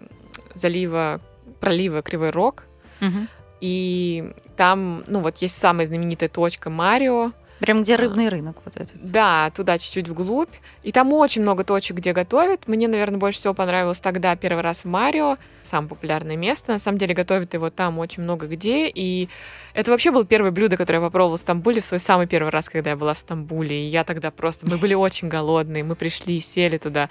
залива, 0.56 1.22
пролива 1.60 2.02
Кривой 2.02 2.32
Рог. 2.32 2.64
Мгм. 3.02 3.28
И 3.62 4.34
там, 4.58 5.04
ну 5.06 5.20
вот 5.20 5.38
есть 5.38 5.60
самая 5.60 5.86
знаменитая 5.86 6.28
точка 6.28 6.72
Марио, 6.72 7.34
Прям 7.60 7.82
где 7.82 7.96
А. 7.96 7.98
рыбный 7.98 8.30
рынок 8.30 8.58
вот 8.64 8.78
этот. 8.78 9.02
Да, 9.02 9.52
туда 9.56 9.78
чуть-чуть 9.78 10.08
вглубь. 10.08 10.50
И 10.84 10.92
там 10.92 11.12
очень 11.14 11.42
много 11.42 11.64
точек, 11.64 11.98
где 11.98 12.14
готовят. 12.14 12.68
Мне, 12.68 12.88
наверное, 12.88 13.20
больше 13.20 13.40
всего 13.40 13.54
понравилось 13.54 14.00
тогда 14.00 14.36
первый 14.36 14.62
раз 14.62 14.84
в 14.84 14.86
Марио. 14.86 15.38
Самое 15.62 15.90
популярное 15.90 16.38
место. 16.38 16.72
На 16.72 16.80
самом 16.80 16.98
деле 16.98 17.14
готовят 17.14 17.54
его 17.54 17.70
там 17.70 18.00
очень 18.00 18.24
много 18.24 18.48
где. 18.48 18.88
И 18.88 19.28
это 19.74 19.92
вообще 19.92 20.12
было 20.12 20.26
первое 20.26 20.52
блюдо, 20.52 20.78
которое 20.78 21.00
я 21.00 21.06
попробовала 21.06 21.38
в 21.38 21.42
Стамбуле 21.42 21.82
в 21.82 21.86
свой 21.86 22.00
самый 22.00 22.28
первый 22.28 22.50
раз, 22.50 22.70
когда 22.70 22.92
я 22.92 22.96
была 22.96 23.14
в 23.14 23.20
Стамбуле. 23.20 23.86
И 23.86 23.88
я 23.88 24.04
тогда 24.04 24.32
просто... 24.32 24.70
Мы 24.70 24.78
были 24.78 24.94
очень 24.94 25.28
голодные. 25.28 25.84
Мы 25.84 25.96
пришли, 25.96 26.40
сели 26.40 26.78
туда. 26.78 27.10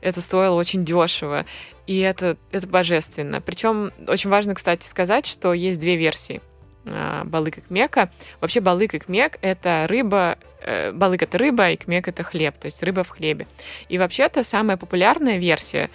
Это 0.00 0.20
стоило 0.20 0.54
очень 0.54 0.84
дешево. 0.84 1.44
И 1.86 1.98
это, 1.98 2.36
это 2.52 2.66
божественно. 2.66 3.40
Причем 3.40 3.92
очень 4.06 4.30
важно, 4.30 4.54
кстати, 4.54 4.86
сказать, 4.86 5.26
что 5.26 5.52
есть 5.52 5.78
две 5.78 5.96
версии 5.96 6.40
балык 6.84 7.58
и 7.58 7.60
кмека. 7.60 8.10
Вообще 8.40 8.60
балык 8.60 8.94
и 8.94 8.98
кмек— 8.98 9.38
это 9.42 9.86
рыба, 9.88 10.38
э, 10.62 10.92
балык— 10.92 11.22
это 11.24 11.38
рыба, 11.38 11.70
и 11.70 11.76
кмек— 11.76 12.08
это 12.08 12.22
хлеб, 12.22 12.56
то 12.58 12.66
есть 12.66 12.82
рыба 12.82 13.04
в 13.04 13.10
хлебе. 13.10 13.46
И 13.88 13.98
вообще-то 13.98 14.44
самая 14.44 14.76
популярная 14.76 15.38
версия 15.38 15.90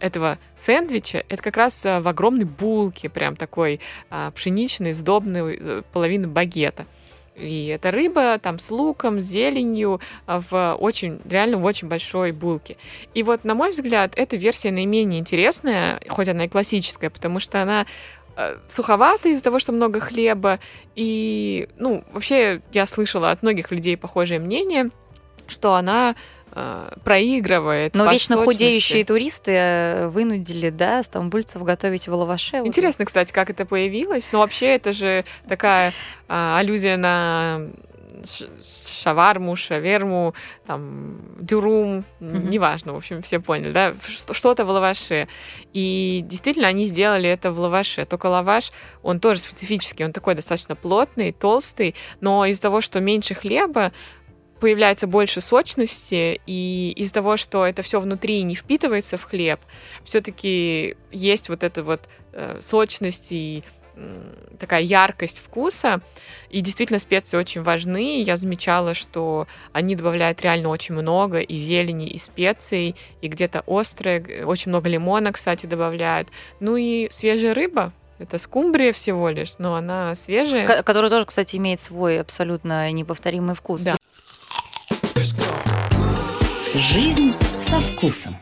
этого 0.00 0.38
сэндвича 0.56 1.24
это 1.28 1.42
как 1.42 1.56
раз 1.56 1.84
а, 1.84 2.00
в 2.00 2.08
огромной 2.08 2.44
булке, 2.44 3.08
прям 3.08 3.36
такой 3.36 3.80
а, 4.10 4.30
пшеничный, 4.30 4.92
сдобный, 4.92 5.58
э, 5.58 5.82
половина 5.92 6.28
багета. 6.28 6.84
И 7.36 7.66
это 7.68 7.92
рыба 7.92 8.38
там 8.38 8.58
с 8.58 8.70
луком, 8.70 9.20
с 9.20 9.24
зеленью 9.24 10.00
а, 10.26 10.40
в 10.40 10.74
очень, 10.74 11.20
реально 11.28 11.58
в 11.58 11.64
очень 11.64 11.88
большой 11.88 12.32
булке. 12.32 12.76
И 13.14 13.22
вот, 13.22 13.44
на 13.44 13.54
мой 13.54 13.70
взгляд, 13.70 14.12
эта 14.16 14.36
версия 14.36 14.72
наименее 14.72 15.20
интересная, 15.20 16.00
хоть 16.08 16.28
она 16.28 16.44
и 16.44 16.48
классическая, 16.48 17.10
потому 17.10 17.38
что 17.38 17.62
она 17.62 17.86
э, 18.38 18.56
суховатая 18.68 19.32
из-за 19.32 19.42
того, 19.42 19.58
что 19.58 19.72
много 19.72 20.00
хлеба. 20.00 20.58
И, 20.94 21.68
ну, 21.76 22.04
вообще, 22.12 22.62
я 22.72 22.86
слышала 22.86 23.30
от 23.30 23.42
многих 23.42 23.70
людей 23.70 23.96
похожее 23.96 24.38
мнение, 24.38 24.90
что 25.48 25.74
она 25.74 26.14
э, 26.52 26.90
проигрывает. 27.04 27.94
Но 27.94 28.10
вечно 28.10 28.36
сочности. 28.36 28.64
худеющие 28.64 29.04
туристы 29.04 29.52
э, 29.52 30.08
вынудили, 30.08 30.70
да, 30.70 31.02
стамбульцев 31.02 31.62
готовить 31.62 32.08
в 32.08 32.14
лаваше. 32.14 32.58
Вот 32.58 32.68
Интересно, 32.68 33.04
кстати, 33.04 33.32
как 33.32 33.50
это 33.50 33.66
появилось. 33.66 34.30
Но 34.32 34.38
вообще 34.38 34.66
это 34.66 34.92
же 34.92 35.24
такая 35.48 35.92
а, 36.28 36.58
аллюзия 36.58 36.96
на 36.96 37.68
шаварму, 39.02 39.56
шаверму, 39.56 40.34
там, 40.66 41.18
дюрум, 41.40 42.04
Мгм. 42.20 42.50
неважно, 42.50 42.92
в 42.92 42.96
общем, 42.96 43.22
все 43.22 43.40
поняли, 43.40 43.72
да, 43.72 43.94
что-то 44.32 44.64
в 44.64 44.70
лаваше. 44.70 45.28
И 45.72 46.22
действительно, 46.24 46.68
они 46.68 46.84
сделали 46.86 47.28
это 47.28 47.52
в 47.52 47.60
лаваше. 47.60 48.04
Только 48.04 48.26
лаваш, 48.26 48.72
он 49.02 49.20
тоже 49.20 49.40
специфический, 49.40 50.04
он 50.04 50.12
такой 50.12 50.34
достаточно 50.34 50.76
плотный, 50.76 51.32
толстый, 51.32 51.94
но 52.20 52.44
из-за 52.46 52.62
того, 52.62 52.80
что 52.80 53.00
меньше 53.00 53.34
хлеба, 53.34 53.92
появляется 54.60 55.06
больше 55.06 55.40
сочности, 55.40 56.40
и 56.46 56.92
из-за 56.96 57.14
того, 57.14 57.36
что 57.36 57.64
это 57.64 57.82
все 57.82 58.00
внутри 58.00 58.42
не 58.42 58.54
впитывается 58.54 59.16
в 59.16 59.22
хлеб, 59.24 59.60
все-таки 60.04 60.96
есть 61.12 61.48
вот 61.48 61.62
эта 61.62 61.82
вот 61.82 62.08
э, 62.32 62.58
сочность 62.60 63.28
и 63.30 63.62
такая 64.58 64.82
яркость 64.82 65.38
вкуса. 65.40 66.00
И 66.50 66.60
действительно 66.60 66.98
специи 66.98 67.36
очень 67.36 67.62
важны. 67.62 68.22
Я 68.22 68.36
замечала, 68.36 68.94
что 68.94 69.46
они 69.72 69.94
добавляют 69.96 70.40
реально 70.42 70.68
очень 70.70 70.94
много 70.94 71.40
и 71.40 71.56
зелени, 71.56 72.08
и 72.08 72.18
специй, 72.18 72.96
и 73.20 73.28
где-то 73.28 73.62
острое, 73.66 74.20
г- 74.20 74.44
очень 74.44 74.70
много 74.70 74.88
лимона, 74.88 75.32
кстати, 75.32 75.66
добавляют. 75.66 76.28
Ну 76.60 76.76
и 76.76 77.08
свежая 77.10 77.54
рыба. 77.54 77.92
Это 78.18 78.38
скумбрия 78.38 78.92
всего 78.92 79.28
лишь, 79.28 79.52
но 79.58 79.76
она 79.76 80.14
свежая. 80.16 80.66
Ко- 80.66 80.82
Который 80.82 81.08
тоже, 81.10 81.26
кстати, 81.26 81.54
имеет 81.56 81.78
свой 81.78 82.20
абсолютно 82.20 82.90
неповторимый 82.90 83.54
вкус. 83.54 83.82
Да. 83.82 83.96
Жизнь 86.74 87.32
со 87.60 87.80
вкусом. 87.80 88.36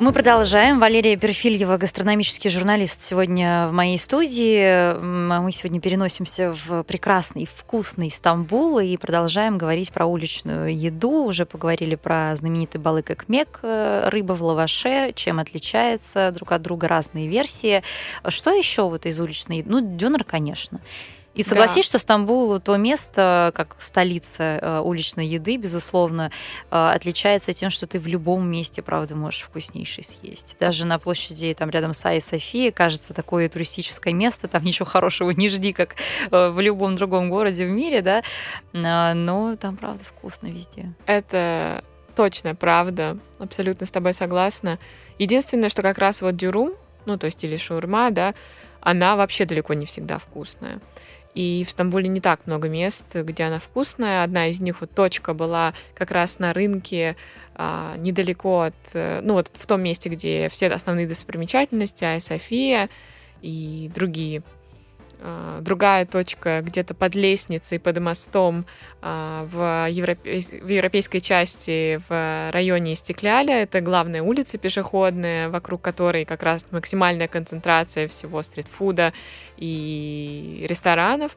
Мы 0.00 0.12
продолжаем. 0.12 0.80
Валерия 0.80 1.16
Перфильева, 1.16 1.76
гастрономический 1.76 2.50
журналист, 2.50 3.00
сегодня 3.00 3.68
в 3.68 3.72
моей 3.72 3.96
студии. 3.96 4.58
М, 4.96 5.28
Мы 5.44 5.52
сегодня 5.52 5.80
переносимся 5.80 6.50
в 6.52 6.82
прекрасный, 6.82 7.46
вкусный 7.46 8.10
Стамбул 8.10 8.80
и 8.80 8.96
продолжаем 8.96 9.56
говорить 9.56 9.92
про 9.92 10.06
уличную 10.06 10.76
еду. 10.76 11.24
Уже 11.24 11.46
поговорили 11.46 11.94
про 11.94 12.34
знаменитый 12.34 12.80
балык 12.80 13.10
и 13.10 13.14
кмек, 13.14 13.60
э, 13.62 14.08
рыба 14.08 14.32
в 14.32 14.42
лаваше, 14.42 15.12
чем 15.14 15.38
отличается 15.38 16.32
друг 16.34 16.50
от 16.50 16.62
друга 16.62 16.88
разные 16.88 17.28
версии. 17.28 17.84
Что 18.26 18.50
еще 18.50 18.88
вот 18.88 19.06
из 19.06 19.20
уличной 19.20 19.58
еды? 19.58 19.70
Ну, 19.70 19.80
дюнер, 19.80 20.24
конечно. 20.24 20.80
И 21.34 21.42
Да. 21.42 21.48
согласись, 21.48 21.84
что 21.84 21.98
Стамбул 21.98 22.60
то 22.60 22.76
место, 22.76 23.52
как 23.54 23.76
столица 23.78 24.58
э, 24.60 24.80
уличной 24.80 25.26
еды, 25.26 25.56
безусловно, 25.56 26.30
э, 26.70 26.90
отличается 26.94 27.52
тем, 27.52 27.70
что 27.70 27.86
ты 27.86 27.98
в 27.98 28.06
любом 28.06 28.48
месте, 28.48 28.82
правда, 28.82 29.16
можешь 29.16 29.42
вкуснейший 29.42 30.04
съесть. 30.04 30.56
Даже 30.60 30.86
на 30.86 30.98
площади 30.98 31.54
там 31.58 31.70
рядом 31.70 31.92
с 31.92 32.04
Айя 32.04 32.20
София 32.20 32.70
кажется 32.70 33.14
такое 33.14 33.48
туристическое 33.48 34.14
место, 34.14 34.46
там 34.48 34.62
ничего 34.64 34.86
хорошего 34.86 35.30
не 35.30 35.48
жди, 35.48 35.72
как 35.72 35.96
э, 36.30 36.48
в 36.50 36.60
любом 36.60 36.94
другом 36.94 37.30
городе 37.30 37.66
в 37.66 37.70
мире, 37.70 38.00
да, 38.00 38.22
но 38.72 39.56
там, 39.56 39.76
правда, 39.76 40.04
вкусно 40.04 40.46
везде. 40.48 40.92
Это 41.06 41.82
точная 42.14 42.54
правда. 42.54 43.18
Абсолютно 43.38 43.86
с 43.86 43.90
тобой 43.90 44.12
согласна. 44.12 44.78
Единственное, 45.18 45.68
что 45.68 45.82
как 45.82 45.98
раз 45.98 46.22
вот 46.22 46.36
дюрум, 46.36 46.74
ну, 47.06 47.18
то 47.18 47.26
есть 47.26 47.42
или 47.44 47.56
шаурма, 47.56 48.10
да, 48.10 48.34
она 48.80 49.16
вообще 49.16 49.44
далеко 49.44 49.74
не 49.74 49.86
всегда 49.86 50.18
вкусная. 50.18 50.80
И 51.34 51.64
в 51.66 51.70
Стамбуле 51.70 52.08
не 52.08 52.20
так 52.20 52.46
много 52.46 52.68
мест, 52.68 53.06
где 53.14 53.44
она 53.44 53.58
вкусная. 53.58 54.22
Одна 54.22 54.46
из 54.46 54.60
них, 54.60 54.80
вот 54.80 54.92
точка 54.92 55.34
была 55.34 55.74
как 55.94 56.12
раз 56.12 56.38
на 56.38 56.52
рынке 56.52 57.16
а, 57.56 57.96
недалеко 57.96 58.62
от, 58.62 58.74
э, 58.94 59.20
ну 59.22 59.34
вот 59.34 59.50
в 59.52 59.66
том 59.66 59.82
месте, 59.82 60.08
где 60.08 60.48
все 60.48 60.68
основные 60.68 61.08
достопримечательности, 61.08 62.04
Айя 62.04 62.20
София 62.20 62.88
и 63.42 63.90
другие. 63.92 64.42
А, 65.26 65.60
Другая 65.62 66.04
точка 66.04 66.60
где-то 66.62 66.92
под 66.92 67.14
лестницей, 67.14 67.80
под 67.80 67.98
мостом 68.00 68.66
а, 69.00 69.46
в, 69.50 69.88
европе- 69.90 70.60
в 70.60 70.68
европейской 70.68 71.20
части 71.20 71.98
в 72.08 72.50
районе 72.52 72.92
Истекляля. 72.92 73.62
Это 73.62 73.80
главная 73.80 74.22
улица 74.22 74.58
пешеходная, 74.58 75.48
вокруг 75.48 75.80
которой 75.80 76.26
как 76.26 76.42
раз 76.42 76.66
максимальная 76.72 77.26
концентрация 77.26 78.06
всего 78.06 78.42
стритфуда 78.42 79.14
и 79.56 80.66
ресторанов. 80.68 81.34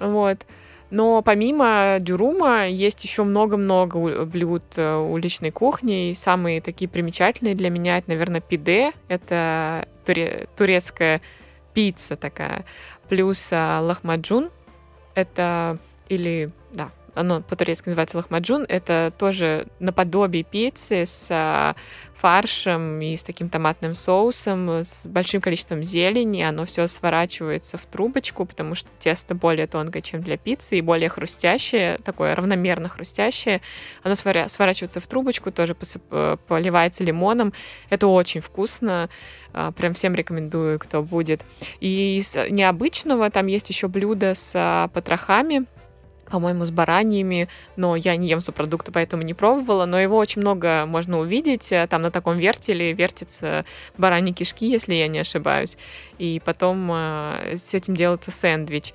Вот. 0.00 0.46
Но 0.90 1.20
помимо 1.20 1.98
дюрума 2.00 2.66
есть 2.66 3.04
еще 3.04 3.24
много-много 3.24 4.24
блюд 4.24 4.62
э, 4.76 4.96
уличной 4.96 5.50
кухни. 5.50 6.10
И 6.10 6.14
самые 6.14 6.62
такие 6.62 6.88
примечательные 6.88 7.54
для 7.54 7.68
меня 7.68 7.98
это, 7.98 8.08
наверное, 8.08 8.40
пиде. 8.40 8.92
Это 9.08 9.86
туре- 10.06 10.48
турецкая 10.56 11.20
пицца 11.78 12.16
такая. 12.16 12.64
Плюс 13.08 13.50
а, 13.52 13.78
лахмаджун. 13.80 14.50
Это 15.14 15.78
или, 16.08 16.50
да, 16.72 16.90
оно 17.14 17.42
по-турецки 17.42 17.88
называется 17.88 18.16
лахмаджун. 18.16 18.64
Это 18.68 19.12
тоже 19.16 19.66
наподобие 19.80 20.44
пиццы 20.44 21.04
с 21.04 21.28
а, 21.30 21.74
фаршем 22.14 23.00
и 23.00 23.16
с 23.16 23.22
таким 23.22 23.48
томатным 23.48 23.94
соусом, 23.94 24.68
с 24.68 25.06
большим 25.06 25.40
количеством 25.40 25.82
зелени. 25.82 26.42
Оно 26.42 26.64
все 26.64 26.86
сворачивается 26.86 27.78
в 27.78 27.86
трубочку, 27.86 28.44
потому 28.44 28.74
что 28.74 28.90
тесто 28.98 29.34
более 29.34 29.66
тонкое, 29.66 30.02
чем 30.02 30.22
для 30.22 30.36
пиццы, 30.36 30.78
и 30.78 30.80
более 30.80 31.08
хрустящее, 31.08 31.98
такое 32.04 32.34
равномерно 32.34 32.88
хрустящее. 32.88 33.60
Оно 34.02 34.14
сворачивается 34.14 35.00
в 35.00 35.06
трубочку, 35.06 35.52
тоже 35.52 35.74
посып- 35.74 36.02
э, 36.10 36.36
поливается 36.46 37.04
лимоном. 37.04 37.52
Это 37.90 38.06
очень 38.06 38.40
вкусно. 38.40 39.08
А, 39.52 39.72
Прям 39.72 39.94
всем 39.94 40.14
рекомендую, 40.14 40.78
кто 40.78 41.02
будет. 41.02 41.42
И 41.80 42.18
из 42.18 42.34
необычного 42.34 43.30
там 43.30 43.46
есть 43.46 43.68
еще 43.70 43.88
блюдо 43.88 44.34
с 44.34 44.52
а, 44.54 44.88
потрохами, 44.88 45.66
по-моему, 46.28 46.64
с 46.64 46.70
бараньями, 46.70 47.48
но 47.76 47.96
я 47.96 48.16
не 48.16 48.28
ем 48.28 48.40
субпродукты, 48.40 48.92
поэтому 48.92 49.22
не 49.22 49.34
пробовала, 49.34 49.86
но 49.86 49.98
его 49.98 50.16
очень 50.16 50.40
много 50.40 50.84
можно 50.86 51.18
увидеть. 51.18 51.72
Э, 51.72 51.86
Там 51.88 52.02
на 52.02 52.10
таком 52.10 52.38
вертеле 52.38 52.92
вертятся 52.92 53.64
бараньи 53.96 54.32
кишки, 54.32 54.66
если 54.68 54.94
я 54.94 55.08
не 55.08 55.18
ошибаюсь, 55.18 55.76
и 56.18 56.40
потом 56.44 56.90
э, 56.92 57.56
с 57.56 57.74
этим 57.74 57.94
делается 57.94 58.30
сэндвич. 58.30 58.92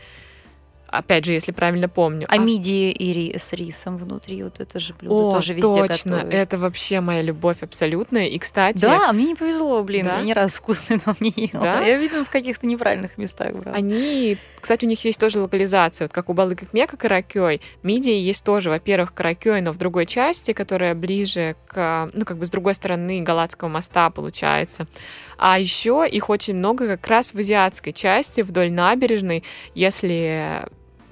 Опять 0.98 1.26
же, 1.26 1.34
если 1.34 1.52
правильно 1.52 1.90
помню. 1.90 2.28
А, 2.30 2.36
а 2.36 2.38
мидии 2.38 2.92
и 2.92 3.38
с 3.38 3.54
рисом 3.54 3.98
внутри, 3.98 4.44
вот 4.44 4.60
это 4.60 4.80
же 4.80 4.94
блюдо 4.94 5.16
О, 5.16 5.32
тоже 5.32 5.54
везде 5.54 5.88
точно, 5.88 6.12
готовят. 6.14 6.34
это 6.34 6.58
вообще 6.58 7.02
моя 7.02 7.22
любовь 7.22 7.58
абсолютная. 7.62 8.28
И, 8.28 8.38
кстати... 8.38 8.82
Да, 8.82 9.12
мне 9.12 9.26
не 9.26 9.36
повезло, 9.36 9.84
блин, 9.84 10.06
да? 10.06 10.18
я 10.18 10.24
ни 10.24 10.32
разу 10.32 10.58
вкусный 10.58 11.00
там 11.00 11.16
не 11.20 11.34
ела. 11.36 11.64
Да? 11.64 11.82
Я, 11.82 11.98
видимо, 11.98 12.24
в 12.24 12.30
каких-то 12.30 12.68
неправильных 12.68 13.18
местах 13.18 13.54
брала. 13.54 13.76
Они, 13.76 14.38
кстати, 14.60 14.86
у 14.86 14.88
них 14.88 15.04
есть 15.04 15.20
тоже 15.20 15.40
локализация, 15.40 16.06
вот 16.06 16.14
как 16.14 16.30
у 16.30 16.34
Балык 16.34 16.72
Мека 16.74 16.98
Каракёй. 16.98 17.60
Мидии 17.82 18.14
есть 18.14 18.44
тоже, 18.44 18.70
во-первых, 18.70 19.14
Каракёй, 19.14 19.62
но 19.62 19.72
в 19.72 19.78
другой 19.78 20.06
части, 20.06 20.54
которая 20.54 20.94
ближе 20.94 21.56
к, 21.68 22.10
ну, 22.14 22.26
как 22.26 22.38
бы 22.38 22.46
с 22.46 22.50
другой 22.50 22.76
стороны 22.76 23.22
Галатского 23.22 23.70
моста 23.70 24.10
получается. 24.10 24.88
А 25.38 25.60
еще 25.60 26.08
их 26.10 26.30
очень 26.30 26.54
много 26.56 26.88
как 26.88 27.08
раз 27.08 27.34
в 27.34 27.40
азиатской 27.40 27.94
части, 27.94 28.42
вдоль 28.42 28.72
набережной. 28.72 29.44
Если 29.74 30.64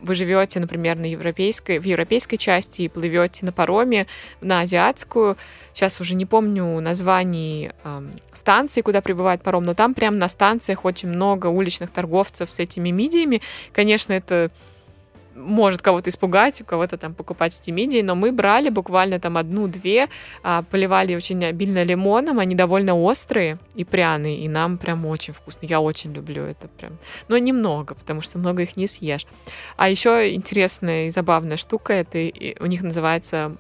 вы 0.02 0.16
живете, 0.16 0.60
например, 0.60 0.98
на 0.98 1.06
европейской, 1.06 1.80
в 1.80 1.86
европейской 1.86 2.38
части 2.38 2.84
и 2.84 2.90
плывете 2.90 3.46
на 3.46 3.52
пароме 3.52 4.08
на 4.42 4.62
азиатскую, 4.62 5.38
сейчас 5.74 6.02
уже 6.02 6.16
не 6.16 6.26
помню 6.26 6.80
названий 6.80 7.72
э, 7.84 8.02
станций, 8.34 8.84
куда 8.84 9.02
прибывает 9.02 9.42
паром, 9.42 9.64
но 9.64 9.74
там 9.74 9.94
прямо 9.94 10.18
на 10.18 10.28
станциях 10.28 10.86
очень 10.86 11.10
много 11.10 11.48
уличных 11.48 11.92
торговцев 11.92 12.50
с 12.52 12.60
этими 12.60 12.90
мидиями. 12.90 13.42
Конечно, 13.72 14.14
это 14.14 14.50
может 15.36 15.82
кого-то 15.82 16.10
испугать, 16.10 16.62
у 16.62 16.66
кого-то 16.66 16.98
там 16.98 17.14
покупать 17.14 17.54
стимидии, 17.54 18.02
но 18.02 18.16
мы 18.16 18.32
брали 18.32 18.70
буквально 18.70 19.20
там 19.20 19.38
одну-две, 19.38 20.08
а, 20.44 20.64
поливали 20.64 21.16
очень 21.16 21.44
обильно 21.46 21.84
лимоном, 21.84 22.40
они 22.40 22.56
довольно 22.56 22.96
острые 22.96 23.58
и 23.76 23.84
пряные, 23.84 24.40
и 24.40 24.48
нам 24.48 24.78
прям 24.78 25.06
очень 25.06 25.34
вкусно. 25.34 25.66
Я 25.66 25.82
очень 25.82 26.14
люблю 26.14 26.44
это 26.44 26.68
прям. 26.68 26.98
Но 27.28 27.38
немного, 27.38 27.96
потому 27.96 28.22
что 28.22 28.38
много 28.38 28.64
их 28.64 28.78
не 28.78 28.88
съешь. 28.88 29.26
А 29.78 29.90
еще 29.90 30.34
интересная 30.34 31.08
и 31.08 31.10
забавная 31.10 31.58
штука, 31.58 31.94
это 31.94 32.18
у 32.60 32.66
них 32.66 32.82
называется 32.82 33.56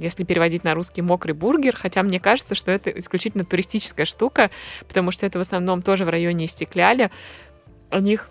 если 0.00 0.24
переводить 0.24 0.64
на 0.64 0.74
русский 0.74 1.00
мокрый 1.00 1.32
бургер, 1.32 1.76
хотя 1.76 2.02
мне 2.02 2.18
кажется, 2.18 2.56
что 2.56 2.72
это 2.72 2.90
исключительно 2.90 3.44
туристическая 3.44 4.04
штука, 4.04 4.50
потому 4.88 5.12
что 5.12 5.26
это 5.26 5.38
в 5.38 5.42
основном 5.42 5.82
тоже 5.82 6.04
в 6.04 6.08
районе 6.08 6.46
Истекляля. 6.46 7.10
У 7.92 7.98
них 7.98 8.28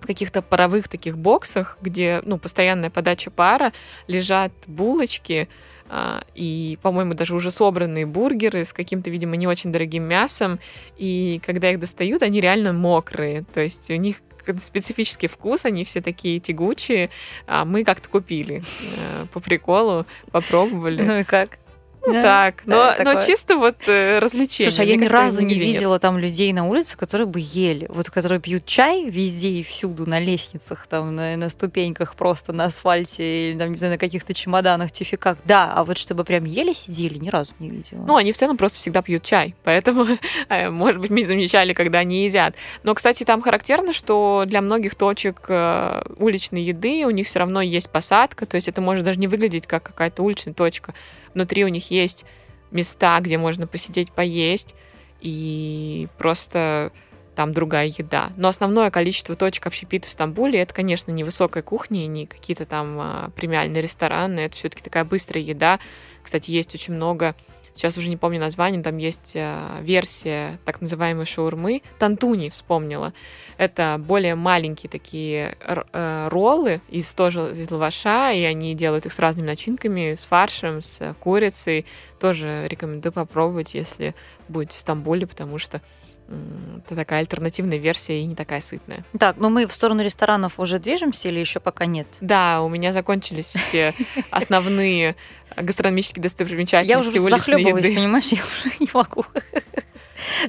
в 0.00 0.06
каких-то 0.06 0.42
паровых 0.42 0.88
таких 0.88 1.18
боксах, 1.18 1.78
где, 1.80 2.22
ну, 2.24 2.38
постоянная 2.38 2.90
подача 2.90 3.30
пара, 3.30 3.72
лежат 4.06 4.52
булочки, 4.66 5.48
а, 5.92 6.22
и, 6.34 6.78
по-моему, 6.82 7.14
даже 7.14 7.34
уже 7.34 7.50
собранные 7.50 8.06
бургеры 8.06 8.64
с 8.64 8.72
каким-то, 8.72 9.10
видимо, 9.10 9.34
не 9.36 9.48
очень 9.48 9.72
дорогим 9.72 10.04
мясом. 10.04 10.60
И 10.96 11.40
когда 11.44 11.70
их 11.70 11.80
достают, 11.80 12.22
они 12.22 12.40
реально 12.40 12.72
мокрые. 12.72 13.44
То 13.52 13.60
есть 13.60 13.90
у 13.90 13.96
них 13.96 14.18
специфический 14.60 15.26
вкус, 15.26 15.64
они 15.64 15.84
все 15.84 16.00
такие 16.00 16.38
тягучие. 16.38 17.10
А 17.46 17.64
мы 17.64 17.84
как-то 17.84 18.08
купили 18.08 18.62
э, 18.82 19.26
по 19.32 19.40
приколу, 19.40 20.06
попробовали. 20.30 21.02
Ну 21.02 21.18
и 21.18 21.24
как? 21.24 21.58
Ну 22.06 22.14
да, 22.14 22.22
так, 22.22 22.62
но, 22.64 22.94
да, 22.96 22.96
но 23.04 23.20
чисто 23.20 23.56
вот 23.56 23.76
э, 23.86 24.18
развлечение. 24.20 24.70
Слушай, 24.70 24.86
а 24.86 24.90
я 24.90 24.96
ни 24.96 25.06
разу 25.06 25.44
не 25.44 25.54
видела 25.54 25.94
нет. 25.94 26.02
там 26.02 26.18
людей 26.18 26.52
на 26.52 26.66
улице, 26.66 26.96
которые 26.96 27.26
бы 27.26 27.40
ели. 27.42 27.86
Вот 27.90 28.08
которые 28.10 28.40
пьют 28.40 28.64
чай 28.64 29.04
везде 29.10 29.50
и 29.50 29.62
всюду, 29.62 30.08
на 30.08 30.18
лестницах, 30.18 30.86
там, 30.86 31.14
на, 31.14 31.36
на 31.36 31.48
ступеньках, 31.50 32.14
просто 32.14 32.52
на 32.52 32.64
асфальте, 32.64 33.50
или, 33.50 33.58
там, 33.58 33.70
не 33.70 33.76
знаю, 33.76 33.94
на 33.94 33.98
каких-то 33.98 34.32
чемоданах, 34.32 34.92
тюфяках. 34.92 35.38
Да, 35.44 35.72
а 35.74 35.84
вот 35.84 35.98
чтобы 35.98 36.24
прям 36.24 36.44
ели, 36.44 36.72
сидели, 36.72 37.18
ни 37.18 37.28
разу 37.28 37.52
не 37.58 37.68
видела. 37.68 38.04
Ну, 38.06 38.16
они 38.16 38.32
в 38.32 38.36
целом 38.36 38.56
просто 38.56 38.78
всегда 38.78 39.02
пьют 39.02 39.22
чай, 39.22 39.54
поэтому, 39.62 40.06
э, 40.48 40.70
может 40.70 41.00
быть, 41.00 41.10
мы 41.10 41.24
замечали, 41.24 41.74
когда 41.74 41.98
они 41.98 42.24
едят. 42.24 42.54
Но, 42.82 42.94
кстати, 42.94 43.24
там 43.24 43.42
характерно, 43.42 43.92
что 43.92 44.44
для 44.46 44.62
многих 44.62 44.94
точек 44.94 45.44
э, 45.48 46.02
уличной 46.16 46.62
еды 46.62 47.04
у 47.04 47.10
них 47.10 47.26
все 47.26 47.40
равно 47.40 47.60
есть 47.60 47.90
посадка, 47.90 48.46
то 48.46 48.54
есть 48.54 48.68
это 48.68 48.80
может 48.80 49.04
даже 49.04 49.18
не 49.18 49.28
выглядеть 49.28 49.66
как 49.66 49.82
какая-то 49.82 50.22
уличная 50.22 50.54
точка 50.54 50.94
Внутри 51.34 51.64
у 51.64 51.68
них 51.68 51.90
есть 51.90 52.24
места, 52.70 53.18
где 53.20 53.38
можно 53.38 53.66
посидеть, 53.66 54.12
поесть, 54.12 54.74
и 55.20 56.08
просто 56.18 56.92
там 57.34 57.52
другая 57.52 57.86
еда. 57.86 58.30
Но 58.36 58.48
основное 58.48 58.90
количество 58.90 59.34
точек 59.34 59.66
общепита 59.66 60.08
в 60.08 60.10
Стамбуле 60.10 60.60
это, 60.60 60.74
конечно, 60.74 61.10
не 61.10 61.24
высокая 61.24 61.62
кухня, 61.62 62.06
не 62.06 62.26
какие-то 62.26 62.66
там 62.66 62.98
а, 63.00 63.30
премиальные 63.36 63.82
рестораны, 63.82 64.40
это 64.40 64.56
все-таки 64.56 64.82
такая 64.82 65.04
быстрая 65.04 65.42
еда. 65.42 65.78
Кстати, 66.22 66.50
есть 66.50 66.74
очень 66.74 66.94
много 66.94 67.34
сейчас 67.80 67.96
уже 67.96 68.10
не 68.10 68.18
помню 68.18 68.38
название, 68.38 68.82
там 68.82 68.98
есть 68.98 69.32
э, 69.34 69.78
версия 69.80 70.58
так 70.66 70.82
называемой 70.82 71.24
шаурмы. 71.24 71.82
Тантуни 71.98 72.50
вспомнила. 72.50 73.14
Это 73.56 73.96
более 73.98 74.34
маленькие 74.34 74.90
такие 74.90 75.56
э, 75.60 76.28
роллы 76.28 76.82
из 76.90 77.14
тоже 77.14 77.52
из 77.52 77.70
лаваша, 77.70 78.32
и 78.32 78.42
они 78.42 78.74
делают 78.74 79.06
их 79.06 79.12
с 79.12 79.18
разными 79.18 79.46
начинками, 79.46 80.14
с 80.14 80.24
фаршем, 80.24 80.82
с 80.82 81.14
курицей. 81.20 81.86
Тоже 82.18 82.66
рекомендую 82.68 83.14
попробовать, 83.14 83.74
если 83.74 84.14
будете 84.48 84.76
в 84.76 84.80
Стамбуле, 84.80 85.26
потому 85.26 85.58
что 85.58 85.80
это 86.84 86.94
такая 86.94 87.20
альтернативная 87.20 87.78
версия 87.78 88.22
и 88.22 88.24
не 88.24 88.34
такая 88.34 88.60
сытная. 88.60 89.04
Так, 89.18 89.36
ну 89.38 89.50
мы 89.50 89.66
в 89.66 89.72
сторону 89.72 90.02
ресторанов 90.02 90.60
уже 90.60 90.78
движемся 90.78 91.28
или 91.28 91.40
еще 91.40 91.60
пока 91.60 91.86
нет? 91.86 92.06
Да, 92.20 92.62
у 92.62 92.68
меня 92.68 92.92
закончились 92.92 93.48
все 93.48 93.94
основные 94.30 95.16
гастрономические 95.56 96.22
достопримечательности 96.22 96.90
Я 96.90 96.98
уже 96.98 97.10
захлебываюсь, 97.10 97.94
понимаешь, 97.94 98.26
я 98.32 98.40
уже 98.42 98.74
не 98.78 98.88
могу. 98.92 99.24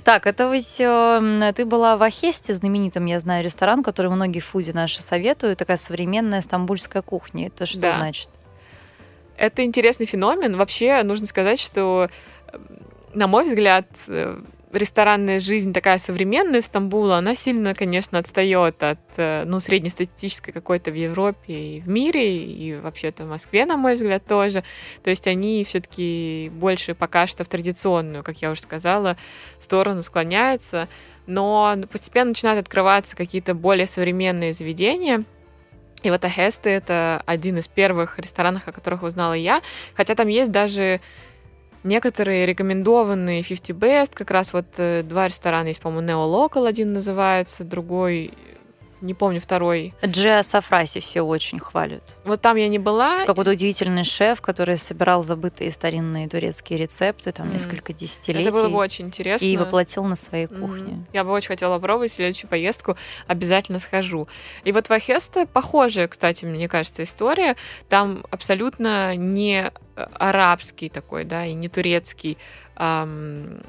Так, 0.04 0.28
это 0.28 0.52
ведь 0.52 0.76
ты 1.56 1.66
была 1.66 1.96
в 1.96 2.04
Ахесте, 2.04 2.54
знаменитом, 2.54 3.06
я 3.06 3.20
знаю, 3.20 3.42
ресторан, 3.42 3.84
который 3.84 4.12
многие 4.12 4.42
фуди 4.42 4.72
наши 4.72 5.02
советуют, 5.02 5.60
такая 5.60 5.78
современная 5.78 6.42
стамбульская 6.42 7.02
кухня. 7.02 7.48
Это 7.48 7.66
что 7.66 7.80
да. 7.80 7.94
значит? 7.94 8.30
Это 9.38 9.64
интересный 9.64 10.06
феномен. 10.06 10.58
Вообще, 10.58 11.02
нужно 11.04 11.26
сказать, 11.26 11.58
что, 11.58 12.10
на 13.14 13.28
мой 13.28 13.46
взгляд, 13.46 13.88
э, 14.08 14.42
ресторанная 14.72 15.40
жизнь 15.40 15.74
такая 15.74 15.98
современная 15.98 16.62
Стамбула, 16.62 17.18
она 17.18 17.36
сильно, 17.36 17.74
конечно, 17.74 18.20
отстает 18.20 18.82
от 18.84 19.00
э, 19.18 19.44
ну, 19.46 19.60
среднестатистической 19.60 20.54
какой-то 20.54 20.92
в 20.92 20.96
Европе 20.96 21.54
и 21.54 21.82
в 21.82 21.88
мире, 21.88 22.44
и 22.46 22.76
вообще-то 22.76 23.26
в 23.26 23.30
Москве, 23.30 23.66
на 23.66 23.78
мой 23.78 23.96
взгляд, 23.96 24.26
тоже. 24.26 24.64
То 25.04 25.10
есть 25.10 25.28
они 25.28 25.64
все-таки 25.64 26.52
больше 26.54 26.96
пока 26.96 27.28
что 27.28 27.44
в 27.44 27.48
традиционную, 27.48 28.24
как 28.24 28.42
я 28.42 28.52
уже 28.52 28.62
сказала, 28.62 29.18
сторону 29.60 30.02
склоняются, 30.02 30.88
но 31.28 31.76
постепенно 31.92 32.30
начинают 32.30 32.62
открываться 32.62 33.16
какие-то 33.16 33.54
более 33.54 33.88
современные 33.88 34.54
заведения, 34.54 35.26
и 36.04 36.10
вот 36.10 36.24
Ахесты— 36.26 36.70
это 36.72 37.22
один 37.26 37.58
из 37.58 37.68
первых 37.68 38.18
ресторанов, 38.18 38.68
о 38.68 38.72
которых 38.72 39.04
узнала 39.04 39.34
я. 39.34 39.62
Хотя 39.94 40.16
там 40.16 40.28
есть 40.28 40.52
даже 40.52 41.00
Некоторые 41.84 42.46
рекомендованные 42.46 43.44
50 43.44 43.76
Best, 43.76 44.12
как 44.14 44.32
раз 44.32 44.54
вот 44.54 44.66
э, 44.78 45.04
два 45.04 45.28
ресторана 45.28 45.68
есть, 45.68 45.82
по-моему, 45.82 46.08
Neo 46.08 46.50
Local 46.50 46.68
один 46.68 46.94
называется, 46.94 47.64
другой 47.64 48.32
не 49.02 49.16
помню 49.16 49.42
второй. 49.42 49.94
Джиа 50.06 50.44
Сафраси 50.44 51.00
все 51.00 51.22
очень 51.22 51.60
хвалят. 51.60 52.04
Вот 52.24 52.40
там 52.42 52.56
я 52.56 52.68
не 52.68 52.78
была. 52.78 53.26
Какой-то 53.26 53.52
удивительный 53.52 54.04
шеф, 54.04 54.42
который 54.42 54.78
собирал 54.78 55.24
забытые 55.24 55.72
старинные 55.72 56.30
турецкие 56.30 56.78
рецепты, 56.78 57.32
там 57.32 57.50
mm. 57.50 57.54
несколько 57.54 57.94
десятилетий. 57.94 58.48
Это 58.48 58.52
было 58.52 58.70
бы 58.70 58.78
очень 58.78 59.08
интересно. 59.08 59.46
И 59.46 59.58
воплотил 59.58 60.04
на 60.04 60.16
своей 60.16 60.46
кухне. 60.46 60.94
Mm. 60.94 61.06
Я 61.14 61.24
бы 61.24 61.32
очень 61.32 61.48
хотела 61.48 61.76
попробовать 61.76 62.12
следующую 62.12 62.50
поездку, 62.50 62.96
обязательно 63.26 63.80
схожу. 63.80 64.28
И 64.64 64.72
вот 64.72 64.88
в 64.88 64.92
Ахесте 64.92 65.48
похожая, 65.48 66.08
кстати, 66.08 66.46
мне 66.46 66.70
кажется, 66.70 67.04
история. 67.04 67.56
Там 67.90 68.24
абсолютно 68.30 69.16
не 69.16 69.72
арабский 69.96 70.90
такой, 70.90 71.24
да, 71.24 71.46
и 71.46 71.54
не 71.54 71.70
турецкий 71.70 72.38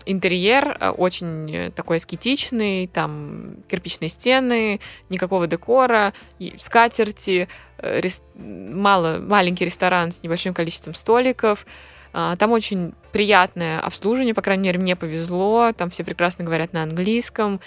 интерьер 0.07 0.77
э, 0.81 0.89
очень 0.91 1.71
такой 1.73 1.99
аскетичный, 1.99 2.87
там 2.87 3.57
кирпичные 3.69 4.09
стены, 4.09 4.81
никакого 5.11 5.47
декора, 5.47 6.15
скатерти, 6.59 7.47
э, 7.79 8.01
рес... 8.01 8.23
мало, 8.35 9.19
маленький 9.19 9.67
ресторан 9.67 10.13
с 10.13 10.23
небольшим 10.23 10.55
количеством 10.55 10.95
столиков. 10.95 11.67
А, 12.15 12.37
там 12.37 12.53
очень 12.53 12.95
приятное 13.11 13.81
обслуживание, 13.81 14.35
по 14.35 14.43
крайней 14.43 14.65
мере, 14.65 14.79
мне 14.79 14.97
повезло. 14.97 15.73
Там 15.77 15.91
все 15.91 16.05
прекрасно 16.05 16.45
говорят 16.45 16.73
на 16.73 16.83
английском. 16.83 17.61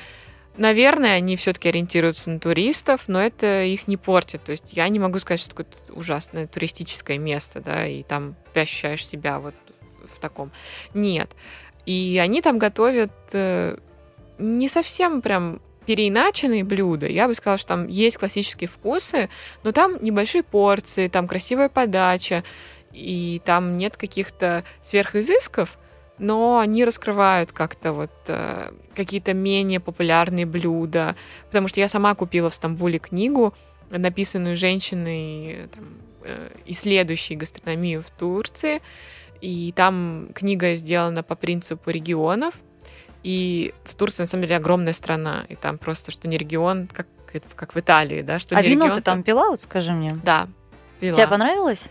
Наверное, 0.57 1.15
они 1.15 1.35
все-таки 1.35 1.69
ориентируются 1.69 2.29
на 2.29 2.39
туристов, 2.39 3.07
но 3.07 3.21
это 3.21 3.63
их 3.63 3.87
не 3.87 3.97
портит. 3.97 4.43
То 4.43 4.51
есть 4.51 4.75
я 4.75 4.87
не 4.87 4.99
могу 4.99 5.19
сказать, 5.19 5.41
что 5.41 5.61
это 5.61 5.93
ужасное 5.93 6.47
туристическое 6.47 7.17
место, 7.17 7.59
да, 7.59 7.85
и 7.85 8.03
там 8.03 8.35
ты 8.53 8.61
ощущаешь 8.61 9.05
себя 9.05 9.39
вот 9.39 9.55
в 10.05 10.19
таком. 10.19 10.51
Нет. 10.93 11.31
И 11.85 12.19
они 12.23 12.41
там 12.41 12.57
готовят 12.57 13.11
э, 13.33 13.77
не 14.37 14.69
совсем 14.69 15.21
прям 15.21 15.61
переиначенные 15.85 16.63
блюда. 16.63 17.07
Я 17.07 17.27
бы 17.27 17.35
сказала, 17.35 17.57
что 17.57 17.69
там 17.69 17.87
есть 17.87 18.17
классические 18.17 18.67
вкусы, 18.67 19.29
но 19.63 19.71
там 19.71 20.01
небольшие 20.01 20.43
порции, 20.43 21.07
там 21.07 21.27
красивая 21.27 21.69
подача, 21.69 22.43
и 22.91 23.41
там 23.45 23.77
нет 23.77 23.97
каких-то 23.97 24.63
сверхизысков, 24.81 25.77
но 26.17 26.59
они 26.59 26.85
раскрывают 26.85 27.51
как-то 27.51 27.93
вот 27.93 28.11
э, 28.27 28.71
какие-то 28.95 29.33
менее 29.33 29.79
популярные 29.79 30.45
блюда. 30.45 31.15
Потому 31.47 31.67
что 31.67 31.79
я 31.79 31.87
сама 31.87 32.15
купила 32.15 32.49
в 32.49 32.53
Стамбуле 32.53 32.99
книгу 32.99 33.53
написанную 33.89 34.55
женщиной, 34.55 35.67
там, 35.73 35.83
э, 36.23 36.49
исследующей 36.65 37.35
гастрономию 37.35 38.01
в 38.01 38.09
Турции. 38.11 38.81
И 39.41 39.73
там 39.75 40.29
книга 40.33 40.75
сделана 40.75 41.23
по 41.23 41.35
принципу 41.35 41.89
регионов. 41.89 42.55
И 43.23 43.73
в 43.83 43.95
Турции, 43.95 44.23
на 44.23 44.27
самом 44.27 44.43
деле, 44.43 44.57
огромная 44.57 44.93
страна. 44.93 45.45
И 45.49 45.55
там 45.55 45.77
просто, 45.77 46.11
что 46.11 46.27
не 46.27 46.37
регион, 46.37 46.87
как, 46.87 47.07
как 47.55 47.75
в 47.75 47.79
Италии, 47.79 48.21
да, 48.21 48.39
что 48.39 48.55
а 48.55 48.61
вино 48.61 48.85
регион, 48.85 48.95
ты 48.97 49.01
там 49.01 49.23
пила, 49.23 49.49
вот 49.49 49.61
скажи 49.61 49.91
мне? 49.91 50.11
Да, 50.23 50.47
пила. 50.99 51.15
Тебе 51.15 51.27
понравилось? 51.27 51.89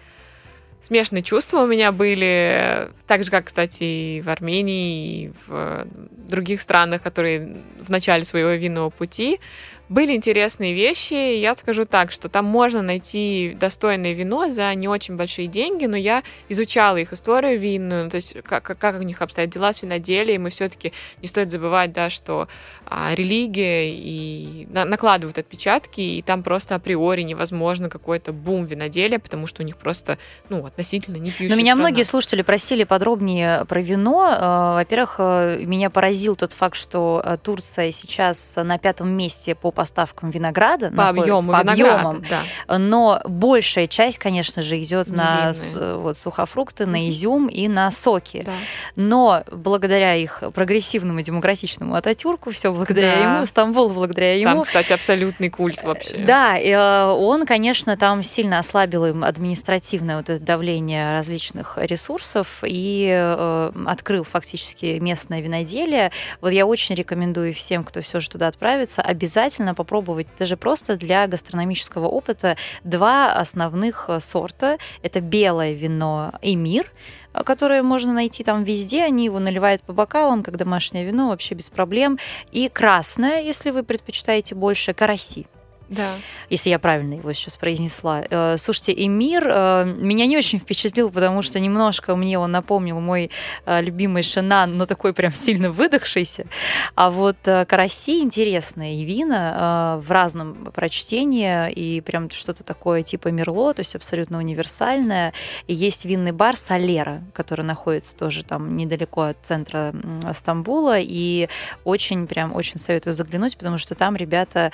Смешанные 0.84 1.22
чувства 1.22 1.62
у 1.62 1.66
меня 1.66 1.92
были, 1.92 2.90
так 3.06 3.24
же, 3.24 3.30
как, 3.30 3.46
кстати, 3.46 3.82
и 3.82 4.22
в 4.22 4.28
Армении, 4.28 5.24
и 5.24 5.32
в 5.46 5.86
других 6.28 6.60
странах, 6.60 7.02
которые 7.02 7.56
в 7.80 7.90
начале 7.90 8.24
своего 8.24 8.50
винного 8.50 8.90
пути 8.90 9.40
были 9.88 10.12
интересные 10.12 10.74
вещи. 10.74 11.14
Я 11.38 11.54
скажу 11.54 11.84
так, 11.84 12.10
что 12.12 12.28
там 12.28 12.44
можно 12.44 12.82
найти 12.82 13.56
достойное 13.58 14.12
вино 14.12 14.50
за 14.50 14.74
не 14.74 14.88
очень 14.88 15.16
большие 15.16 15.46
деньги, 15.46 15.86
но 15.86 15.96
я 15.96 16.22
изучала 16.48 16.96
их 16.96 17.12
историю 17.12 17.58
винную, 17.60 18.10
то 18.10 18.16
есть 18.16 18.36
как, 18.42 18.62
как 18.62 18.98
у 18.98 19.02
них 19.02 19.20
обстоят 19.20 19.50
дела 19.50 19.72
с 19.72 19.82
виноделием, 19.82 20.46
и 20.46 20.50
все-таки 20.50 20.92
не 21.20 21.28
стоит 21.28 21.50
забывать, 21.50 21.92
да, 21.92 22.10
что 22.10 22.48
а, 22.86 23.14
религия 23.14 23.90
и 23.90 24.66
на, 24.70 24.84
накладывают 24.84 25.38
отпечатки, 25.38 26.00
и 26.00 26.22
там 26.22 26.42
просто 26.42 26.74
априори 26.74 27.22
невозможно 27.22 27.88
какой-то 27.88 28.32
бум 28.32 28.64
виноделия, 28.64 29.18
потому 29.18 29.46
что 29.46 29.62
у 29.62 29.66
них 29.66 29.76
просто, 29.76 30.18
ну, 30.48 30.64
относительно 30.64 31.16
не 31.16 31.30
пьющая 31.30 31.50
Но 31.50 31.56
меня 31.56 31.74
страна. 31.74 31.88
многие 31.88 32.02
слушатели 32.04 32.42
просили 32.42 32.84
подробнее 32.84 33.64
про 33.66 33.80
вино. 33.80 34.28
Э, 34.30 34.74
во-первых, 34.76 35.16
э, 35.18 35.58
меня 35.64 35.90
поразил 35.90 36.36
тот 36.36 36.52
факт, 36.52 36.76
что 36.76 37.22
э, 37.24 37.36
Турция 37.42 37.90
сейчас 37.90 38.56
на 38.56 38.78
пятом 38.78 39.10
месте 39.10 39.54
по 39.54 39.70
поставкам 39.74 40.30
винограда. 40.30 40.90
По 40.90 41.08
объему 41.08 41.52
по 41.52 41.58
объемам, 41.58 42.22
да. 42.28 42.78
Но 42.78 43.20
большая 43.24 43.86
часть, 43.86 44.18
конечно 44.18 44.62
же, 44.62 44.82
идет 44.82 45.08
на 45.08 45.52
вот, 45.74 46.16
сухофрукты, 46.16 46.86
на 46.86 47.08
изюм 47.08 47.48
и 47.48 47.68
на 47.68 47.90
соки. 47.90 48.42
Да. 48.46 48.52
Но 48.96 49.44
благодаря 49.50 50.14
их 50.14 50.42
прогрессивному 50.54 51.20
демократичному 51.22 51.94
Ататюрку, 51.94 52.52
все 52.52 52.72
благодаря 52.72 53.14
да. 53.16 53.34
ему, 53.34 53.46
Стамбул 53.46 53.88
благодаря 53.88 54.34
ему. 54.34 54.52
Там, 54.52 54.62
кстати, 54.62 54.92
абсолютный 54.92 55.50
культ 55.50 55.82
вообще. 55.82 56.18
Да, 56.18 56.56
и, 56.56 56.74
он, 56.74 57.46
конечно, 57.46 57.96
там 57.96 58.22
сильно 58.22 58.58
ослабил 58.58 59.06
им 59.06 59.24
административное 59.24 60.16
вот 60.16 60.30
это 60.30 60.42
давление 60.42 61.12
различных 61.12 61.78
ресурсов 61.80 62.62
и 62.62 63.08
э, 63.10 63.72
открыл 63.86 64.24
фактически 64.24 64.98
местное 64.98 65.40
виноделие. 65.40 66.12
Вот 66.40 66.52
я 66.52 66.66
очень 66.66 66.94
рекомендую 66.94 67.54
всем, 67.54 67.84
кто 67.84 68.00
все 68.00 68.20
же 68.20 68.28
туда 68.30 68.48
отправится, 68.48 69.02
обязательно 69.02 69.63
можно 69.64 69.74
попробовать 69.74 70.26
даже 70.38 70.56
просто 70.56 70.96
для 70.96 71.26
гастрономического 71.26 72.06
опыта 72.06 72.56
два 72.84 73.32
основных 73.32 74.06
э, 74.08 74.20
сорта. 74.20 74.76
Это 75.02 75.20
белое 75.20 75.72
вино 75.72 76.32
«Эмир», 76.42 76.92
э, 77.32 77.42
которое 77.44 77.82
можно 77.82 78.12
найти 78.12 78.44
там 78.44 78.62
везде, 78.62 79.04
они 79.04 79.24
его 79.24 79.38
наливают 79.38 79.82
по 79.82 79.94
бокалам, 79.94 80.42
как 80.42 80.56
домашнее 80.56 81.06
вино, 81.06 81.28
вообще 81.28 81.54
без 81.54 81.70
проблем. 81.70 82.18
И 82.52 82.68
красное, 82.68 83.40
если 83.40 83.70
вы 83.70 83.82
предпочитаете 83.84 84.54
больше, 84.54 84.92
караси. 84.92 85.46
Да. 85.88 86.14
Если 86.48 86.70
я 86.70 86.78
правильно 86.78 87.14
его 87.14 87.32
сейчас 87.34 87.56
произнесла. 87.56 88.22
Э, 88.30 88.56
слушайте, 88.56 88.94
Эмир 88.96 89.46
э, 89.46 89.84
меня 89.84 90.26
не 90.26 90.36
очень 90.36 90.58
впечатлил, 90.58 91.10
потому 91.10 91.42
что 91.42 91.60
немножко 91.60 92.16
мне 92.16 92.38
он 92.38 92.52
напомнил 92.52 93.00
мой 93.00 93.30
э, 93.66 93.82
любимый 93.82 94.22
Шинан, 94.22 94.76
но 94.76 94.86
такой 94.86 95.12
прям 95.12 95.32
сильно 95.34 95.70
выдохшийся. 95.70 96.46
А 96.94 97.10
вот 97.10 97.36
Караси 97.44 98.20
интересные 98.20 98.96
и 98.96 99.04
вина 99.04 100.00
в 100.02 100.10
разном 100.10 100.54
прочтении, 100.72 101.70
и 101.70 102.00
прям 102.00 102.30
что-то 102.30 102.64
такое 102.64 103.02
типа 103.02 103.28
Мерло, 103.28 103.74
то 103.74 103.80
есть 103.80 103.94
абсолютно 103.94 104.38
универсальное. 104.38 105.32
И 105.66 105.74
есть 105.74 106.04
винный 106.04 106.32
бар 106.32 106.56
Солера, 106.56 107.22
который 107.34 107.64
находится 107.64 108.16
тоже 108.16 108.42
там 108.42 108.76
недалеко 108.76 109.22
от 109.22 109.36
центра 109.42 109.94
Стамбула, 110.32 110.98
и 110.98 111.48
очень 111.84 112.26
прям 112.26 112.54
очень 112.54 112.78
советую 112.78 113.12
заглянуть, 113.12 113.56
потому 113.56 113.76
что 113.76 113.94
там 113.94 114.16
ребята 114.16 114.72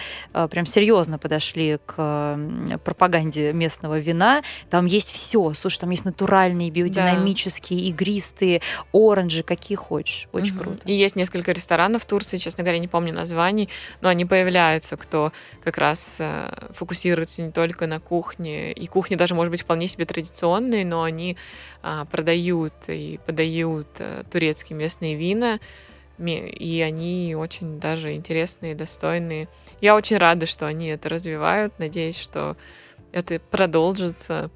прям 0.51 0.67
серьезно 0.67 1.00
серьезно 1.01 1.19
подошли 1.19 1.79
к 1.87 2.39
пропаганде 2.85 3.53
местного 3.53 3.99
вина. 3.99 4.43
Там 4.69 4.87
есть 4.87 5.11
все. 5.11 5.55
Слушай, 5.55 5.81
там 5.81 5.91
есть 5.91 6.05
натуральные, 6.05 6.71
биодинамические, 6.71 7.81
да. 7.81 7.87
игристые, 7.89 8.61
оранжи, 8.93 9.43
какие 9.43 9.77
хочешь. 9.77 10.29
Очень 10.33 10.57
угу. 10.57 10.63
круто. 10.65 10.83
И 10.85 10.93
есть 10.93 11.17
несколько 11.17 11.53
ресторанов 11.53 12.03
в 12.03 12.07
Турции, 12.07 12.37
честно 12.37 12.65
говоря, 12.65 12.79
не 12.79 12.89
помню 12.89 13.15
названий, 13.15 13.69
но 14.03 14.11
они 14.11 14.27
появляются, 14.27 14.97
кто 14.97 15.33
как 15.65 15.79
раз 15.79 16.19
э, 16.21 16.51
фокусируется 16.75 17.43
не 17.43 17.51
только 17.51 17.87
на 17.87 17.99
кухне. 17.99 18.73
И 18.73 18.87
кухня 18.87 19.17
даже 19.17 19.35
может 19.35 19.51
быть 19.51 19.63
вполне 19.63 19.89
себе 19.89 20.05
традиционной, 20.05 20.85
но 20.85 21.03
они 21.03 21.37
а, 21.83 22.05
продают 22.05 22.75
и 22.89 23.19
подают 23.25 23.89
а, 24.01 24.25
турецкие 24.31 24.77
местные 24.77 25.17
вина 25.17 25.61
и 26.29 26.81
они 26.81 27.35
очень 27.39 27.81
даже 27.81 28.15
интересные, 28.15 28.75
достойные. 28.75 29.49
Я 29.81 29.97
очень 29.97 30.19
рада, 30.19 30.47
что 30.47 30.67
они 30.67 30.89
это 30.89 31.09
развивают. 31.09 31.79
Надеюсь, 31.79 32.19
что 32.19 32.57
это 33.13 33.41
продолжится 33.41 34.51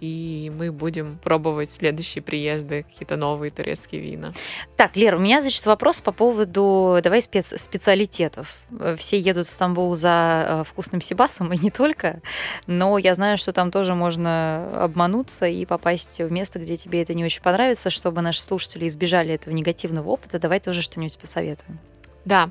и 0.00 0.50
мы 0.56 0.72
будем 0.72 1.18
пробовать 1.18 1.70
следующие 1.70 2.22
приезды, 2.22 2.84
какие-то 2.84 3.16
новые 3.16 3.50
турецкие 3.50 4.00
вина. 4.00 4.32
Так, 4.76 4.96
Лера, 4.96 5.16
у 5.16 5.20
меня, 5.20 5.40
значит, 5.40 5.64
вопрос 5.66 6.00
по 6.00 6.12
поводу, 6.12 6.98
давай, 7.02 7.20
спец 7.22 7.54
специалитетов. 7.60 8.58
Все 8.96 9.18
едут 9.18 9.46
в 9.46 9.50
Стамбул 9.50 9.94
за 9.94 10.44
э, 10.46 10.64
вкусным 10.64 11.00
сибасом, 11.00 11.52
и 11.52 11.58
не 11.58 11.70
только, 11.70 12.20
но 12.66 12.96
я 12.98 13.14
знаю, 13.14 13.36
что 13.36 13.52
там 13.52 13.70
тоже 13.70 13.94
можно 13.94 14.82
обмануться 14.82 15.46
и 15.46 15.66
попасть 15.66 16.20
в 16.20 16.32
место, 16.32 16.58
где 16.58 16.76
тебе 16.76 17.02
это 17.02 17.14
не 17.14 17.24
очень 17.24 17.42
понравится, 17.42 17.90
чтобы 17.90 18.22
наши 18.22 18.42
слушатели 18.42 18.88
избежали 18.88 19.34
этого 19.34 19.52
негативного 19.52 20.08
опыта. 20.08 20.38
Давай 20.38 20.60
тоже 20.60 20.80
что-нибудь 20.82 21.18
посоветуем. 21.18 21.78
Да, 22.24 22.50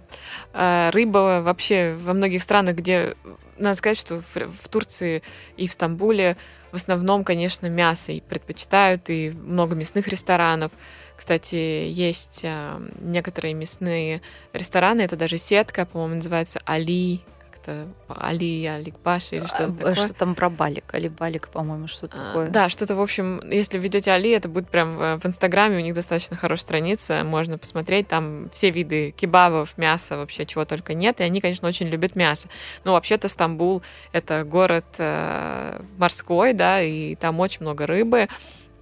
э, 0.54 0.90
рыба 0.92 1.42
вообще 1.44 1.96
во 2.00 2.14
многих 2.14 2.44
странах, 2.44 2.76
где, 2.76 3.16
надо 3.58 3.76
сказать, 3.76 4.00
что 4.00 4.20
в 4.20 4.68
Турции 4.70 5.22
и 5.58 5.68
в 5.68 5.72
Стамбуле 5.72 6.38
в 6.72 6.76
основном, 6.76 7.24
конечно, 7.24 7.68
мясо 7.68 8.12
и 8.12 8.22
предпочитают, 8.22 9.10
и 9.10 9.32
много 9.32 9.76
мясных 9.76 10.08
ресторанов. 10.08 10.72
Кстати, 11.16 11.56
есть 11.56 12.42
а, 12.44 12.82
некоторые 13.00 13.54
мясные 13.54 14.22
рестораны, 14.54 15.02
это 15.02 15.16
даже 15.16 15.38
сетка, 15.38 15.86
по-моему, 15.86 16.16
называется 16.16 16.62
Али, 16.66 17.22
как-то 17.70 17.88
Али, 18.08 18.66
Аликбаш 18.66 19.34
или 19.34 19.46
что-то 19.46 19.66
а, 19.66 19.72
такое. 19.72 19.96
Что 19.96 20.14
там 20.14 20.36
про 20.36 20.50
Балик, 20.50 20.94
Али 20.94 21.10
Балик, 21.10 21.50
по-моему, 21.50 21.88
что-то 21.88 22.18
а, 22.18 22.28
такое. 22.28 22.50
Да, 22.50 22.70
что-то, 22.70 22.96
в 22.96 23.02
общем, 23.02 23.42
если 23.50 23.78
ведете 23.78 24.12
Али, 24.12 24.32
это 24.32 24.50
будет 24.50 24.70
прям 24.70 24.98
в, 24.98 25.20
в 25.20 25.26
Инстаграме, 25.26 25.78
у 25.78 25.80
них 25.80 25.94
достаточно 25.94 26.36
хорошая 26.36 26.64
страница, 26.64 27.22
можно 27.24 27.58
посмотреть, 27.58 28.08
там 28.08 28.50
все 28.52 28.72
виды 28.72 29.12
кебабов, 29.12 29.78
мяса, 29.78 30.18
вообще 30.18 30.46
чего 30.46 30.66
только 30.66 30.94
нет, 30.94 31.22
и 31.22 31.24
они, 31.24 31.42
конечно, 31.42 31.68
очень 31.68 31.88
любят 31.88 32.16
мясо. 32.16 32.48
Но 32.84 32.94
вообще-то 32.94 33.28
Стамбул— 33.28 33.84
это 34.12 34.44
город 34.44 34.86
э, 34.98 35.82
морской, 35.98 36.54
да, 36.54 36.82
и 36.82 37.16
там 37.16 37.40
очень 37.40 37.62
много 37.62 37.86
рыбы, 37.86 38.28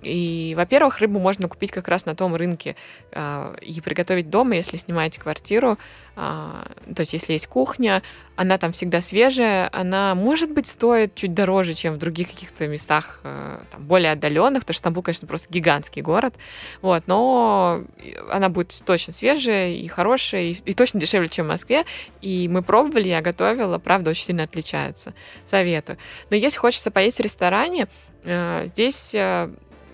и, 0.01 0.53
во-первых, 0.55 0.99
рыбу 0.99 1.19
можно 1.19 1.47
купить 1.47 1.71
как 1.71 1.87
раз 1.87 2.05
на 2.05 2.15
том 2.15 2.35
рынке 2.35 2.75
э, 3.11 3.55
и 3.61 3.81
приготовить 3.81 4.29
дома, 4.29 4.55
если 4.55 4.77
снимаете 4.77 5.19
квартиру. 5.19 5.77
Э, 6.15 6.63
то 6.95 6.99
есть, 6.99 7.13
если 7.13 7.33
есть 7.33 7.47
кухня, 7.47 8.03
она 8.35 8.59
там 8.59 8.71
всегда 8.71 9.01
свежая, 9.01 9.69
она, 9.73 10.13
может 10.13 10.51
быть, 10.51 10.67
стоит 10.67 11.15
чуть 11.15 11.33
дороже, 11.33 11.73
чем 11.73 11.95
в 11.95 11.97
других 11.97 12.29
каких-то 12.29 12.67
местах 12.67 13.21
э, 13.23 13.59
там, 13.71 13.83
более 13.83 14.11
отдаленных, 14.11 14.61
потому 14.61 14.73
что 14.75 14.81
Стамбул, 14.81 15.01
конечно, 15.01 15.27
просто 15.27 15.51
гигантский 15.51 16.03
город. 16.03 16.35
Вот, 16.81 17.07
но 17.07 17.83
она 18.31 18.49
будет 18.49 18.79
точно 18.85 19.13
свежая 19.13 19.71
и 19.71 19.87
хорошая, 19.87 20.43
и, 20.43 20.51
и 20.51 20.73
точно 20.73 20.99
дешевле, 20.99 21.27
чем 21.27 21.47
в 21.47 21.49
Москве. 21.49 21.83
И 22.21 22.47
мы 22.47 22.61
пробовали, 22.61 23.07
я 23.07 23.21
готовила, 23.21 23.79
правда, 23.79 24.11
очень 24.11 24.25
сильно 24.25 24.43
отличается. 24.43 25.13
Советую. 25.43 25.97
Но 26.29 26.35
если 26.35 26.59
хочется 26.59 26.91
поесть 26.91 27.17
в 27.17 27.23
ресторане, 27.23 27.87
э, 28.23 28.65
здесь 28.67 29.15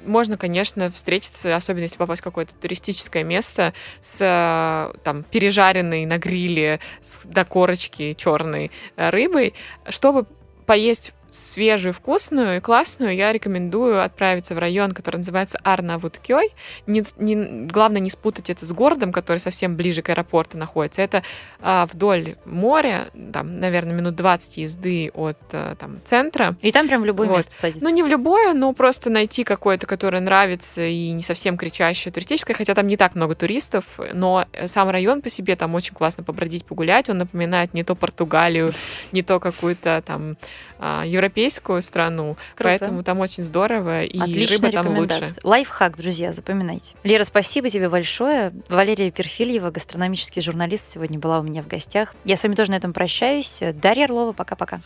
можно, 0.05 0.37
конечно, 0.37 0.91
встретиться, 0.91 1.55
особенно 1.55 1.83
если 1.83 1.97
попасть 1.97 2.21
в 2.21 2.23
какое-то 2.23 2.55
туристическое 2.55 3.23
место 3.23 3.73
с 4.01 4.93
там 5.03 5.23
пережаренной 5.23 6.05
на 6.05 6.17
гриле 6.17 6.79
с, 7.01 7.25
до 7.25 7.45
корочки 7.45 8.13
черной 8.13 8.71
э, 8.95 9.09
рыбой, 9.09 9.53
чтобы 9.89 10.25
поесть 10.65 11.13
свежую, 11.33 11.93
вкусную 11.93 12.57
и 12.57 12.59
классную, 12.59 13.15
я 13.15 13.31
рекомендую 13.31 14.03
отправиться 14.03 14.55
в 14.55 14.59
район, 14.59 14.91
который 14.91 15.17
называется 15.17 15.57
Арнавуткёй. 15.63 16.49
Не, 16.87 17.03
не, 17.17 17.65
главное 17.67 17.99
не 17.99 18.09
спутать 18.09 18.49
это 18.49 18.65
с 18.65 18.71
городом, 18.71 19.11
который 19.11 19.39
совсем 19.39 19.75
ближе 19.75 20.01
к 20.01 20.09
аэропорту 20.09 20.57
находится. 20.57 21.01
Это 21.01 21.23
а, 21.59 21.87
вдоль 21.91 22.35
моря, 22.45 23.07
там, 23.31 23.59
наверное, 23.59 23.93
минут 23.93 24.15
20 24.15 24.57
езды 24.57 25.11
от 25.13 25.39
а, 25.51 25.75
там, 25.75 26.01
центра. 26.03 26.55
И 26.61 26.71
там 26.71 26.87
прям 26.87 27.01
в 27.01 27.05
любое 27.05 27.27
вот. 27.27 27.37
место 27.37 27.53
садиться? 27.53 27.83
Ну, 27.83 27.93
не 27.93 28.03
в 28.03 28.07
любое, 28.07 28.53
но 28.53 28.71
просто 28.73 29.09
найти 29.09 29.43
какое-то, 29.43 29.87
которое 29.87 30.19
нравится 30.19 30.85
и 30.85 31.11
не 31.11 31.23
совсем 31.23 31.57
кричащее 31.57 32.11
туристическое, 32.11 32.55
хотя 32.55 32.75
там 32.75 32.87
не 32.87 32.97
так 32.97 33.15
много 33.15 33.35
туристов, 33.35 33.99
но 34.13 34.45
сам 34.67 34.89
район 34.89 35.21
по 35.21 35.29
себе 35.29 35.55
там 35.55 35.73
очень 35.75 35.95
классно 35.95 36.23
побродить, 36.23 36.65
погулять. 36.65 37.09
Он 37.09 37.17
напоминает 37.17 37.73
не 37.73 37.83
то 37.83 37.95
Португалию, 37.95 38.71
не 39.11 39.23
то 39.23 39.39
какую-то 39.39 40.03
там 40.05 40.37
а, 40.85 41.05
европейскую 41.05 41.81
страну, 41.81 42.35
Круто. 42.55 42.63
поэтому 42.63 43.03
там 43.03 43.21
очень 43.21 43.41
здорово, 43.41 44.03
и 44.03 44.19
Отличная 44.19 44.57
рыба 44.57 44.71
там 44.71 44.97
лучше. 44.97 45.29
Лайфхак, 45.43 45.95
друзья, 45.95 46.33
запоминайте. 46.33 46.95
Лера, 47.03 47.23
спасибо 47.23 47.69
тебе 47.69 47.87
большое. 47.87 48.51
Валерия 48.67 49.09
Перфильева, 49.09 49.71
гастрономический 49.71 50.41
журналист, 50.41 50.85
сегодня 50.85 51.19
была 51.19 51.39
у 51.39 51.43
меня 51.43 51.63
в 51.63 51.67
гостях. 51.67 52.15
Я 52.25 52.35
с 52.35 52.43
вами 52.43 52.55
тоже 52.55 52.71
на 52.71 52.75
этом 52.75 52.91
прощаюсь. 52.91 53.61
Дарья 53.75 54.05
Орлова, 54.05 54.33
пока-пока. 54.33 54.81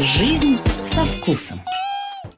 Жизнь 0.00 0.58
со 0.84 1.06
вкусом. 1.06 1.62